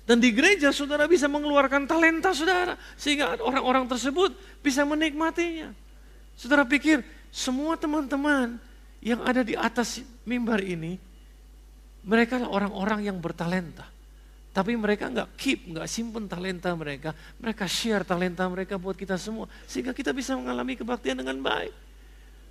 Dan 0.09 0.17
di 0.17 0.33
gereja 0.33 0.73
saudara 0.73 1.05
bisa 1.05 1.29
mengeluarkan 1.29 1.85
talenta 1.85 2.33
saudara. 2.33 2.73
Sehingga 2.97 3.37
orang-orang 3.45 3.85
tersebut 3.85 4.33
bisa 4.65 4.81
menikmatinya. 4.81 5.69
Saudara 6.33 6.65
pikir 6.65 7.05
semua 7.29 7.77
teman-teman 7.77 8.57
yang 9.05 9.21
ada 9.21 9.45
di 9.45 9.53
atas 9.53 10.01
mimbar 10.25 10.65
ini, 10.65 10.97
mereka 12.01 12.41
orang-orang 12.41 13.05
yang 13.05 13.21
bertalenta. 13.21 13.85
Tapi 14.49 14.73
mereka 14.73 15.13
nggak 15.13 15.29
keep, 15.37 15.69
nggak 15.77 15.85
simpen 15.85 16.25
talenta 16.25 16.73
mereka. 16.73 17.13
Mereka 17.37 17.69
share 17.69 18.01
talenta 18.01 18.49
mereka 18.49 18.81
buat 18.81 18.97
kita 18.97 19.13
semua. 19.13 19.45
Sehingga 19.69 19.93
kita 19.93 20.09
bisa 20.09 20.33
mengalami 20.33 20.73
kebaktian 20.73 21.21
dengan 21.21 21.37
baik. 21.37 21.69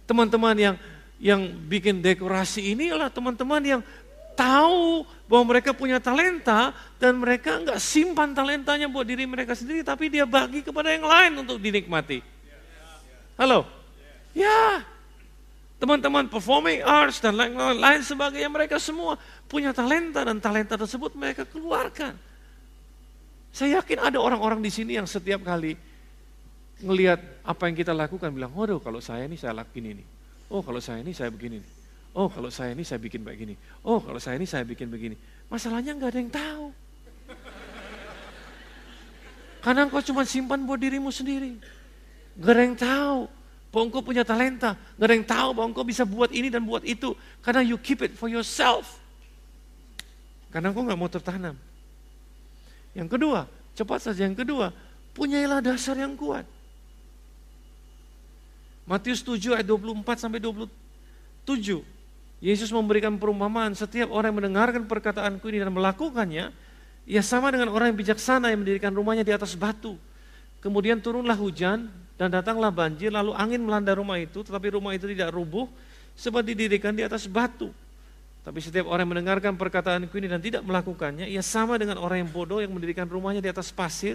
Teman-teman 0.07 0.55
yang 0.55 0.77
yang 1.19 1.43
bikin 1.67 1.99
dekorasi 1.99 2.71
ini 2.79 2.95
adalah 2.95 3.11
teman-teman 3.11 3.59
yang 3.67 3.83
tahu 4.39 5.03
bahwa 5.27 5.45
mereka 5.51 5.75
punya 5.75 5.99
talenta 5.99 6.71
dan 7.03 7.19
mereka 7.19 7.59
nggak 7.59 7.83
simpan 7.83 8.31
talentanya 8.31 8.87
buat 8.87 9.03
diri 9.03 9.27
mereka 9.27 9.59
sendiri, 9.59 9.83
tapi 9.83 10.07
dia 10.07 10.23
bagi 10.23 10.63
kepada 10.63 10.95
yang 10.95 11.03
lain 11.03 11.43
untuk 11.43 11.59
dinikmati. 11.59 12.23
Halo? 13.35 13.67
Ya, 14.31 14.87
teman-teman 15.83 16.31
performing 16.31 16.87
arts 16.87 17.19
dan 17.19 17.35
lain-lain 17.35 18.07
sebagainya 18.07 18.47
mereka 18.47 18.79
semua 18.79 19.19
punya 19.51 19.75
talenta 19.75 20.23
dan 20.23 20.39
talenta 20.39 20.79
tersebut 20.79 21.19
mereka 21.19 21.43
keluarkan. 21.43 22.15
Saya 23.51 23.83
yakin 23.83 23.99
ada 23.99 24.19
orang-orang 24.23 24.63
di 24.63 24.71
sini 24.71 24.95
yang 24.95 25.09
setiap 25.11 25.43
kali 25.43 25.75
ngelihat 26.79 27.19
apa 27.43 27.67
yang 27.67 27.75
kita 27.75 27.91
lakukan 27.91 28.31
bilang, 28.31 28.55
waduh 28.55 28.79
kalau 28.79 29.03
saya 29.03 29.27
ini 29.27 29.35
saya 29.35 29.51
lakuin 29.51 29.99
ini. 29.99 30.05
Oh 30.47 30.63
kalau 30.63 30.79
saya 30.79 31.03
ini 31.03 31.11
saya 31.11 31.27
begini. 31.35 31.78
Oh 32.19 32.27
kalau 32.27 32.51
saya 32.51 32.75
ini 32.75 32.83
saya 32.83 32.99
bikin 32.99 33.23
begini. 33.23 33.55
Oh 33.87 34.03
kalau 34.03 34.19
saya 34.19 34.35
ini 34.35 34.47
saya 34.51 34.67
bikin 34.67 34.91
begini. 34.91 35.15
Masalahnya 35.47 35.95
nggak 35.95 36.11
ada 36.11 36.19
yang 36.19 36.33
tahu. 36.35 36.67
Karena 39.63 39.87
engkau 39.87 40.03
cuma 40.03 40.27
simpan 40.27 40.59
buat 40.67 40.83
dirimu 40.83 41.15
sendiri. 41.15 41.59
Gak 42.39 42.55
ada 42.55 42.63
yang 42.63 42.79
tahu 42.79 43.19
bahwa 43.69 43.85
engkau 43.91 44.03
punya 44.03 44.23
talenta. 44.23 44.79
Gak 44.97 45.07
ada 45.07 45.15
yang 45.19 45.27
tahu 45.27 45.49
bahwa 45.51 45.67
engkau 45.75 45.85
bisa 45.85 46.07
buat 46.07 46.31
ini 46.31 46.49
dan 46.49 46.63
buat 46.63 46.87
itu. 46.87 47.13
Karena 47.43 47.67
you 47.67 47.75
keep 47.77 48.01
it 48.01 48.15
for 48.15 48.31
yourself. 48.31 49.03
Karena 50.55 50.71
engkau 50.71 50.87
gak 50.87 50.97
mau 50.97 51.11
tertanam. 51.11 51.59
Yang 52.95 53.19
kedua, 53.19 53.51
cepat 53.75 54.09
saja 54.09 54.25
yang 54.25 54.39
kedua, 54.39 54.71
punyailah 55.13 55.61
dasar 55.61 55.99
yang 55.99 56.15
kuat. 56.15 56.47
Matius 58.89 59.21
7 59.21 59.59
ayat 59.59 59.67
24 59.69 60.17
sampai 60.17 60.41
27. 60.41 61.98
Yesus 62.39 62.71
memberikan 62.71 63.19
perumpamaan, 63.19 63.75
setiap 63.75 64.15
orang 64.15 64.31
yang 64.31 64.39
mendengarkan 64.47 64.87
perkataanku 64.87 65.43
ini 65.51 65.59
dan 65.59 65.75
melakukannya, 65.75 66.55
ia 67.09 67.23
sama 67.25 67.51
dengan 67.51 67.75
orang 67.75 67.91
yang 67.91 67.99
bijaksana 67.99 68.55
yang 68.55 68.63
mendirikan 68.63 68.95
rumahnya 68.95 69.27
di 69.27 69.35
atas 69.35 69.59
batu. 69.59 69.99
Kemudian 70.63 71.03
turunlah 71.03 71.35
hujan 71.35 71.91
dan 72.15 72.29
datanglah 72.31 72.71
banjir, 72.71 73.11
lalu 73.11 73.35
angin 73.35 73.59
melanda 73.59 73.91
rumah 73.99 74.23
itu, 74.23 74.47
tetapi 74.47 74.79
rumah 74.79 74.95
itu 74.95 75.11
tidak 75.11 75.35
rubuh, 75.35 75.67
sebab 76.15 76.47
didirikan 76.47 76.95
di 76.95 77.03
atas 77.03 77.27
batu. 77.27 77.75
Tapi 78.47 78.59
setiap 78.63 78.87
orang 78.87 79.03
yang 79.03 79.13
mendengarkan 79.19 79.59
perkataanku 79.59 80.15
ini 80.23 80.31
dan 80.31 80.39
tidak 80.39 80.63
melakukannya, 80.63 81.27
ia 81.27 81.43
sama 81.43 81.75
dengan 81.75 81.99
orang 81.99 82.23
yang 82.23 82.31
bodoh 82.31 82.63
yang 82.63 82.71
mendirikan 82.71 83.11
rumahnya 83.11 83.43
di 83.43 83.51
atas 83.51 83.75
pasir, 83.75 84.15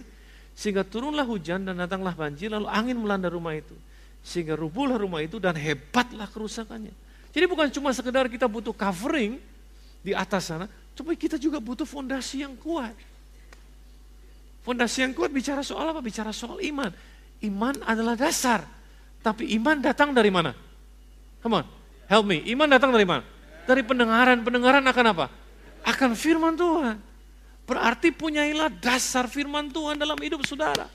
sehingga 0.55 0.87
turunlah 0.87 1.27
hujan 1.27 1.67
dan 1.67 1.75
datanglah 1.75 2.15
banjir, 2.15 2.47
lalu 2.55 2.71
angin 2.71 2.95
melanda 2.95 3.27
rumah 3.27 3.51
itu. 3.51 3.75
Sehingga 4.23 4.55
rubuhlah 4.55 4.95
rumah 4.95 5.19
itu 5.19 5.43
dan 5.43 5.59
hebatlah 5.59 6.31
kerusakannya. 6.31 7.02
Jadi 7.33 7.45
bukan 7.49 7.67
cuma 7.73 7.89
sekedar 7.89 8.29
kita 8.29 8.45
butuh 8.45 8.71
covering 8.77 9.41
di 10.05 10.13
atas 10.13 10.53
sana, 10.53 10.69
tapi 10.93 11.17
kita 11.17 11.41
juga 11.41 11.57
butuh 11.57 11.83
fondasi 11.83 12.45
yang 12.45 12.53
kuat. 12.53 12.93
Fondasi 14.61 15.03
yang 15.03 15.11
kuat 15.17 15.33
bicara 15.33 15.65
soal 15.65 15.89
apa? 15.89 15.99
Bicara 15.99 16.29
soal 16.29 16.61
iman. 16.61 16.93
Iman 17.41 17.75
adalah 17.83 18.13
dasar. 18.13 18.63
Tapi 19.19 19.49
iman 19.57 19.81
datang 19.81 20.13
dari 20.13 20.29
mana? 20.29 20.53
Come 21.41 21.59
on, 21.59 21.65
help 22.07 22.23
me. 22.29 22.39
Iman 22.47 22.69
datang 22.69 22.93
dari 22.93 23.03
mana? 23.03 23.25
Dari 23.65 23.81
pendengaran, 23.83 24.39
pendengaran 24.45 24.83
akan 24.85 25.05
apa? 25.11 25.25
Akan 25.83 26.15
firman 26.15 26.55
Tuhan. 26.55 26.95
Berarti 27.63 28.11
punyailah 28.11 28.71
dasar 28.77 29.25
firman 29.27 29.71
Tuhan 29.71 29.97
dalam 29.97 30.15
hidup 30.19 30.43
saudara. 30.45 30.87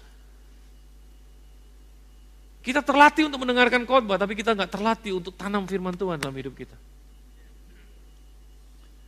Kita 2.68 2.84
terlatih 2.84 3.32
untuk 3.32 3.48
mendengarkan 3.48 3.88
khotbah, 3.88 4.20
tapi 4.20 4.36
kita 4.36 4.52
nggak 4.52 4.68
terlatih 4.68 5.16
untuk 5.16 5.32
tanam 5.32 5.64
firman 5.64 5.96
Tuhan 5.96 6.20
dalam 6.20 6.36
hidup 6.36 6.52
kita. 6.52 6.76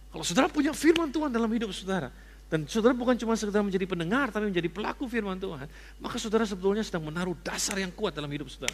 Kalau 0.08 0.24
saudara 0.24 0.48
punya 0.48 0.72
firman 0.72 1.12
Tuhan 1.12 1.28
dalam 1.28 1.52
hidup 1.52 1.68
saudara, 1.76 2.08
dan 2.48 2.64
saudara 2.64 2.96
bukan 2.96 3.20
cuma 3.20 3.36
sekedar 3.36 3.60
menjadi 3.60 3.84
pendengar, 3.84 4.32
tapi 4.32 4.48
menjadi 4.48 4.72
pelaku 4.72 5.04
firman 5.04 5.36
Tuhan, 5.36 5.68
maka 6.00 6.16
saudara 6.16 6.48
sebetulnya 6.48 6.80
sedang 6.80 7.04
menaruh 7.04 7.36
dasar 7.44 7.76
yang 7.76 7.92
kuat 7.92 8.16
dalam 8.16 8.32
hidup 8.32 8.48
saudara. 8.48 8.72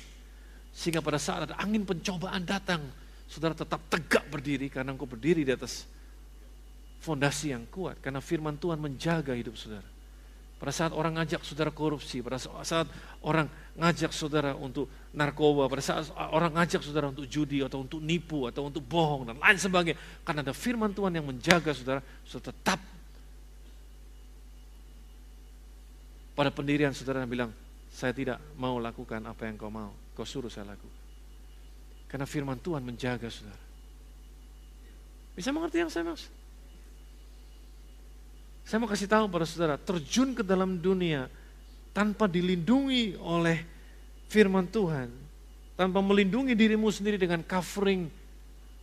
Sehingga 0.70 1.02
pada 1.02 1.18
saat 1.18 1.50
ada 1.50 1.58
angin 1.58 1.82
pencobaan 1.82 2.46
datang, 2.46 2.86
saudara 3.26 3.58
tetap 3.58 3.82
tegak 3.90 4.30
berdiri 4.30 4.70
karena 4.70 4.94
engkau 4.94 5.10
berdiri 5.10 5.42
di 5.42 5.50
atas 5.50 5.82
fondasi 7.02 7.50
yang 7.50 7.66
kuat. 7.74 7.98
Karena 7.98 8.22
firman 8.22 8.54
Tuhan 8.54 8.78
menjaga 8.78 9.34
hidup 9.34 9.58
saudara. 9.58 9.95
Pada 10.66 10.74
saat 10.74 10.90
orang 10.98 11.14
ngajak 11.14 11.46
saudara 11.46 11.70
korupsi, 11.70 12.18
pada 12.26 12.42
saat 12.42 12.90
orang 13.22 13.46
ngajak 13.78 14.10
saudara 14.10 14.50
untuk 14.58 14.90
narkoba, 15.14 15.70
pada 15.70 15.78
saat 15.78 16.10
orang 16.34 16.58
ngajak 16.58 16.82
saudara 16.82 17.06
untuk 17.06 17.22
judi 17.30 17.62
atau 17.62 17.86
untuk 17.86 18.02
nipu 18.02 18.50
atau 18.50 18.66
untuk 18.66 18.82
bohong 18.82 19.30
dan 19.30 19.38
lain 19.38 19.62
sebagainya. 19.62 19.94
Karena 20.26 20.42
ada 20.42 20.50
firman 20.50 20.90
Tuhan 20.90 21.14
yang 21.14 21.22
menjaga 21.22 21.70
saudara, 21.70 22.02
saudara 22.26 22.50
tetap 22.50 22.82
pada 26.34 26.50
pendirian 26.50 26.90
saudara 26.90 27.22
yang 27.22 27.30
bilang, 27.30 27.54
saya 27.86 28.10
tidak 28.10 28.42
mau 28.58 28.82
lakukan 28.82 29.22
apa 29.22 29.46
yang 29.46 29.54
kau 29.54 29.70
mau, 29.70 29.94
kau 30.18 30.26
suruh 30.26 30.50
saya 30.50 30.74
lakukan. 30.74 31.02
Karena 32.10 32.26
firman 32.26 32.58
Tuhan 32.58 32.82
menjaga 32.82 33.30
saudara. 33.30 33.62
Bisa 35.38 35.54
mengerti 35.54 35.78
yang 35.78 35.94
saya 35.94 36.10
maksud? 36.10 36.45
Saya 38.66 38.82
mau 38.82 38.90
kasih 38.90 39.06
tahu 39.06 39.30
pada 39.30 39.46
saudara, 39.46 39.78
terjun 39.78 40.34
ke 40.34 40.42
dalam 40.42 40.74
dunia 40.74 41.30
tanpa 41.94 42.26
dilindungi 42.26 43.14
oleh 43.22 43.62
firman 44.26 44.66
Tuhan, 44.66 45.06
tanpa 45.78 46.02
melindungi 46.02 46.58
dirimu 46.58 46.90
sendiri 46.90 47.14
dengan 47.14 47.46
covering 47.46 48.10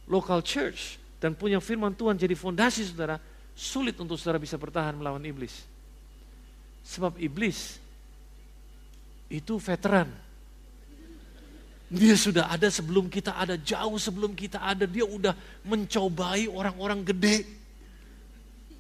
local 0.07 0.39
church 0.39 0.95
dan 1.19 1.35
punya 1.35 1.59
firman 1.59 1.91
Tuhan 1.91 2.15
jadi 2.15 2.31
fondasi 2.31 2.87
saudara, 2.87 3.19
sulit 3.51 3.99
untuk 3.99 4.15
saudara 4.15 4.39
bisa 4.39 4.55
bertahan 4.55 4.95
melawan 4.95 5.19
iblis. 5.27 5.67
Sebab 6.87 7.19
iblis 7.19 7.75
itu 9.27 9.59
veteran 9.59 10.07
dia 11.93 12.17
sudah 12.17 12.49
ada 12.49 12.71
sebelum 12.73 13.05
kita 13.05 13.37
ada, 13.37 13.53
jauh 13.53 14.01
sebelum 14.01 14.33
kita 14.33 14.57
ada. 14.57 14.89
Dia 14.89 15.05
udah 15.05 15.37
mencobai 15.61 16.49
orang-orang 16.49 17.05
gede. 17.05 17.45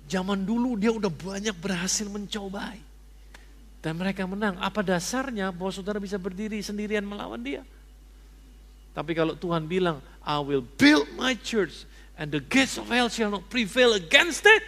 Zaman 0.07 0.43
dulu 0.43 0.75
dia 0.75 0.91
udah 0.91 1.09
banyak 1.09 1.55
berhasil 1.57 2.05
mencobai. 2.07 2.79
Dan 3.83 3.99
mereka 3.99 4.23
menang. 4.23 4.55
Apa 4.63 4.79
dasarnya 4.79 5.51
bahwa 5.51 5.71
saudara 5.75 5.99
bisa 5.99 6.15
berdiri 6.15 6.63
sendirian 6.63 7.03
melawan 7.03 7.39
dia? 7.43 7.67
Tapi 8.93 9.11
kalau 9.17 9.33
Tuhan 9.35 9.65
bilang, 9.67 9.99
I 10.23 10.39
will 10.39 10.63
build 10.63 11.09
my 11.17 11.35
church 11.35 11.83
and 12.15 12.29
the 12.29 12.39
gates 12.39 12.77
of 12.77 12.87
hell 12.87 13.09
shall 13.09 13.33
not 13.33 13.49
prevail 13.49 13.97
against 13.97 14.45
it. 14.45 14.63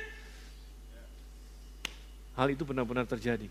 Hal 2.35 2.51
itu 2.51 2.67
benar-benar 2.67 3.07
terjadi. 3.07 3.47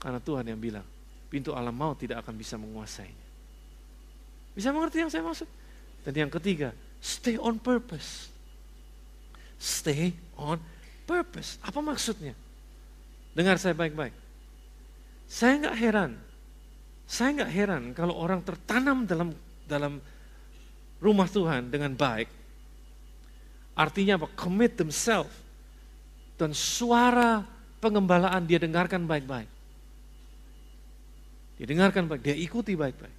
Karena 0.00 0.16
Tuhan 0.22 0.48
yang 0.48 0.56
bilang, 0.56 0.86
pintu 1.28 1.52
alam 1.52 1.74
maut 1.74 2.00
tidak 2.00 2.24
akan 2.24 2.32
bisa 2.38 2.56
menguasainya. 2.56 3.24
Bisa 4.56 4.70
mengerti 4.72 5.02
yang 5.04 5.10
saya 5.12 5.26
maksud? 5.26 5.48
Dan 6.06 6.12
yang 6.14 6.30
ketiga, 6.32 6.72
stay 7.02 7.36
on 7.36 7.58
purpose. 7.60 8.32
Stay 9.58 10.16
on 10.38 10.62
purpose. 11.04 11.60
Apa 11.60 11.78
maksudnya? 11.84 12.32
Dengar 13.36 13.60
saya 13.60 13.76
baik-baik. 13.76 14.12
Saya 15.28 15.60
nggak 15.64 15.76
heran. 15.76 16.12
Saya 17.04 17.30
nggak 17.40 17.52
heran 17.52 17.82
kalau 17.92 18.16
orang 18.16 18.40
tertanam 18.40 19.04
dalam 19.04 19.28
dalam 19.68 20.00
rumah 21.00 21.28
Tuhan 21.28 21.68
dengan 21.68 21.92
baik. 21.92 22.28
Artinya 23.74 24.16
apa? 24.16 24.28
Commit 24.32 24.80
themselves. 24.80 25.34
Dan 26.34 26.50
suara 26.56 27.44
pengembalaan 27.78 28.42
dia 28.48 28.58
dengarkan 28.58 29.04
baik-baik. 29.04 29.50
Dia 31.54 31.66
dengarkan 31.70 32.10
baik, 32.10 32.22
dia 32.26 32.34
ikuti 32.34 32.74
baik-baik. 32.74 33.16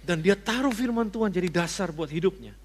Dan 0.00 0.24
dia 0.24 0.32
taruh 0.32 0.72
firman 0.72 1.12
Tuhan 1.12 1.28
jadi 1.28 1.52
dasar 1.52 1.92
buat 1.92 2.08
hidupnya. 2.08 2.56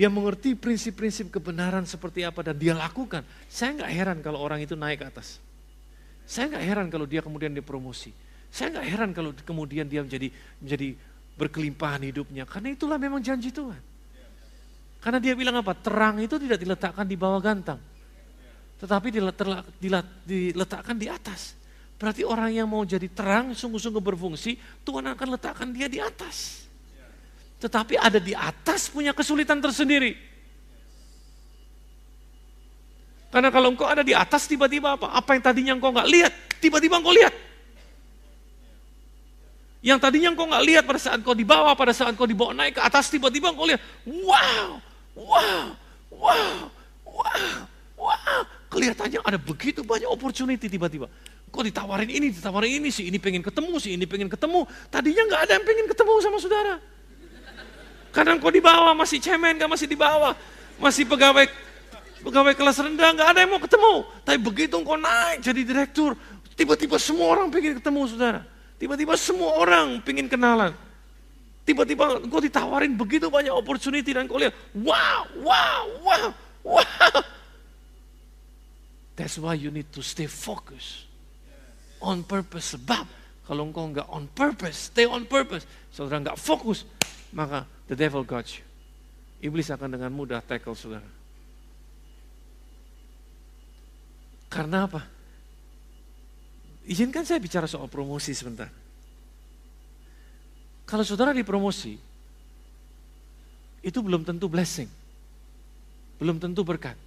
Dia 0.00 0.08
mengerti 0.08 0.56
prinsip-prinsip 0.56 1.28
kebenaran 1.28 1.84
seperti 1.84 2.24
apa 2.24 2.40
dan 2.40 2.56
dia 2.56 2.72
lakukan. 2.72 3.20
Saya 3.52 3.76
nggak 3.76 3.92
heran 3.92 4.18
kalau 4.24 4.40
orang 4.40 4.64
itu 4.64 4.72
naik 4.72 5.04
ke 5.04 5.12
atas. 5.12 5.36
Saya 6.24 6.56
nggak 6.56 6.64
heran 6.64 6.86
kalau 6.88 7.04
dia 7.04 7.20
kemudian 7.20 7.52
dipromosi. 7.52 8.08
Saya 8.48 8.72
nggak 8.72 8.86
heran 8.88 9.10
kalau 9.12 9.36
kemudian 9.44 9.84
dia 9.84 10.00
menjadi 10.00 10.32
menjadi 10.56 10.96
berkelimpahan 11.36 12.00
hidupnya. 12.08 12.48
Karena 12.48 12.72
itulah 12.72 12.96
memang 12.96 13.20
janji 13.20 13.52
Tuhan. 13.52 13.76
Karena 15.04 15.20
dia 15.20 15.36
bilang 15.36 15.60
apa? 15.60 15.76
Terang 15.76 16.16
itu 16.24 16.40
tidak 16.40 16.56
diletakkan 16.56 17.04
di 17.04 17.20
bawah 17.20 17.40
gantang. 17.44 17.80
Tetapi 18.80 19.12
diletakkan 19.12 20.96
di 20.96 21.12
atas. 21.12 21.60
Berarti 22.00 22.24
orang 22.24 22.48
yang 22.48 22.64
mau 22.64 22.80
jadi 22.88 23.04
terang, 23.12 23.52
sungguh-sungguh 23.52 24.00
berfungsi, 24.00 24.56
Tuhan 24.80 25.04
akan 25.12 25.36
letakkan 25.36 25.68
dia 25.68 25.92
di 25.92 26.00
atas. 26.00 26.59
Tetapi 27.60 27.94
ada 28.00 28.16
di 28.16 28.32
atas 28.32 28.88
punya 28.88 29.12
kesulitan 29.12 29.60
tersendiri. 29.60 30.16
Karena 33.30 33.52
kalau 33.52 33.70
engkau 33.70 33.86
ada 33.86 34.02
di 34.02 34.10
atas 34.10 34.50
tiba-tiba 34.50 34.98
apa? 34.98 35.14
Apa 35.14 35.38
yang 35.38 35.42
tadinya 35.44 35.72
engkau 35.78 35.94
nggak 35.94 36.08
lihat, 36.10 36.32
tiba-tiba 36.58 36.98
engkau 36.98 37.14
lihat. 37.14 37.30
Yang 39.80 39.98
tadinya 40.02 40.28
engkau 40.34 40.50
nggak 40.50 40.64
lihat 40.66 40.84
pada 40.84 41.00
saat 41.00 41.20
kau 41.22 41.36
dibawa, 41.36 41.72
pada 41.78 41.94
saat 41.94 42.12
kau 42.18 42.26
dibawa 42.26 42.52
naik 42.52 42.76
ke 42.76 42.82
atas, 42.82 43.06
tiba-tiba 43.06 43.54
engkau 43.54 43.70
lihat, 43.70 43.80
wow, 44.02 44.82
wow, 45.14 45.64
wow, 46.10 46.52
wow, 47.06 47.44
wow. 47.96 48.40
Kelihatannya 48.66 49.20
ada 49.22 49.38
begitu 49.38 49.86
banyak 49.86 50.10
opportunity 50.10 50.66
tiba-tiba. 50.66 51.06
Kok 51.50 51.64
ditawarin 51.66 52.10
ini, 52.10 52.34
ditawarin 52.34 52.82
ini, 52.82 52.88
si 52.90 53.06
ini 53.10 53.18
pengen 53.22 53.46
ketemu, 53.46 53.72
si 53.78 53.94
ini 53.94 54.04
pengen 54.10 54.26
ketemu. 54.26 54.66
Tadinya 54.90 55.22
nggak 55.26 55.40
ada 55.48 55.52
yang 55.58 55.64
pengen 55.66 55.86
ketemu 55.86 56.12
sama 56.18 56.38
saudara. 56.42 56.74
Karena 58.10 58.34
kau 58.42 58.50
dibawa 58.50 58.90
masih 58.94 59.22
cemen, 59.22 59.54
gak 59.58 59.70
masih 59.70 59.86
dibawa. 59.86 60.34
Masih 60.82 61.06
pegawai 61.06 61.46
pegawai 62.20 62.52
kelas 62.52 62.76
rendah, 62.80 63.10
nggak 63.16 63.28
ada 63.32 63.38
yang 63.44 63.50
mau 63.52 63.62
ketemu. 63.62 63.94
Tapi 64.24 64.38
begitu 64.40 64.74
engkau 64.76 64.96
naik 64.96 65.40
jadi 65.40 65.60
direktur, 65.64 66.12
tiba-tiba 66.56 67.00
semua 67.00 67.32
orang 67.36 67.48
pengen 67.48 67.80
ketemu 67.80 68.00
saudara. 68.08 68.40
Tiba-tiba 68.80 69.12
semua 69.16 69.60
orang 69.60 70.00
pingin 70.00 70.28
kenalan. 70.28 70.72
Tiba-tiba 71.68 72.16
kau 72.24 72.40
ditawarin 72.40 72.96
begitu 72.96 73.28
banyak 73.28 73.52
opportunity 73.52 74.16
dan 74.16 74.24
kau 74.24 74.40
lihat, 74.40 74.56
wow, 74.72 75.28
wow, 75.44 75.84
wow, 76.00 76.28
wow. 76.64 77.20
That's 79.20 79.36
why 79.36 79.52
you 79.52 79.68
need 79.68 79.92
to 79.92 80.00
stay 80.00 80.24
focused. 80.24 81.04
On 82.00 82.24
purpose. 82.24 82.72
Sebab 82.72 83.04
kalau 83.44 83.68
engkau 83.68 83.84
nggak 83.92 84.08
on 84.08 84.24
purpose, 84.32 84.88
stay 84.88 85.04
on 85.04 85.28
purpose. 85.28 85.68
Saudara 85.92 86.24
nggak 86.24 86.40
fokus, 86.40 86.88
maka 87.30 87.66
the 87.86 87.96
devil 87.96 88.22
got 88.26 88.46
you. 88.50 88.64
Iblis 89.40 89.72
akan 89.72 89.96
dengan 89.96 90.12
mudah 90.12 90.44
tackle 90.44 90.76
saudara. 90.76 91.06
Karena 94.50 94.84
apa? 94.84 95.06
Izinkan 96.84 97.22
saya 97.22 97.38
bicara 97.38 97.70
soal 97.70 97.86
promosi 97.86 98.34
sebentar. 98.34 98.68
Kalau 100.84 101.06
saudara 101.06 101.30
dipromosi, 101.30 101.94
itu 103.80 103.98
belum 104.02 104.26
tentu 104.26 104.50
blessing. 104.50 104.90
Belum 106.18 106.36
tentu 106.36 106.66
berkat. 106.66 106.98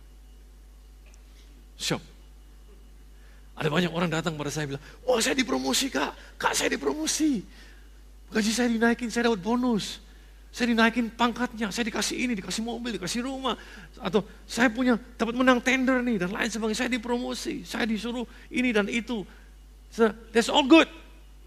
Shock. 1.78 2.02
Ada 3.54 3.70
banyak 3.70 3.92
orang 3.94 4.10
datang 4.10 4.34
pada 4.34 4.50
saya 4.50 4.66
bilang, 4.66 4.84
wah 5.06 5.22
saya 5.22 5.38
dipromosi 5.38 5.94
kak, 5.94 6.40
kak 6.42 6.58
saya 6.58 6.74
dipromosi. 6.74 7.46
Gaji 8.34 8.50
saya 8.50 8.66
dinaikin, 8.74 9.14
saya 9.14 9.30
dapat 9.30 9.46
bonus. 9.46 10.02
Saya 10.54 10.70
dinaikin 10.70 11.10
pangkatnya, 11.10 11.74
saya 11.74 11.90
dikasih 11.90 12.30
ini, 12.30 12.38
dikasih 12.38 12.62
mobil, 12.62 12.94
dikasih 12.94 13.26
rumah. 13.26 13.58
Atau 13.98 14.22
saya 14.46 14.70
punya, 14.70 15.02
dapat 15.18 15.34
menang 15.34 15.58
tender 15.58 15.98
nih, 16.06 16.22
dan 16.22 16.30
lain 16.30 16.46
sebagainya. 16.46 16.86
Saya 16.86 16.94
dipromosi, 16.94 17.66
saya 17.66 17.90
disuruh 17.90 18.22
ini 18.54 18.70
dan 18.70 18.86
itu. 18.86 19.26
So, 19.90 20.14
that's 20.30 20.54
all 20.54 20.62
good. 20.62 20.86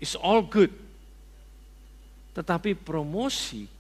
It's 0.03 0.19
all 0.19 0.43
good. 0.43 0.75
Tetapi 2.35 2.75
promosi 2.75 3.71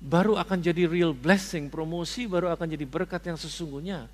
baru 0.00 0.40
akan 0.40 0.58
jadi 0.64 0.88
real 0.88 1.12
blessing. 1.12 1.68
Promosi 1.68 2.24
baru 2.24 2.48
akan 2.56 2.72
jadi 2.72 2.88
berkat 2.88 3.28
yang 3.28 3.36
sesungguhnya. 3.36 4.08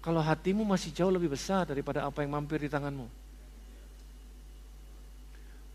Kalau 0.00 0.24
hatimu 0.24 0.64
masih 0.64 0.88
jauh 0.96 1.12
lebih 1.12 1.36
besar 1.36 1.68
daripada 1.68 2.08
apa 2.08 2.24
yang 2.24 2.32
mampir 2.32 2.64
di 2.64 2.72
tanganmu. 2.72 3.28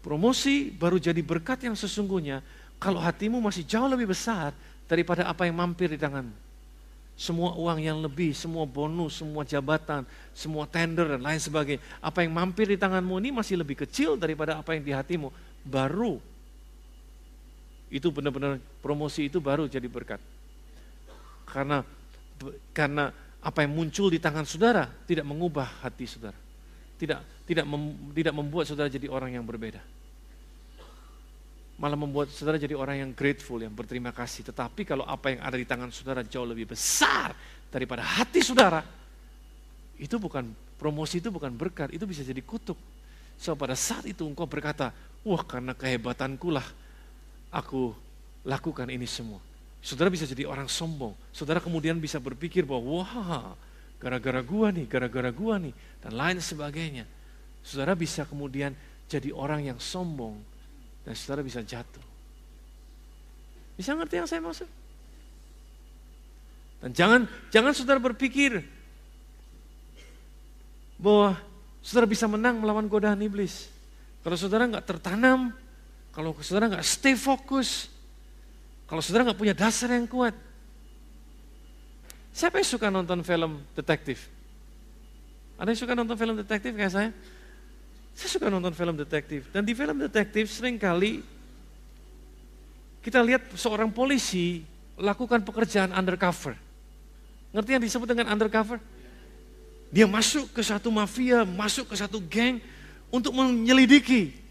Promosi 0.01 0.67
baru 0.74 0.99
jadi 0.99 1.21
berkat 1.24 1.63
yang 1.63 1.80
sesungguhnya 1.80 2.43
kalau 2.84 2.99
hatimu 2.99 3.39
masih 3.39 3.63
jauh 3.63 3.88
lebih 3.88 4.11
besar 4.11 4.51
daripada 4.91 5.23
apa 5.23 5.47
yang 5.47 5.55
mampir 5.55 5.88
di 5.88 5.95
tanganmu 5.95 6.43
semua 7.13 7.53
uang 7.53 7.77
yang 7.77 8.01
lebih, 8.01 8.34
semua 8.34 8.65
bonus, 8.65 9.21
semua 9.21 9.45
jabatan, 9.45 10.01
semua 10.34 10.65
tender 10.65 11.05
dan 11.05 11.21
lain 11.21 11.38
sebagainya. 11.38 11.77
Apa 12.01 12.25
yang 12.25 12.34
mampir 12.34 12.65
di 12.65 12.73
tanganmu 12.73 13.21
ini 13.21 13.29
masih 13.29 13.61
lebih 13.61 13.86
kecil 13.86 14.17
daripada 14.17 14.57
apa 14.57 14.73
yang 14.73 14.81
di 14.81 14.89
hatimu. 14.89 15.29
Baru 15.61 16.17
itu 17.93 18.09
benar-benar 18.09 18.57
promosi 18.81 19.29
itu 19.29 19.38
baru 19.38 19.69
jadi 19.69 19.86
berkat. 19.86 20.17
Karena 21.45 21.86
karena 22.73 23.13
apa 23.45 23.61
yang 23.61 23.77
muncul 23.77 24.09
di 24.09 24.17
tangan 24.17 24.49
saudara 24.49 24.89
tidak 25.05 25.29
mengubah 25.29 25.86
hati 25.86 26.09
saudara. 26.09 26.36
Tidak 26.97 27.45
tidak 27.45 27.65
mem, 27.69 28.09
tidak 28.17 28.34
membuat 28.34 28.65
saudara 28.65 28.89
jadi 28.89 29.05
orang 29.05 29.38
yang 29.38 29.45
berbeda 29.45 29.86
malah 31.78 31.97
membuat 31.97 32.30
saudara 32.30 32.61
jadi 32.61 32.78
orang 32.78 33.01
yang 33.01 33.11
grateful, 33.11 33.57
yang 33.57 33.74
berterima 33.74 34.13
kasih. 34.13 34.45
Tetapi 34.45 34.86
kalau 34.86 35.03
apa 35.07 35.34
yang 35.34 35.41
ada 35.41 35.57
di 35.57 35.65
tangan 35.65 35.89
saudara 35.89 36.21
jauh 36.21 36.45
lebih 36.45 36.69
besar 36.69 37.34
daripada 37.74 38.05
hati 38.05 38.45
saudara, 38.45 38.86
itu 39.97 40.15
bukan 40.21 40.53
promosi, 40.78 41.17
itu 41.17 41.34
bukan 41.34 41.49
berkat, 41.53 41.89
itu 41.95 42.05
bisa 42.05 42.21
jadi 42.21 42.41
kutuk. 42.45 42.78
So 43.39 43.57
pada 43.57 43.74
saat 43.74 44.05
itu 44.05 44.21
engkau 44.24 44.45
berkata, 44.45 44.93
wah 45.26 45.41
karena 45.41 45.74
kehebatanku 45.74 46.53
lah 46.53 46.65
aku 47.49 47.95
lakukan 48.45 48.91
ini 48.91 49.09
semua. 49.09 49.41
Saudara 49.84 50.07
bisa 50.07 50.24
jadi 50.24 50.47
orang 50.47 50.71
sombong. 50.71 51.11
Saudara 51.36 51.59
kemudian 51.59 51.99
bisa 51.99 52.15
berpikir 52.21 52.63
bahwa 52.63 53.03
wah 53.03 53.51
gara-gara 53.99 54.39
gua 54.39 54.71
nih, 54.71 54.88
gara-gara 54.88 55.32
gua 55.32 55.59
nih, 55.59 55.76
dan 55.99 56.15
lain 56.15 56.39
sebagainya. 56.39 57.03
Saudara 57.63 57.95
bisa 57.95 58.24
kemudian 58.28 58.76
jadi 59.07 59.32
orang 59.36 59.67
yang 59.67 59.80
sombong, 59.80 60.39
dan 61.04 61.14
saudara 61.16 61.43
bisa 61.43 61.60
jatuh. 61.60 62.04
Bisa 63.76 63.91
ngerti 63.95 64.16
yang 64.20 64.30
saya 64.30 64.39
maksud? 64.39 64.70
Dan 66.84 66.91
jangan 66.91 67.22
jangan 67.51 67.72
saudara 67.72 67.99
berpikir 67.99 68.60
bahwa 70.99 71.36
saudara 71.84 72.08
bisa 72.08 72.28
menang 72.28 72.64
melawan 72.64 72.88
godaan 72.88 73.20
iblis. 73.24 73.72
Kalau 74.24 74.39
saudara 74.39 74.68
nggak 74.68 74.88
tertanam, 74.88 75.51
kalau 76.16 76.32
saudara 76.39 76.72
nggak 76.72 76.86
stay 76.88 77.16
fokus, 77.20 77.91
kalau 78.88 79.04
saudara 79.04 79.28
nggak 79.28 79.39
punya 79.39 79.56
dasar 79.56 79.91
yang 79.91 80.08
kuat. 80.08 80.36
Siapa 82.34 82.64
yang 82.64 82.68
suka 82.68 82.88
nonton 82.88 83.20
film 83.22 83.62
detektif? 83.76 84.32
Ada 85.60 85.70
yang 85.76 85.80
suka 85.80 85.93
nonton 85.93 86.18
film 86.18 86.36
detektif 86.39 86.72
kayak 86.74 86.93
saya? 86.93 87.10
Saya 88.14 88.30
suka 88.30 88.47
nonton 88.49 88.74
film 88.78 88.95
detektif. 88.97 89.49
Dan 89.49 89.66
di 89.66 89.74
film 89.74 89.97
detektif 89.97 90.49
sering 90.53 90.78
kali 90.78 91.26
kita 93.03 93.20
lihat 93.20 93.43
seorang 93.57 93.91
polisi 93.91 94.64
lakukan 94.95 95.41
pekerjaan 95.43 95.91
undercover. 95.91 96.55
Ngerti 97.51 97.70
yang 97.76 97.84
disebut 97.84 98.07
dengan 98.07 98.32
undercover? 98.32 98.80
Dia 99.93 100.09
masuk 100.09 100.49
ke 100.53 100.61
satu 100.66 100.89
mafia, 100.89 101.45
masuk 101.45 101.89
ke 101.89 101.95
satu 101.97 102.18
geng 102.18 102.57
untuk 103.14 103.34
menyelidiki 103.36 104.43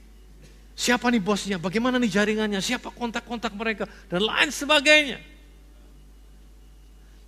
siapa 0.72 1.10
nih 1.12 1.22
bosnya, 1.22 1.56
bagaimana 1.60 2.00
nih 2.00 2.10
jaringannya, 2.10 2.60
siapa 2.62 2.90
kontak-kontak 2.90 3.52
mereka, 3.54 3.84
dan 4.08 4.24
lain 4.24 4.50
sebagainya. 4.50 5.18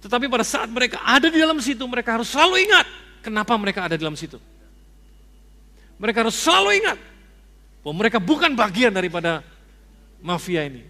Tetapi 0.04 0.28
pada 0.28 0.44
saat 0.44 0.68
mereka 0.68 1.00
ada 1.00 1.32
di 1.32 1.38
dalam 1.40 1.56
situ, 1.60 1.80
mereka 1.88 2.20
harus 2.20 2.28
selalu 2.28 2.68
ingat 2.68 2.86
kenapa 3.24 3.56
mereka 3.56 3.88
ada 3.88 3.96
di 3.96 4.02
dalam 4.04 4.16
situ. 4.16 4.36
Mereka 6.04 6.20
harus 6.20 6.36
selalu 6.36 6.84
ingat 6.84 7.00
bahwa 7.80 7.94
mereka 7.96 8.20
bukan 8.20 8.52
bagian 8.52 8.92
daripada 8.92 9.40
mafia 10.20 10.68
ini 10.68 10.84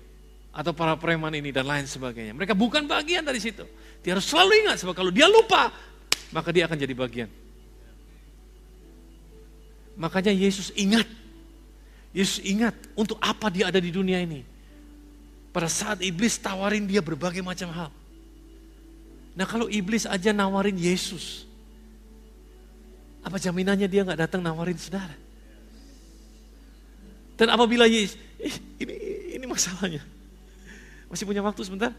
atau 0.50 0.74
para 0.74 0.98
preman 0.98 1.30
ini 1.30 1.54
dan 1.54 1.70
lain 1.70 1.86
sebagainya. 1.86 2.34
Mereka 2.34 2.58
bukan 2.58 2.82
bagian 2.90 3.22
dari 3.22 3.38
situ. 3.38 3.62
Dia 4.02 4.18
harus 4.18 4.26
selalu 4.26 4.66
ingat 4.66 4.82
sebab 4.82 4.90
kalau 4.90 5.14
dia 5.14 5.30
lupa 5.30 5.70
maka 6.34 6.50
dia 6.50 6.66
akan 6.66 6.74
jadi 6.74 6.94
bagian. 6.98 7.30
Makanya 9.94 10.34
Yesus 10.34 10.74
ingat. 10.74 11.06
Yesus 12.10 12.42
ingat 12.42 12.74
untuk 12.98 13.14
apa 13.22 13.54
dia 13.54 13.70
ada 13.70 13.78
di 13.78 13.94
dunia 13.94 14.18
ini. 14.18 14.42
Pada 15.54 15.70
saat 15.70 16.02
iblis 16.02 16.42
tawarin 16.42 16.90
dia 16.90 16.98
berbagai 16.98 17.38
macam 17.38 17.70
hal. 17.70 17.90
Nah 19.38 19.46
kalau 19.46 19.70
iblis 19.70 20.10
aja 20.10 20.34
nawarin 20.34 20.74
Yesus, 20.74 21.46
apa 23.24 23.40
jaminannya 23.40 23.88
dia 23.88 24.04
nggak 24.04 24.20
datang 24.28 24.44
nawarin 24.44 24.76
saudara? 24.76 25.16
Dan 27.34 27.50
apabila 27.50 27.88
ini, 27.88 28.06
ini 29.34 29.46
masalahnya. 29.48 30.04
Masih 31.10 31.24
punya 31.26 31.42
waktu 31.42 31.64
sebentar? 31.66 31.90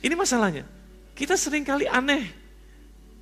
Ini 0.00 0.14
masalahnya. 0.14 0.64
Kita 1.12 1.34
sering 1.34 1.66
kali 1.66 1.84
aneh. 1.90 2.30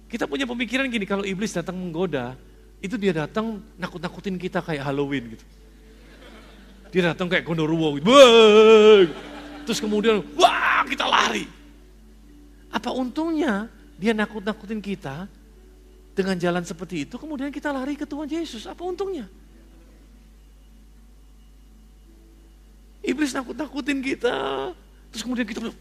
Kita 0.06 0.28
punya 0.30 0.46
pemikiran 0.46 0.86
gini, 0.86 1.02
kalau 1.02 1.26
iblis 1.26 1.50
datang 1.50 1.74
menggoda, 1.74 2.38
itu 2.78 2.94
dia 2.94 3.10
datang 3.10 3.58
nakut-nakutin 3.74 4.38
kita 4.38 4.62
kayak 4.62 4.86
Halloween 4.86 5.34
gitu. 5.34 5.44
Dia 6.94 7.10
datang 7.10 7.26
kayak 7.26 7.42
gondoruo 7.42 7.98
gitu. 7.98 8.06
Terus 9.66 9.82
kemudian, 9.82 10.22
wah 10.38 10.86
kita 10.86 11.02
lari. 11.08 11.50
Apa 12.70 12.94
untungnya 12.94 13.66
dia 13.98 14.14
nakut-nakutin 14.14 14.78
kita, 14.78 15.26
dengan 16.16 16.40
jalan 16.40 16.64
seperti 16.64 17.04
itu, 17.04 17.20
kemudian 17.20 17.52
kita 17.52 17.68
lari 17.68 17.92
ke 17.92 18.08
Tuhan 18.08 18.24
Yesus. 18.24 18.64
Apa 18.64 18.80
untungnya? 18.88 19.28
Iblis 23.04 23.36
nakut-nakutin 23.36 24.00
kita. 24.00 24.72
Terus 25.12 25.22
kemudian 25.22 25.44
kita 25.44 25.60
bilang, 25.60 25.78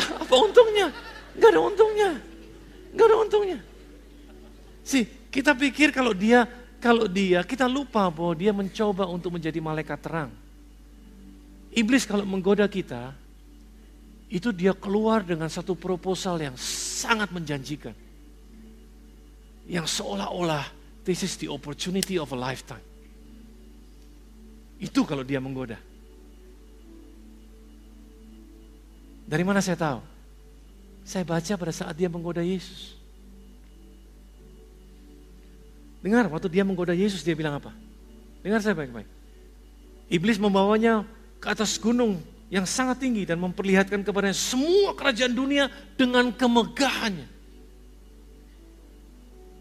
apa 0.00 0.34
untungnya? 0.40 0.88
Gak 1.36 1.50
ada 1.52 1.60
untungnya. 1.60 2.10
Gak 2.96 3.06
ada 3.06 3.16
untungnya. 3.20 3.58
Sih, 4.80 5.04
kita 5.28 5.52
pikir 5.52 5.92
kalau 5.92 6.16
dia, 6.16 6.48
kalau 6.80 7.04
dia, 7.04 7.44
kita 7.44 7.68
lupa 7.68 8.08
bahwa 8.08 8.32
dia 8.32 8.56
mencoba 8.56 9.04
untuk 9.04 9.36
menjadi 9.36 9.60
malaikat 9.60 10.00
terang. 10.00 10.32
Iblis 11.76 12.08
kalau 12.08 12.24
menggoda 12.24 12.64
kita, 12.64 13.12
itu 14.28 14.52
dia 14.52 14.76
keluar 14.76 15.24
dengan 15.24 15.48
satu 15.48 15.72
proposal 15.72 16.36
yang 16.36 16.56
sangat 16.60 17.32
menjanjikan. 17.32 17.96
Yang 19.64 20.00
seolah-olah 20.00 20.68
this 21.04 21.24
is 21.24 21.36
the 21.40 21.48
opportunity 21.48 22.20
of 22.20 22.28
a 22.32 22.38
lifetime. 22.38 22.84
Itu 24.76 25.08
kalau 25.08 25.24
dia 25.24 25.40
menggoda. 25.40 25.80
Dari 29.28 29.44
mana 29.44 29.60
saya 29.60 29.76
tahu? 29.76 30.00
Saya 31.08 31.24
baca 31.24 31.52
pada 31.56 31.72
saat 31.72 31.96
dia 31.96 32.08
menggoda 32.08 32.44
Yesus. 32.44 32.96
Dengar, 35.98 36.30
waktu 36.30 36.48
dia 36.52 36.62
menggoda 36.62 36.94
Yesus 36.94 37.24
dia 37.26 37.34
bilang 37.34 37.58
apa? 37.58 37.74
Dengar 38.44 38.62
saya 38.62 38.76
baik-baik. 38.76 39.08
Iblis 40.08 40.38
membawanya 40.40 41.04
ke 41.42 41.46
atas 41.48 41.76
gunung 41.76 42.22
yang 42.48 42.64
sangat 42.64 43.04
tinggi 43.04 43.28
dan 43.28 43.36
memperlihatkan 43.36 44.00
kepadanya 44.00 44.36
semua 44.36 44.96
kerajaan 44.96 45.32
dunia 45.36 45.68
dengan 46.00 46.32
kemegahannya. 46.32 47.28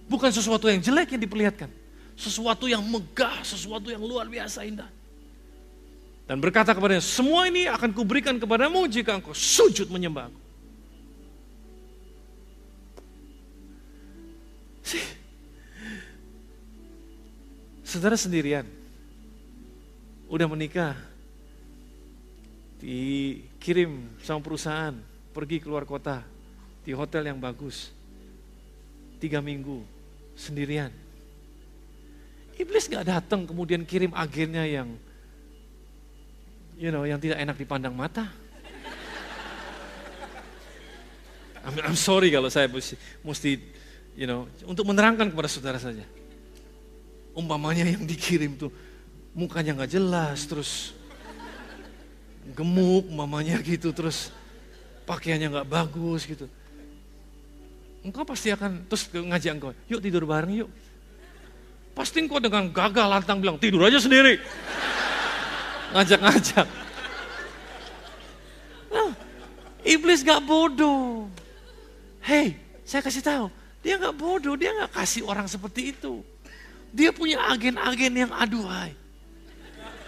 Bukan 0.08 0.32
sesuatu 0.32 0.72
yang 0.72 0.80
jelek 0.80 1.12
yang 1.16 1.22
diperlihatkan. 1.28 1.68
Sesuatu 2.16 2.66
yang 2.66 2.82
megah, 2.82 3.44
sesuatu 3.44 3.92
yang 3.92 4.00
luar 4.00 4.26
biasa 4.32 4.64
indah. 4.64 4.88
Dan 6.28 6.40
berkata 6.40 6.72
kepadanya, 6.76 7.04
semua 7.04 7.48
ini 7.48 7.68
akan 7.68 7.92
kuberikan 7.92 8.36
kepadamu 8.40 8.88
jika 8.88 9.16
engkau 9.16 9.36
sujud 9.36 9.88
menyembah 9.92 10.32
aku. 10.32 10.42
Saudara 17.88 18.20
sendirian, 18.20 18.68
udah 20.28 20.48
menikah, 20.52 20.96
dikirim 22.78 24.18
sama 24.22 24.40
perusahaan, 24.42 24.94
pergi 25.34 25.62
keluar 25.62 25.86
kota, 25.86 26.22
di 26.86 26.94
hotel 26.94 27.30
yang 27.30 27.40
bagus, 27.42 27.90
tiga 29.18 29.42
minggu, 29.42 29.82
sendirian. 30.38 30.94
Iblis 32.58 32.90
gak 32.90 33.06
datang 33.06 33.46
kemudian 33.46 33.86
kirim 33.86 34.14
agennya 34.18 34.66
yang 34.66 34.90
you 36.78 36.94
know, 36.94 37.04
yang 37.04 37.18
tidak 37.18 37.42
enak 37.42 37.58
dipandang 37.58 37.94
mata. 37.98 38.30
I'm, 41.66 41.92
I'm 41.92 41.98
sorry 42.00 42.32
kalau 42.32 42.48
saya 42.48 42.70
mesti, 42.72 42.96
mesti, 43.26 43.52
you 44.16 44.30
know, 44.30 44.48
untuk 44.64 44.88
menerangkan 44.88 45.28
kepada 45.28 45.50
saudara 45.52 45.82
saja. 45.82 46.06
Umpamanya 47.36 47.86
yang 47.86 48.06
dikirim 48.08 48.56
tuh 48.56 48.72
mukanya 49.36 49.78
nggak 49.78 49.92
jelas, 49.92 50.48
terus 50.48 50.97
gemuk, 52.56 53.10
mamanya 53.12 53.60
gitu, 53.60 53.92
terus 53.92 54.32
pakaiannya 55.04 55.48
nggak 55.52 55.70
bagus 55.70 56.24
gitu. 56.24 56.46
Engkau 58.06 58.24
pasti 58.24 58.54
akan 58.54 58.88
terus 58.88 59.10
ngajak 59.12 59.52
engkau, 59.52 59.72
yuk 59.92 60.00
tidur 60.00 60.24
bareng 60.24 60.64
yuk. 60.64 60.70
Pasti 61.98 62.22
engkau 62.22 62.38
dengan 62.38 62.70
gagal 62.70 63.08
lantang 63.10 63.42
bilang 63.42 63.58
tidur 63.58 63.84
aja 63.84 63.98
sendiri 63.98 64.38
ngajak-ngajak. 65.92 66.68
Nah, 68.92 69.12
iblis 69.84 70.24
gak 70.24 70.44
bodoh. 70.44 71.32
Hei, 72.24 72.60
saya 72.84 73.00
kasih 73.00 73.24
tahu, 73.24 73.46
dia 73.80 73.96
gak 73.96 74.16
bodoh, 74.16 74.60
dia 74.60 74.76
gak 74.84 75.04
kasih 75.04 75.24
orang 75.24 75.48
seperti 75.48 75.96
itu. 75.96 76.24
Dia 76.92 77.12
punya 77.12 77.40
agen-agen 77.52 78.14
yang 78.16 78.32
aduhai. 78.32 78.96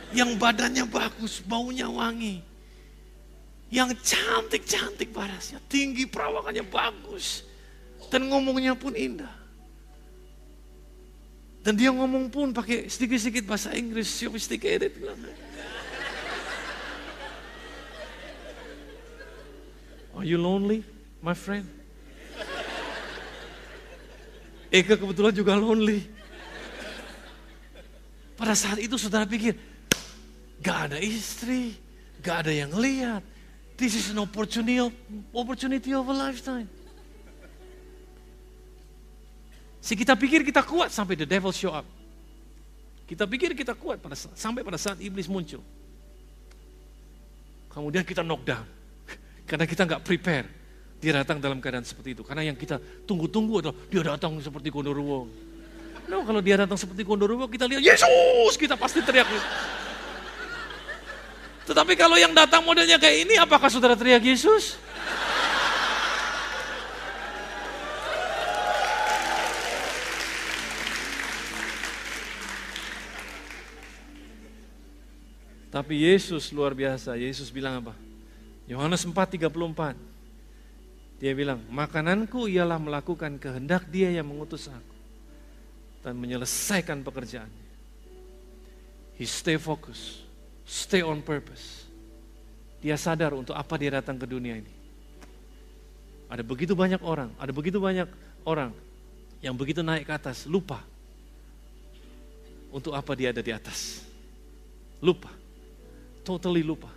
Yang 0.10 0.41
badannya 0.41 0.86
bagus, 0.89 1.41
baunya 1.45 1.86
wangi. 1.86 2.41
Yang 3.70 4.01
cantik-cantik 4.01 5.14
parasnya, 5.14 5.62
tinggi 5.70 6.10
perawakannya 6.10 6.66
bagus. 6.66 7.45
Dan 8.10 8.26
ngomongnya 8.26 8.74
pun 8.74 8.97
indah. 8.97 9.30
Dan 11.62 11.78
dia 11.78 11.93
ngomong 11.93 12.34
pun 12.34 12.49
pakai 12.49 12.89
sedikit-sedikit 12.89 13.45
bahasa 13.45 13.70
Inggris, 13.78 14.10
sophisticated. 14.10 14.97
Are 20.18 20.26
you 20.26 20.41
lonely, 20.41 20.82
my 21.22 21.38
friend? 21.38 21.70
Eka 24.74 24.97
kebetulan 24.97 25.34
juga 25.34 25.53
lonely. 25.53 26.10
Pada 28.34 28.57
saat 28.57 28.82
itu 28.82 28.97
saudara 28.97 29.30
pikir, 29.30 29.53
gak 30.60 30.91
ada 30.91 30.97
istri, 30.99 31.76
gak 32.24 32.47
ada 32.47 32.51
yang 32.53 32.72
lihat. 32.76 33.24
This 33.80 33.95
is 33.95 34.12
an 34.12 34.20
opportunity 34.20 34.80
of, 34.84 34.91
opportunity 35.32 35.95
of 35.95 36.03
a 36.07 36.16
lifetime. 36.16 36.68
Si 39.80 39.95
kita 39.95 40.20
pikir 40.20 40.43
kita 40.43 40.60
kuat 40.68 40.91
sampai 40.91 41.16
the 41.16 41.24
devil 41.24 41.55
show 41.55 41.72
up. 41.72 41.88
Kita 43.07 43.24
pikir 43.24 43.55
kita 43.55 43.74
kuat 43.74 44.03
pada 44.03 44.14
sampai 44.14 44.62
pada 44.62 44.76
saat 44.76 44.99
iblis 44.99 45.26
muncul. 45.32 45.64
Kemudian 47.72 48.03
kita 48.03 48.20
knockdown. 48.20 48.68
Karena 49.49 49.66
kita 49.66 49.88
nggak 49.88 50.03
prepare. 50.03 50.45
Dia 50.99 51.24
datang 51.24 51.39
dalam 51.39 51.64
keadaan 51.64 51.88
seperti 51.88 52.12
itu. 52.12 52.22
Karena 52.28 52.43
yang 52.43 52.60
kita 52.60 52.76
tunggu-tunggu 53.07 53.64
adalah 53.64 53.76
dia 53.88 54.03
datang 54.03 54.36
seperti 54.43 54.68
Gondoruo. 54.68 55.32
No, 56.12 56.28
kalau 56.28 56.43
dia 56.43 56.60
datang 56.60 56.76
seperti 56.76 57.07
Gondoruo, 57.07 57.47
kita 57.47 57.64
lihat 57.72 57.80
Yesus, 57.80 58.60
kita 58.60 58.76
pasti 58.76 58.99
teriak. 58.99 59.26
Tetapi 61.70 61.93
kalau 61.93 62.17
yang 62.17 62.34
datang 62.34 62.65
modelnya 62.65 62.97
kayak 62.97 63.30
ini, 63.30 63.38
apakah 63.38 63.70
saudara 63.70 63.93
teriak 63.93 64.26
Yesus? 64.26 64.82
Tapi 75.70 76.09
Yesus 76.09 76.49
luar 76.49 76.74
biasa. 76.74 77.13
Yesus 77.13 77.53
bilang 77.53 77.86
apa? 77.86 77.93
Yohanes 78.65 79.05
4:34. 79.05 79.93
Dia 81.22 81.38
bilang, 81.38 81.61
"Makananku 81.70 82.49
ialah 82.49 82.82
melakukan 82.82 83.38
kehendak 83.38 83.86
Dia 83.93 84.09
yang 84.09 84.26
mengutus 84.26 84.65
aku 84.65 84.97
dan 86.01 86.17
menyelesaikan 86.17 87.05
pekerjaannya." 87.05 87.67
He 89.22 89.30
stay 89.30 89.61
focus, 89.61 90.26
stay 90.70 91.01
on 91.01 91.26
purpose. 91.26 91.89
Dia 92.80 92.93
sadar 92.93 93.34
untuk 93.34 93.57
apa 93.57 93.74
dia 93.82 93.97
datang 93.97 94.15
ke 94.22 94.30
dunia 94.30 94.61
ini. 94.61 94.74
Ada 96.30 96.45
begitu 96.45 96.78
banyak 96.78 97.01
orang, 97.01 97.34
ada 97.41 97.49
begitu 97.49 97.82
banyak 97.82 98.05
orang 98.45 98.70
yang 99.41 99.57
begitu 99.57 99.82
naik 99.82 100.05
ke 100.05 100.13
atas, 100.13 100.45
lupa 100.45 100.86
untuk 102.70 102.93
apa 102.93 103.17
dia 103.17 103.34
ada 103.34 103.41
di 103.41 103.49
atas. 103.49 104.05
Lupa, 105.01 105.34
totally 106.22 106.61
lupa. 106.61 106.93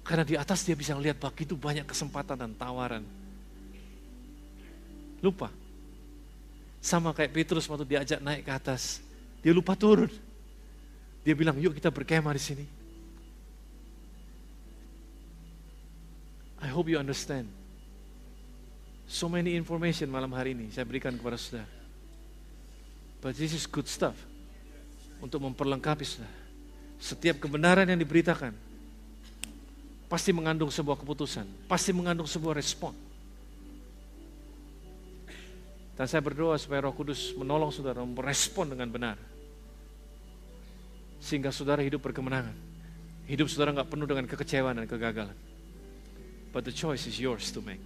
Karena 0.00 0.24
di 0.24 0.40
atas 0.40 0.64
dia 0.64 0.72
bisa 0.72 0.96
melihat 0.96 1.20
begitu 1.20 1.52
banyak 1.52 1.84
kesempatan 1.84 2.40
dan 2.40 2.56
tawaran. 2.56 3.04
Lupa. 5.20 5.52
Sama 6.80 7.12
kayak 7.12 7.34
Petrus 7.36 7.68
waktu 7.68 7.84
diajak 7.84 8.22
naik 8.24 8.48
ke 8.48 8.52
atas. 8.54 9.04
Dia 9.44 9.52
lupa 9.52 9.76
turun. 9.76 10.08
Dia 11.26 11.36
bilang, 11.36 11.60
yuk 11.60 11.76
kita 11.76 11.92
berkemah 11.92 12.32
di 12.32 12.40
sini. 12.40 12.77
I 16.58 16.68
hope 16.68 16.90
you 16.90 16.98
understand. 16.98 17.46
So 19.08 19.30
many 19.30 19.56
information 19.56 20.10
malam 20.12 20.34
hari 20.36 20.52
ini 20.52 20.68
saya 20.68 20.84
berikan 20.84 21.14
kepada 21.16 21.38
saudara. 21.38 21.70
But 23.22 23.34
this 23.38 23.54
is 23.54 23.64
good 23.64 23.88
stuff. 23.88 24.14
Untuk 25.18 25.42
memperlengkapi 25.42 26.04
saudara. 26.06 26.36
Setiap 26.98 27.38
kebenaran 27.38 27.86
yang 27.86 27.98
diberitakan, 27.98 28.54
pasti 30.10 30.34
mengandung 30.34 30.70
sebuah 30.70 30.98
keputusan, 30.98 31.46
pasti 31.70 31.94
mengandung 31.94 32.26
sebuah 32.26 32.58
respon. 32.58 32.90
Dan 35.98 36.06
saya 36.06 36.22
berdoa 36.22 36.54
supaya 36.58 36.86
Roh 36.86 36.94
Kudus 36.94 37.34
menolong 37.34 37.74
saudara 37.74 38.02
merespon 38.06 38.70
dengan 38.70 38.86
benar. 38.86 39.18
Sehingga 41.18 41.50
saudara 41.50 41.82
hidup 41.82 41.98
berkemenangan. 42.02 42.54
Hidup 43.26 43.50
saudara 43.50 43.74
nggak 43.74 43.90
penuh 43.90 44.06
dengan 44.06 44.26
kekecewaan 44.30 44.78
dan 44.78 44.86
kegagalan. 44.86 45.34
But 46.52 46.64
the 46.64 46.72
choice 46.72 47.06
is 47.06 47.20
yours 47.20 47.52
to 47.52 47.60
make. 47.60 47.82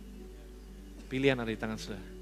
Pilihan 1.11 1.37
ada 1.37 1.51
di 1.51 1.59
tangan 1.59 1.77
saudara. 1.77 2.22